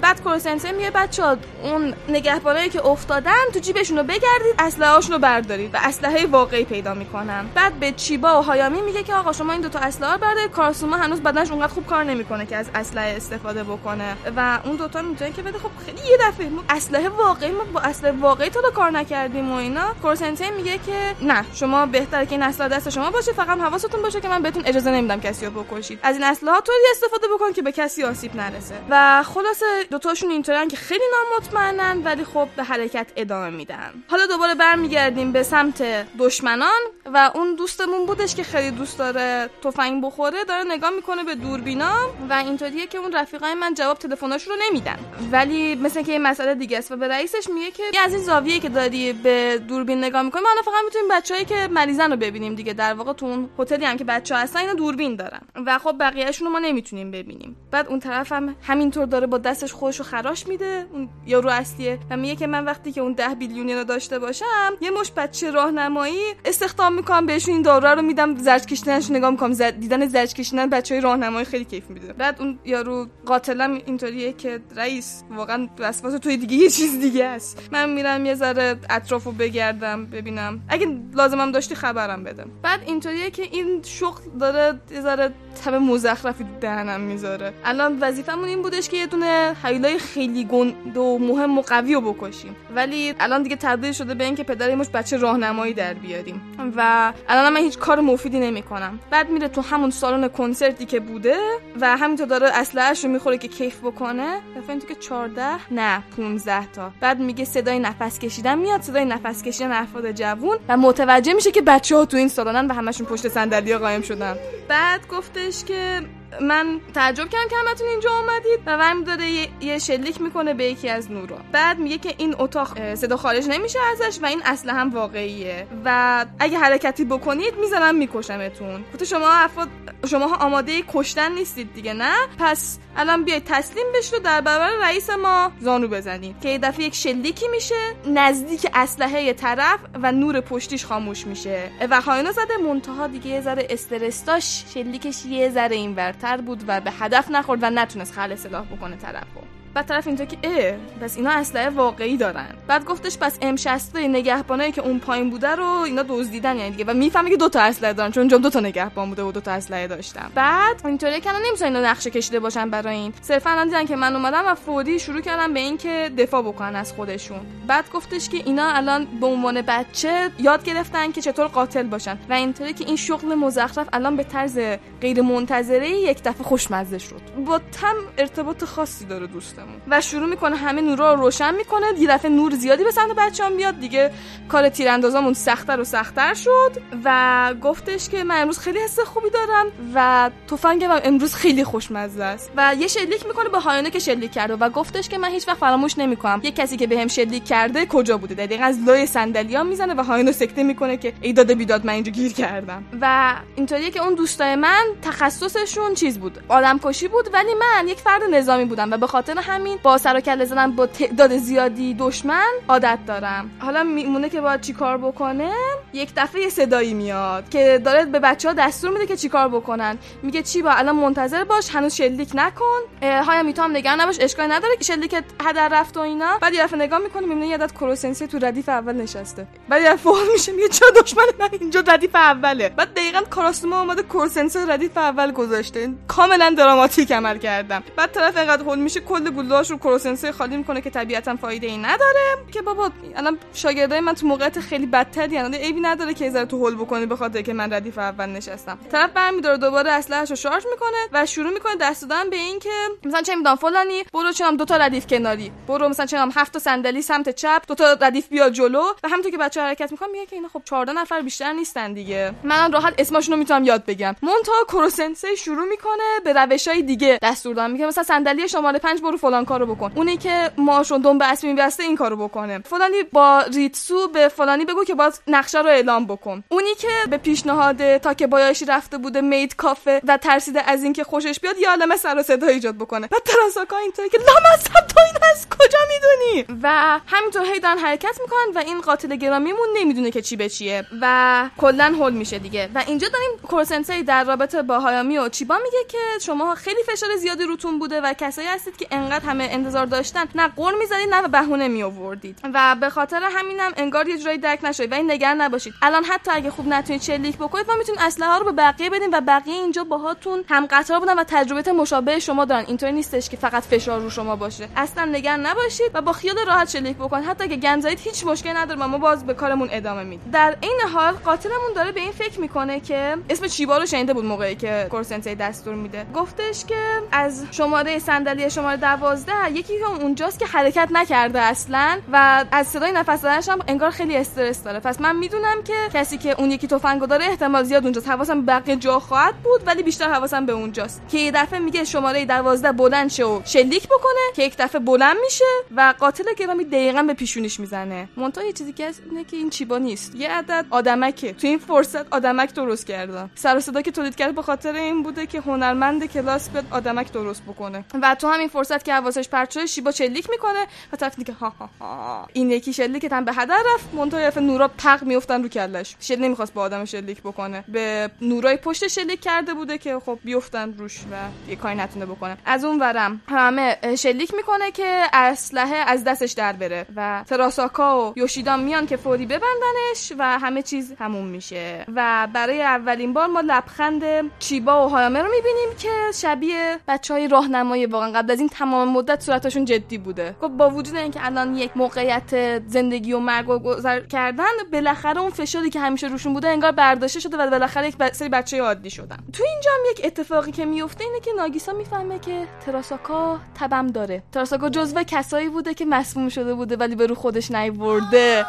[0.00, 5.18] بعد کورسنسه میگه بچه ها اون نگهبانایی که افتادن تو جیبشون رو بگردید اسلحه رو
[5.18, 7.46] بردارید و اسلحه واقعی پیدا می‌کنن.
[7.54, 10.50] بعد به چیبا و هایامی میگه که آقا شما این دوتا اسلحه رو بردارید.
[10.50, 14.16] کارسوما هنوز بدنش اونقدر خوب کار نمی‌کنه که از اسلحه استفاده بکنه.
[14.36, 18.12] و اون دوتا می‌تونه که بده خب خیلی یه دفعه اسلحه واقعی ما با اسلحه
[18.12, 19.94] واقعی تو کار نکردیم و اینا.
[20.02, 24.20] کورسنسه میگه که نه شما بهتره که این اسلحه دست شما باشه فقط حواستون باشه
[24.20, 25.98] که من بهتون اجازه نمیدم کسی رو بکشید.
[26.02, 28.74] از این اسلحه طوری استفاده بکن که به کسی آسیب نرسه.
[28.90, 33.92] و خلاصه دوتاشون اینطورن که خیلی نامطمئنن ولی خب به حرکت ادامه میدن.
[34.08, 35.82] حالا دوباره برمیگردیم به سمت
[36.18, 36.80] دشمنان
[37.14, 41.92] و اون دوستمون بودش که خیلی دوست داره تفنگ بخوره داره نگاه می‌کنه به دوربینا
[42.30, 44.98] و اینطوریه که اون رفیقای من جواب تلفناش رو نمیدن.
[45.32, 48.60] ولی مثل که یه مسئله دیگه است و به رئیسش میگه که از این زاویه
[48.60, 52.72] که داری به دوربین نگاه می‌کنی ما فقط می‌تونیم بچه‌ای که مریضن رو ببینیم دیگه.
[52.72, 55.40] در واقع تو اون هتلی هم که بچه‌ها هستن اینا دوربین دارن.
[55.66, 57.56] و خب بقیه‌شون رو ما نمی‌تونیم ببینیم.
[57.70, 61.98] بعد اون طرف هم همینطور داره با دستش خودش خراش میده اون یارو اصلیه.
[62.10, 65.50] و میگه که من وقتی که اون 10 بیلیونی رو داشته باشم یه مش بچه
[65.50, 69.52] راهنمایی استخدام می‌کنم بهشون این دارو رو میدم زرج کشیدنش نگاه می‌کنم.
[69.52, 69.80] زد...
[69.80, 72.12] دیدن زرج کشیدن بچهای راهنمایی خیلی کیف میده.
[72.12, 77.68] بعد اون یارو قاتلم اینطوریه که رئیس واقعا وسواس توی دیگه یه چیز دیگه است.
[77.72, 80.62] من میرم یه ذره اطرافو بگردم ببینم.
[80.68, 82.50] اگه لازمم داشتی خبرم بدم.
[82.62, 85.32] بعد اینطوریه که این شغل داره یه ذره
[85.64, 87.52] تب مزخرفی دهنم می‌ذاره.
[87.64, 92.12] الان وظیفمون این بودش که یه دونه حیلای خیلی گنده و مهم و قوی رو
[92.12, 92.56] بکشیم.
[92.74, 96.40] ولی الان دیگه تبدیل شده به اینکه پدر مش بچه راهنمایی در بیاریم.
[96.76, 99.00] و الان من هیچ کار مفیدی نمی‌کنم.
[99.10, 101.36] بعد میره تو همون سالن کنسرتی که بوده
[101.80, 104.40] و همینطور داره اسلحه‌اش رو می‌خوره که کیف بکنه.
[104.56, 106.92] دفعه تو که 14 نه 15 تا.
[107.00, 108.80] بعد میگه صدای نفس کشیدن میاد.
[108.80, 112.74] صدای نفس کشیدن افراد جوون و متوجه میشه که بچه ها تو این سالنن و
[112.74, 114.36] همشون پشت صندلی قایم شدن.
[114.68, 116.00] بعد گفتش که
[116.40, 119.30] من تعجب کردم که همتون اینجا اومدید و ورم داره
[119.60, 121.38] یه, شلیک می‌کنه به یکی از نورا.
[121.52, 125.66] بعد میگه که این اتاق صدا خارج نمیشه ازش و این اصلا هم واقعیه.
[125.84, 128.84] و اگه حرکتی بکنید می‌زنم میکشمتون.
[128.94, 129.68] گفته شما افراد
[130.06, 135.10] شما آماده کشتن نیستید دیگه نه؟ پس الان بیاید تسلیم بشید و در برابر رئیس
[135.10, 136.40] ما زانو بزنید.
[136.40, 141.70] که یه دفعه یک شلیکی میشه نزدیک اسلحه طرف و نور پشتیش خاموش میشه.
[141.90, 146.64] و هاینا زده منتها دیگه یه ذره استرس داشت شلیکش یه ذره این ورتر بود
[146.66, 149.40] و به هدف نخورد و نتونست خل سلاح بکنه طرفو
[149.76, 152.46] بعد طرف اینطور که اه پس اینا اسلحه واقعی دارن.
[152.66, 156.84] بعد گفتش پس ام 60 نگهبانایی که اون پایین بوده رو اینا دزدیدن یعنی دیگه.
[156.84, 159.40] و می‌فهمه که دو تا اسلحه دارن چون اینجا دو تا نگهبان بوده و دو
[159.40, 163.12] تا اسلحه داشتم بعد اینطوری که نمی‌تونن اینا نقشه کشیده باشن برای این.
[163.22, 166.92] صرفا الان دیدن که من اومدم و فوری شروع کردم به اینکه دفاع بکنن از
[166.92, 167.40] خودشون.
[167.66, 172.18] بعد گفتش که اینا الان به عنوان بچه یاد گرفتن که چطور قاتل باشن.
[172.30, 174.58] و اینطوری که این شغل مزخرف الان به طرز
[175.00, 177.20] غیر منتظره یک دفعه خوشمزه شد.
[177.46, 179.26] با تم ارتباط خاصی داره
[179.66, 181.86] دوستمون و شروع می‌کنه همه نورا رو روشن می‌کنه.
[181.98, 184.10] یه دفعه نور زیادی به سمت بچه‌ام بیاد دیگه
[184.48, 189.66] کار تیراندازامون سختتر و سختتر شد و گفتش که من امروز خیلی حس خوبی دارم
[189.94, 192.50] و تفنگم امروز خیلی خوشمزه است.
[192.56, 195.58] و یه شلیک می‌کنه به هایانه که شلیک کرده و گفتش که من هیچ وقت
[195.58, 196.40] فراموش نمی‌کنم.
[196.42, 200.32] یه کسی که بهم شلیک کرده کجا بوده؟ دقیقا از لای صندلی‌ها می‌زنه و هایانو
[200.32, 202.84] سکته می‌کنه که ای داده بیداد من اینجا گیر کردم.
[203.00, 207.98] و اینطوریه که اون دوستای من تخصصشون چیز بود؟ آدم کشی بود ولی من یک
[207.98, 211.94] فرد نظامی بودم و به خاطر همین با سر و کله زدن با تعداد زیادی
[211.94, 213.50] دشمن عادت دارم.
[213.58, 215.50] حالا میمونه که باید چیکار بکنه؟
[215.92, 219.98] یک دفعه یه صدایی میاد که داره به بچه ها دستور میده که چیکار بکنن.
[220.22, 222.80] میگه چی با الان منتظر باش هنوز شلیک نکن.
[223.02, 225.14] های می‌تونم نگران نباش اشکالی نداره که شلیک
[225.44, 226.38] هدر رفت و اینا.
[226.40, 229.46] بعد یه دفعه نگاه می‌کنه می‌بینه یه کروسنسی تو ردیف اول نشسته.
[229.68, 234.02] بعد یه دفعه میشه میگه چرا دشمن من اینجا ردیف اوله؟ بعد دقیقاً کاراسوما اومده
[234.02, 235.94] کروسنسی ردیف اول گذاشته.
[236.08, 237.82] کاملا دراماتیک عمل کردم.
[237.96, 241.78] بعد طرف اینقدر هول میشه کل گلولاش رو کروسنسی خالی می‌کنه که طبیعتا فایده ای
[241.78, 242.36] نداره.
[242.52, 246.58] که بابا الان شاگردای من تو موقعیت خیلی بدتری یعنی عیبی نداره که ذره تو
[246.58, 248.78] هول بکنی به خاطر که من ردیف اول نشستم.
[248.92, 252.70] طرف برمیداره دوباره اسلحه‌شو شارژ می‌کنه و شروع می‌کنه دست دادن به این که
[253.04, 255.52] مثلا چه می‌دونم فلانی برو چم دو تا ردیف کناری.
[255.68, 258.82] برو مثلا چه هفت تا صندلی سمت چپ دو تا ردیف بیا جلو.
[259.04, 262.32] و همونطور که بچه حرکت می‌کنن میگه که اینا خب 14 نفر بیشتر نیستن دیگه.
[262.44, 264.16] من راحت اسمشون رو می‌تونم یاد بگم.
[264.22, 267.70] مونتا کروسنسی شروع می‌کنه به روشای دیگه دستور دادن.
[267.70, 269.92] میگه مثلا صندلی شماره 5 برو فلان کارو بکن.
[269.94, 272.58] اونی که ماشون دنبه اسبی میبسته این کارو بکنه.
[272.58, 276.44] فلانی با ریتسو به فلانی بگو که باز نقشه رو اعلام بکن.
[276.48, 281.04] اونی که به پیشنهاد تا که بایاشی رفته بوده مید کافه و ترسیده از اینکه
[281.04, 283.08] خوشش بیاد یه عالمه سر و صدا ایجاد بکنه.
[283.12, 288.18] و تراساکا اینطوری که لامصب تو این از کجا می‌دونی؟ و همینطور هی دارن حرکت
[288.20, 292.68] می‌کنن و این قاتل گرامیمون نمی‌دونه که چی به چیه و کلا هول میشه دیگه.
[292.74, 297.16] و اینجا داریم کورسنسی در رابطه با هایامی و چیبا میگه که شما خیلی فشار
[297.16, 301.28] زیادی روتون بوده و کسایی هستید که انقدر همه انتظار داشتن نه قول می‌زدید نه
[301.28, 305.40] بهونه می آوردید و به خاطر همینم انگار یه جورایی درک نشد و این نگران
[305.40, 305.74] نباشید.
[305.82, 309.10] الان حتی اگه خوب نتونید شلیک بکنید ما می‌تونیم اسلحه ها رو به بقیه بدیم
[309.12, 312.64] و بقیه اینجا باهاتون هم قطار بودن و تجربه مشابه شما دارن.
[312.66, 314.68] اینطوری نیستش که فقط فشار رو شما باشه.
[314.76, 317.24] اصلا نگران نباشید و با خیال راحت شلیک بکنید.
[317.24, 320.30] حتی اگه گنزایید هیچ مشکلی نداره ما باز به کارمون ادامه میدیم.
[320.32, 324.24] در این حال قاتلمون داره به این فکر می‌کنه که اسم چیبا رو شنیده بود
[324.24, 326.06] موقعی که کورسنسی دستور میده.
[326.14, 329.05] گفتش که از شماره صندلی شماره 12
[329.52, 334.16] یکی که اونجاست که حرکت نکرده اصلا و از صدای نفس زدنش هم انگار خیلی
[334.16, 334.80] استرس داره.
[334.80, 338.08] پس من می‌دونم که کسی که اون یکی تفنگو داره احتمال زیاد اونجاست.
[338.08, 341.02] حواسم به بقیه جا خواهد بود ولی بیشتر حواسم به اونجاست.
[341.08, 345.16] که یه دفعه میگه شماره 12 بلند شه و شلیک بکنه که یک دفعه بلند
[345.24, 345.44] میشه
[345.76, 348.08] و قاتل گرامی دقیقا به پیشونیش می‌زنه.
[348.16, 350.14] مونتا یه چیزی که اینه که این چیبا نیست.
[350.14, 351.32] یه عدد آدمکه.
[351.32, 355.26] تو این فرصت آدمک درست کردن سر صدا که تولید کرد به خاطر این بوده
[355.26, 357.84] که هنرمند کلاس بیاد آدمک درست بکنه.
[358.02, 361.70] و تو همین فرصت که حواسش پرت شیبا شلیک می‌کنه و طرف که ها ها
[361.80, 362.28] ها.
[362.32, 365.96] این یکی شلیک هم به هدر رفت یه نورا تق میافتن رو کلش.
[366.00, 367.64] شل نمی‌خواست با آدم شلیک بکنه.
[367.68, 371.14] به نورای پشت شلیک کرده بوده که خب بیفتن روش و
[371.50, 372.38] یه کاری نتونه بکنه.
[372.46, 378.12] از اون ورم همه شلیک می‌کنه که اسلحه از دستش در بره و تراساکا و
[378.16, 381.84] یوشیدا میان که فوری ببندنش و همه چیز تموم میشه.
[381.94, 384.02] و برای اولین بار ما لبخند
[384.38, 387.86] چیبا و هایامه رو می‌بینیم که شبیه بچه های راهنمایی.
[387.86, 390.36] واقعا قبل از این تمام مدت صورتشون جدی بوده.
[390.40, 395.30] خب با وجود اینکه الان یک موقعیت زندگی و مرگ و گذر کردن بالاخره اون
[395.30, 399.16] فشاری که همیشه روشون بوده انگار برداشته شده و بالاخره یک سری بچه عادی شدن.
[399.32, 404.22] تو اینجا هم یک اتفاقی که میفته اینه که ناگیسا می‌فهمه که تراساکا تبم داره.
[404.32, 408.46] تراساکا جزو کسایی بوده که مسموم شده بوده ولی به رو خودش نیورده.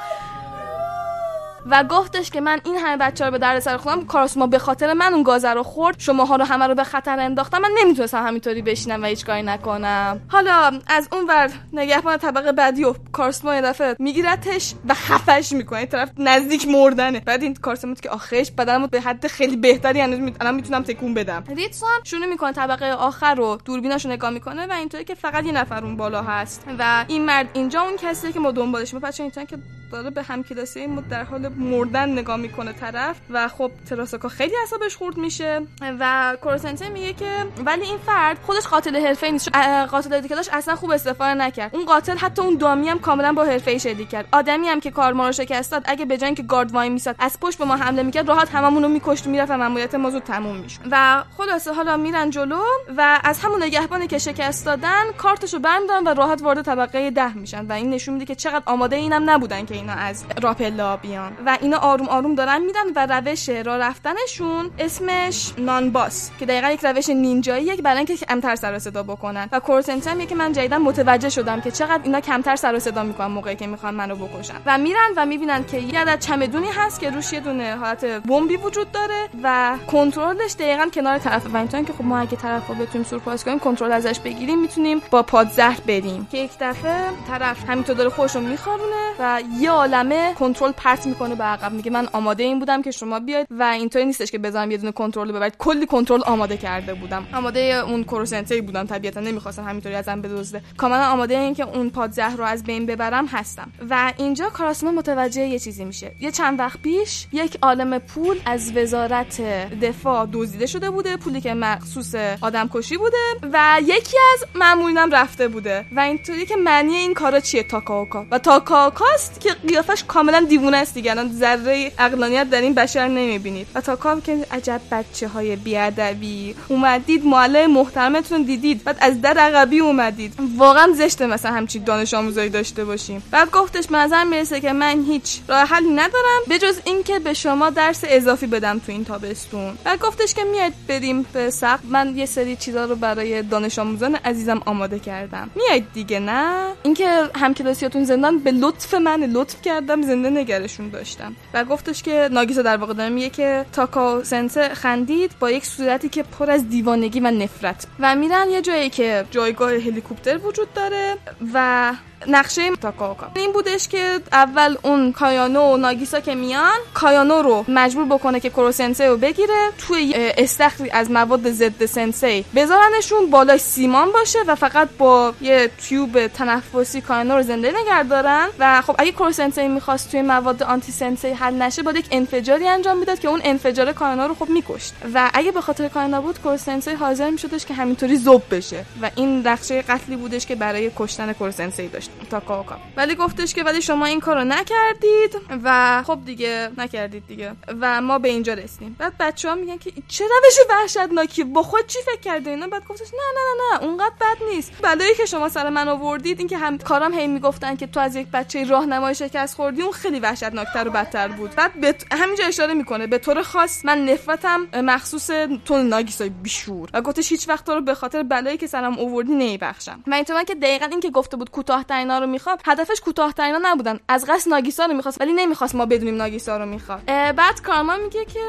[1.70, 5.14] و گفتش که من این همه بچه رو به دردسر خودم کاراسما به خاطر من
[5.14, 9.04] اون گازه رو خورد شماها رو همه رو به خطر انداختم من نمی‌تونستم همینطوری بشینم
[9.04, 10.22] و هیچ کاری نکنم.
[10.28, 15.86] حالا از اون ور نگهبان طبقه بعدی و کارسما یه دفعه میگیرتش و خفش می‌کنه
[15.86, 17.20] طرف نزدیک مردنه.
[17.20, 21.44] بعد این کارسما که آخرش بدنمو به حد خیلی بهتری یعنی الان می‌تونم تکون بدم.
[21.56, 25.52] ریتسو هم شروع می‌کنه طبقه آخر رو دوربیناشو نگاه می‌کنه و اینطوری که فقط یه
[25.52, 26.64] نفر اون بالا هست.
[26.80, 29.58] و این مرد اینجا اون کسیه که ما دنبالش بچه اینطوری که
[29.92, 34.96] داره به همکلاسی ما در حال مردن نگاه می‌کنه طرف و خب تراساکا خیلی اعصابش
[34.96, 35.62] خورد میشه
[36.00, 39.50] و کورسنته میگه که ولی این فرد خودش قاتل حرفه‌ای نیست
[39.92, 41.76] قاتل دیگه داشت اصلا خوب استفاده نکرد.
[41.76, 44.28] اون قاتل حتی اون دامی هم کاملا با حرفه‌ای شلیک کرد.
[44.32, 47.58] آدمی هم که کارما رو شکست داد اگه به اینکه گارد وای میساد از پشت
[47.58, 50.82] به ما حمله می‌کرد راحت هممون رو میکشت می‌رفت و ماموریت ما زود تموم می‌شد.
[50.92, 52.62] و خلاصه حالا میرن جلو
[52.98, 57.66] و از همون نگهبانی که شکست دادن کارتشو برمیدارن و راحت وارد طبقه ده میشن.
[57.66, 61.38] و این نشون میده که چقدر آماده اینم نبودن که اینا از راپلا بیان.
[61.46, 66.70] و اینا آروم آروم دارن میدن و روش راه رفتنشون اسمش نان باس که دقیقا
[66.70, 69.50] یک روش نینجاییه که برای اینکه کمتر سر و صدا بکنن.
[69.52, 73.28] و کورتنتم که من جدیدا متوجه شدم که چقدر اینا کمتر سر و صدا می‌کنن
[73.28, 74.54] موقعی که می‌خوان منو بکشن.
[74.66, 78.58] و میرن و می‌بینن که یه عدد چمدونی هست که روش یه دونه حالت بمبی
[78.58, 81.44] وجود داره و کنترلش دقیقا کنار طرف.
[81.54, 85.24] و که خب ما اگه طرف رو بتونیم سورپرایز کنیم کنترل ازش بگیریم می‌تونیم با
[85.24, 86.28] پادزهر بریم.
[86.32, 91.44] که یک دفعه طرف همینطور داره خودشو میخوابونه و یه عالمه کنترل پرت می‌کنه به
[91.44, 91.72] عقب.
[91.72, 94.92] میگه من آماده این بودم که شما بیاید و اینطوری نیستش که بذارم یه دونه
[94.92, 95.58] کنترل ببرید.
[95.58, 97.28] کلی کنترل آماده کرده بودم.
[97.34, 98.86] آماده اون کروسنته بودم.
[98.86, 100.62] طبیعتا نمی‌خواستم همینطوری ازم بدزده.
[100.78, 103.72] کاملا آماده این که اون پادزهر رو از بین ببرم هستم.
[103.90, 106.12] و اینجا کاراسما متوجه یه چیزی میشه.
[106.20, 109.42] یه چند وقت پیش یک عالم پول از وزارت
[109.82, 111.18] دفاع دزدیده شده بوده.
[111.18, 113.18] پولی که مخصوص آدم کشی بوده
[113.54, 115.86] و یکی از مامورینم رفته بوده.
[115.96, 120.94] و اینطوری که معنی این کارا چیه؟ تاکاوکا و تاکاوکاست که قیافش کاملا دیوونه است
[120.94, 121.12] دیگه.
[121.12, 123.68] الان ذره عقلانیت در این بشر نمی‌بینید.
[123.76, 129.80] و تاکاو که عجب بچه های بیادبی اومدید معلم محترمتون دیدید بعد از در عقبی
[129.80, 130.34] اومدید.
[130.58, 133.24] واقعا زشته مثلا همچین دانش آموزایی داشته باشیم.
[133.32, 138.04] بعد گفتش منظر می‌رسه که من هیچ راه حلی ندارم بجز اینکه به شما درس
[138.08, 139.78] اضافی بدم تو این تابستون.
[139.84, 141.80] بعد گفتش که میاد بریم به سقف.
[141.90, 145.50] من یه سری چیزا رو برای دانش آموزان عزیزم آماده کردم.
[145.56, 151.36] میاید دیگه نه؟ اینکه همکلاسیاتون زندان به لطف من لطف کردم زنده نگرشون داشتم.
[151.54, 156.10] و گفتش که ناگیسا در واقع داره میگه که تاکا سنسه خندید با یک صورتی
[156.10, 157.88] که پر از دیوانگی و نفرت.
[158.00, 161.16] و میرن یه جایی که جایگاه هلیکوپتر وجود داره
[161.54, 161.94] و
[162.28, 168.06] نقشه تاکاوکا این بودش که اول اون کایانو و ناگیسا که میان کایانو رو مجبور
[168.06, 174.12] بکنه که کرو سنسه رو بگیره توی استخری از مواد ضد سنسی بذارنشون بالا سیمان
[174.12, 178.48] باشه و فقط با یه تیوب تنفسی کایانو رو زنده نگه دارن.
[178.60, 182.68] و خب اگه کرو سنسه می‌خواست توی مواد آنتی سنسی حل نشه باید یک انفجاری
[182.68, 184.94] انجام می‌داد که اون انفجار کایانو رو خب میکشت.
[185.14, 188.86] و اگه به خاطر کایانا بود کرو سنسه حاضر میشدش که همینطوری زوب بشه.
[189.02, 193.64] و این نقشه قتلی بودش که برای کشتن کرو سنسه داشت تاکاوکا ولی گفتش که
[193.64, 197.52] ولی شما این کارو نکردید و خب دیگه نکردید دیگه.
[197.82, 198.96] و ما به اینجا رسیدیم.
[199.00, 202.86] بعد بچه ها میگن که چه روش وحشتناکی؟ با خود چی فکر کرده اینا؟ بعد
[202.86, 204.72] گفتش نه نه نه نه اونقدر بد نیست.
[204.82, 208.16] بلایی که شما سر من آوردید این که هم کارم هی می‌گفتن که تو از
[208.16, 211.56] یک بچه راهنمای شکست خوردی اون خیلی وحشتناکتر و بدتر بود.
[211.56, 213.08] بعد به همینجا اشاره می‌کنه.
[213.08, 215.30] به طور خاص من نفرتم مخصوص
[215.66, 216.90] تو ناگیسای بیشور.
[216.94, 220.56] و گفتش هیچ وقت تو رو به خاطر بلایی که سرم آوردی نمیبخشم من که
[220.56, 224.00] دقیقا این که گفته بود کوتاه رو می‌خواد هدفش کوتاه‌ترینا نبودن.
[224.08, 227.06] از قصد ناگیسا رو می‌خواست ولی نمی‌خواست ما بدونیم ناگیسا رو می‌خواد.
[227.36, 228.40] بعد کارما میگه که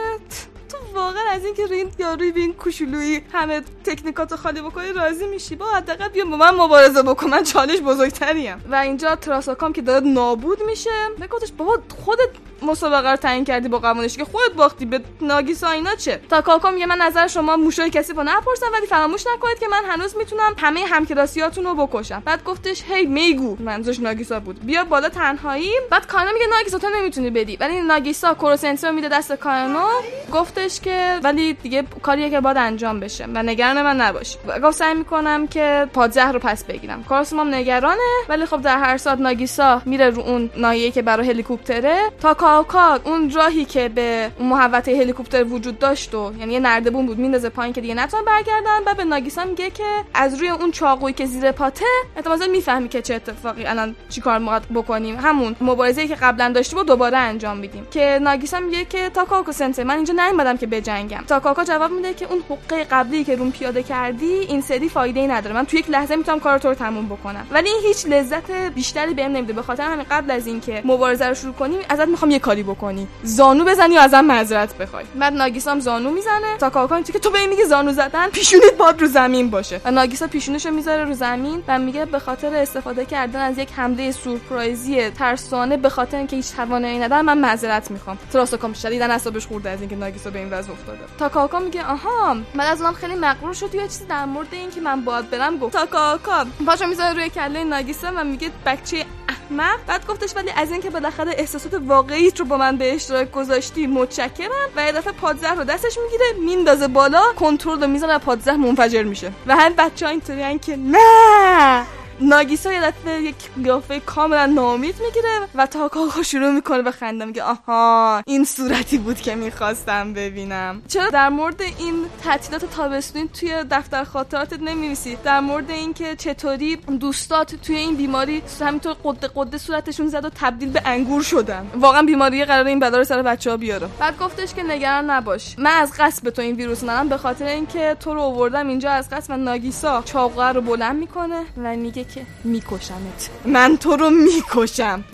[0.69, 5.57] تو واقعا از اینکه رین یا روی این کوچولویی همه تکنیکاتو خالی بکنی راضی میشی؟
[5.57, 8.65] با حداقل بیا با من مبارزه بکن من چالش بزرگتریم.
[8.71, 10.91] و اینجا تراساکام که داره نابود میشه
[11.31, 12.31] گفتش بابا خودت
[12.63, 14.87] مسابقه رو تعیین کردی با قوانش که خودت باختی.
[14.87, 18.87] به ناگیسا اینا چه؟ تا کاکا میگه من نظر شما موشای کسی رو نپرسم ولی
[18.87, 22.23] فراموش نکنید که من هنوز می‌تونم همه همکلاسیاتون رو بکشم.
[22.25, 23.57] بعد گفتش هی میگو.
[23.61, 24.61] منظورش ناگیسا بود.
[24.67, 25.73] بیا بالا تنهایی.
[25.91, 27.57] بعد کانو میگه ناگیسا تو نمی‌تونی بدی.
[27.57, 29.87] ولی ناگیسا کوروسنسو میده دست کانو
[30.33, 34.37] گفتش که ولی دیگه کاریه که باید انجام بشه و نگران من نباش.
[34.65, 37.05] گفت سعی می‌کنم که پادزهر رو پس بگیرم.
[37.05, 37.99] کارسمام نگرانه
[38.29, 41.99] ولی خب در هر ساعت ناگیسا میره رو اون ناحیه که برای هلیکوپتره.
[42.21, 47.19] تا کاکا اون راهی که به محوطه هلیکوپتر وجود داشت و یعنی یه نردبون بود
[47.19, 48.85] میندازه پایین که دیگه نتونن برگردن.
[48.87, 49.85] بعد به ناگیسا میگه که
[50.15, 51.85] از روی اون چاقویی که زیر پاته
[52.17, 55.17] احتمالاً می‌فهمی که چه اتفاقی الان چیکار ما بکنیم.
[55.17, 57.87] همون مبارزه‌ای که قبلا داشتیم و دوباره انجام میدیم.
[57.91, 61.25] که ناگیسا میگه که تاکاکو سنسه من اینجا نیومدم که بجنگم.
[61.29, 65.27] تاکاکا جواب میده که اون حقوق قبلی که روم پیاده کردی این سری فایده ای
[65.27, 65.55] نداره.
[65.55, 67.47] من تو یک لحظه می‌تونم کار رو تموم بکنم.
[67.51, 69.53] ولی هیچ لذت بیشتری بهم نمیده.
[69.53, 73.09] به خاطر همین قبل از اینکه مبارزه رو شروع کنیم ازت می‌خوام یه کاری بکنی.
[73.23, 75.05] زانو بزنی و ازم معذرت بخوای.
[75.21, 76.57] بعد ناگیسا هم زانو می‌زنه.
[76.59, 79.81] تا کاکا که تو به میگی زانو زدن پیشونیت باد رو زمین باشه.
[79.85, 84.13] و ناگیسا پیشونیشو می‌ذاره رو زمین و میگه به خاطر استفاده کردن از یک حمله
[84.13, 88.19] سورپرایزی ترسانه به خاطر اینکه هیچ توانایی ندارم من معذرت می‌خوام.
[88.33, 91.01] تراسوکام شدیدن اعصابش خورده از اینکه ناگیسا به این وضع افتاده.
[91.19, 94.81] تا کاکا میگه آها من از اونم خیلی مغرور شد یه چیزی در مورد اینکه
[94.81, 99.05] من باید برم؟ گفت تا کاکا پاشو می‌ذاره روی کله ناگیسا و میگه بچه
[99.51, 103.87] احمق بعد گفتش ولی از اینکه بالاخره احساسات واقعی رو با من به اشتراک گذاشتی
[103.87, 104.51] متشکرم.
[104.77, 109.03] و یه دفعه پادزهر رو دستش می‌گیره میندازه بالا کنترل رو می‌زنه و پادزهر منفجر
[109.03, 109.33] میشه.
[109.47, 111.87] و هم بچه ها اینطوری که نه!
[112.21, 113.35] ناگیسا یه دفعه یک
[113.65, 119.21] قیافه کاملا ناامید می‌گیره و تاکاکا شروع می‌کنه به خنده میگه آها این صورتی بود
[119.21, 120.83] که می‌خواستم ببینم.
[120.89, 127.55] چرا در مورد این تعطیلات تابستونی توی دفتر خاطراتت نمیویسی در مورد اینکه چطوری دوستات
[127.55, 131.71] توی این بیماری همینطور قده قده صورتشون زد و تبدیل به انگور شدن.
[131.75, 133.89] واقعا بیماری قرار این بلا رو سر بچه ها بیاره.
[134.01, 135.55] بعد گفتش که نگران نباش.
[135.59, 139.11] من از قصد تو این ویروس ندم به خاطر اینکه تو رو آوردم اینجا از
[139.11, 143.31] قصد و ناگیسا چاقو رو بلند می‌کنه و میگه که میکشمت.
[143.45, 145.05] من تو رو می‌کشم.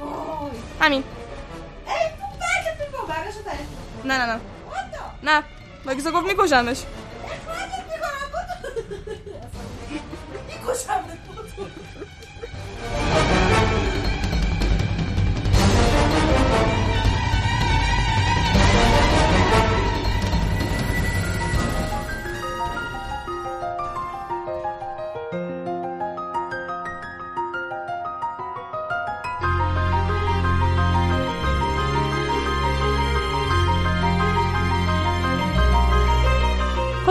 [0.80, 1.04] همین.
[4.04, 4.40] نه نه نه.
[5.22, 5.42] نه.
[5.86, 6.82] ناگیسا گفت میکشمش؟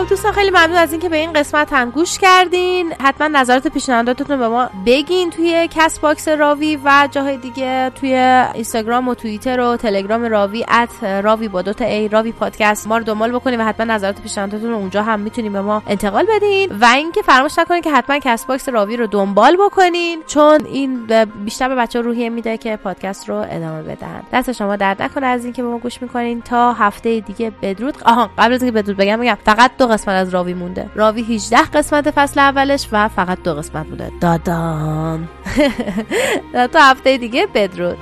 [0.04, 2.92] خب دوستان خیلی ممنون از اینکه به این قسمت هم گوش کردین.
[3.00, 8.14] حتما نظرات پیشنهاداتتون رو به ما بگین توی Castbox راوی و جاهای دیگه توی
[8.54, 13.04] اینستاگرام و توییتر و تلگرام راوی at راوی با دوتا A راوی پادکست ما رو
[13.04, 16.72] دنبال بکنین و حتما نظرات پیشنهاداتتون رو اونجا هم می‌تونین به ما انتقال بدین.
[16.80, 21.06] و اینکه فراموش نکنین که حتما Castbox راوی رو دنبال بکنین چون این
[21.44, 24.22] بیشتر به بچه روحیه میده که پادکست رو ادامه بدن.
[24.32, 26.42] دست شما درد نکنه از اینکه به ما گوش می‌کنین.
[26.42, 27.94] تا هفته دیگه بدرود.
[28.04, 30.90] آها قبل از اینکه بدرود بگم بگم فقط دو قسمت از راوی مونده.
[30.94, 35.28] راوی 18 قسمت فصل اولش و فقط دو قسمت بوده دادان
[36.72, 37.98] تا هفته دیگه بدرود.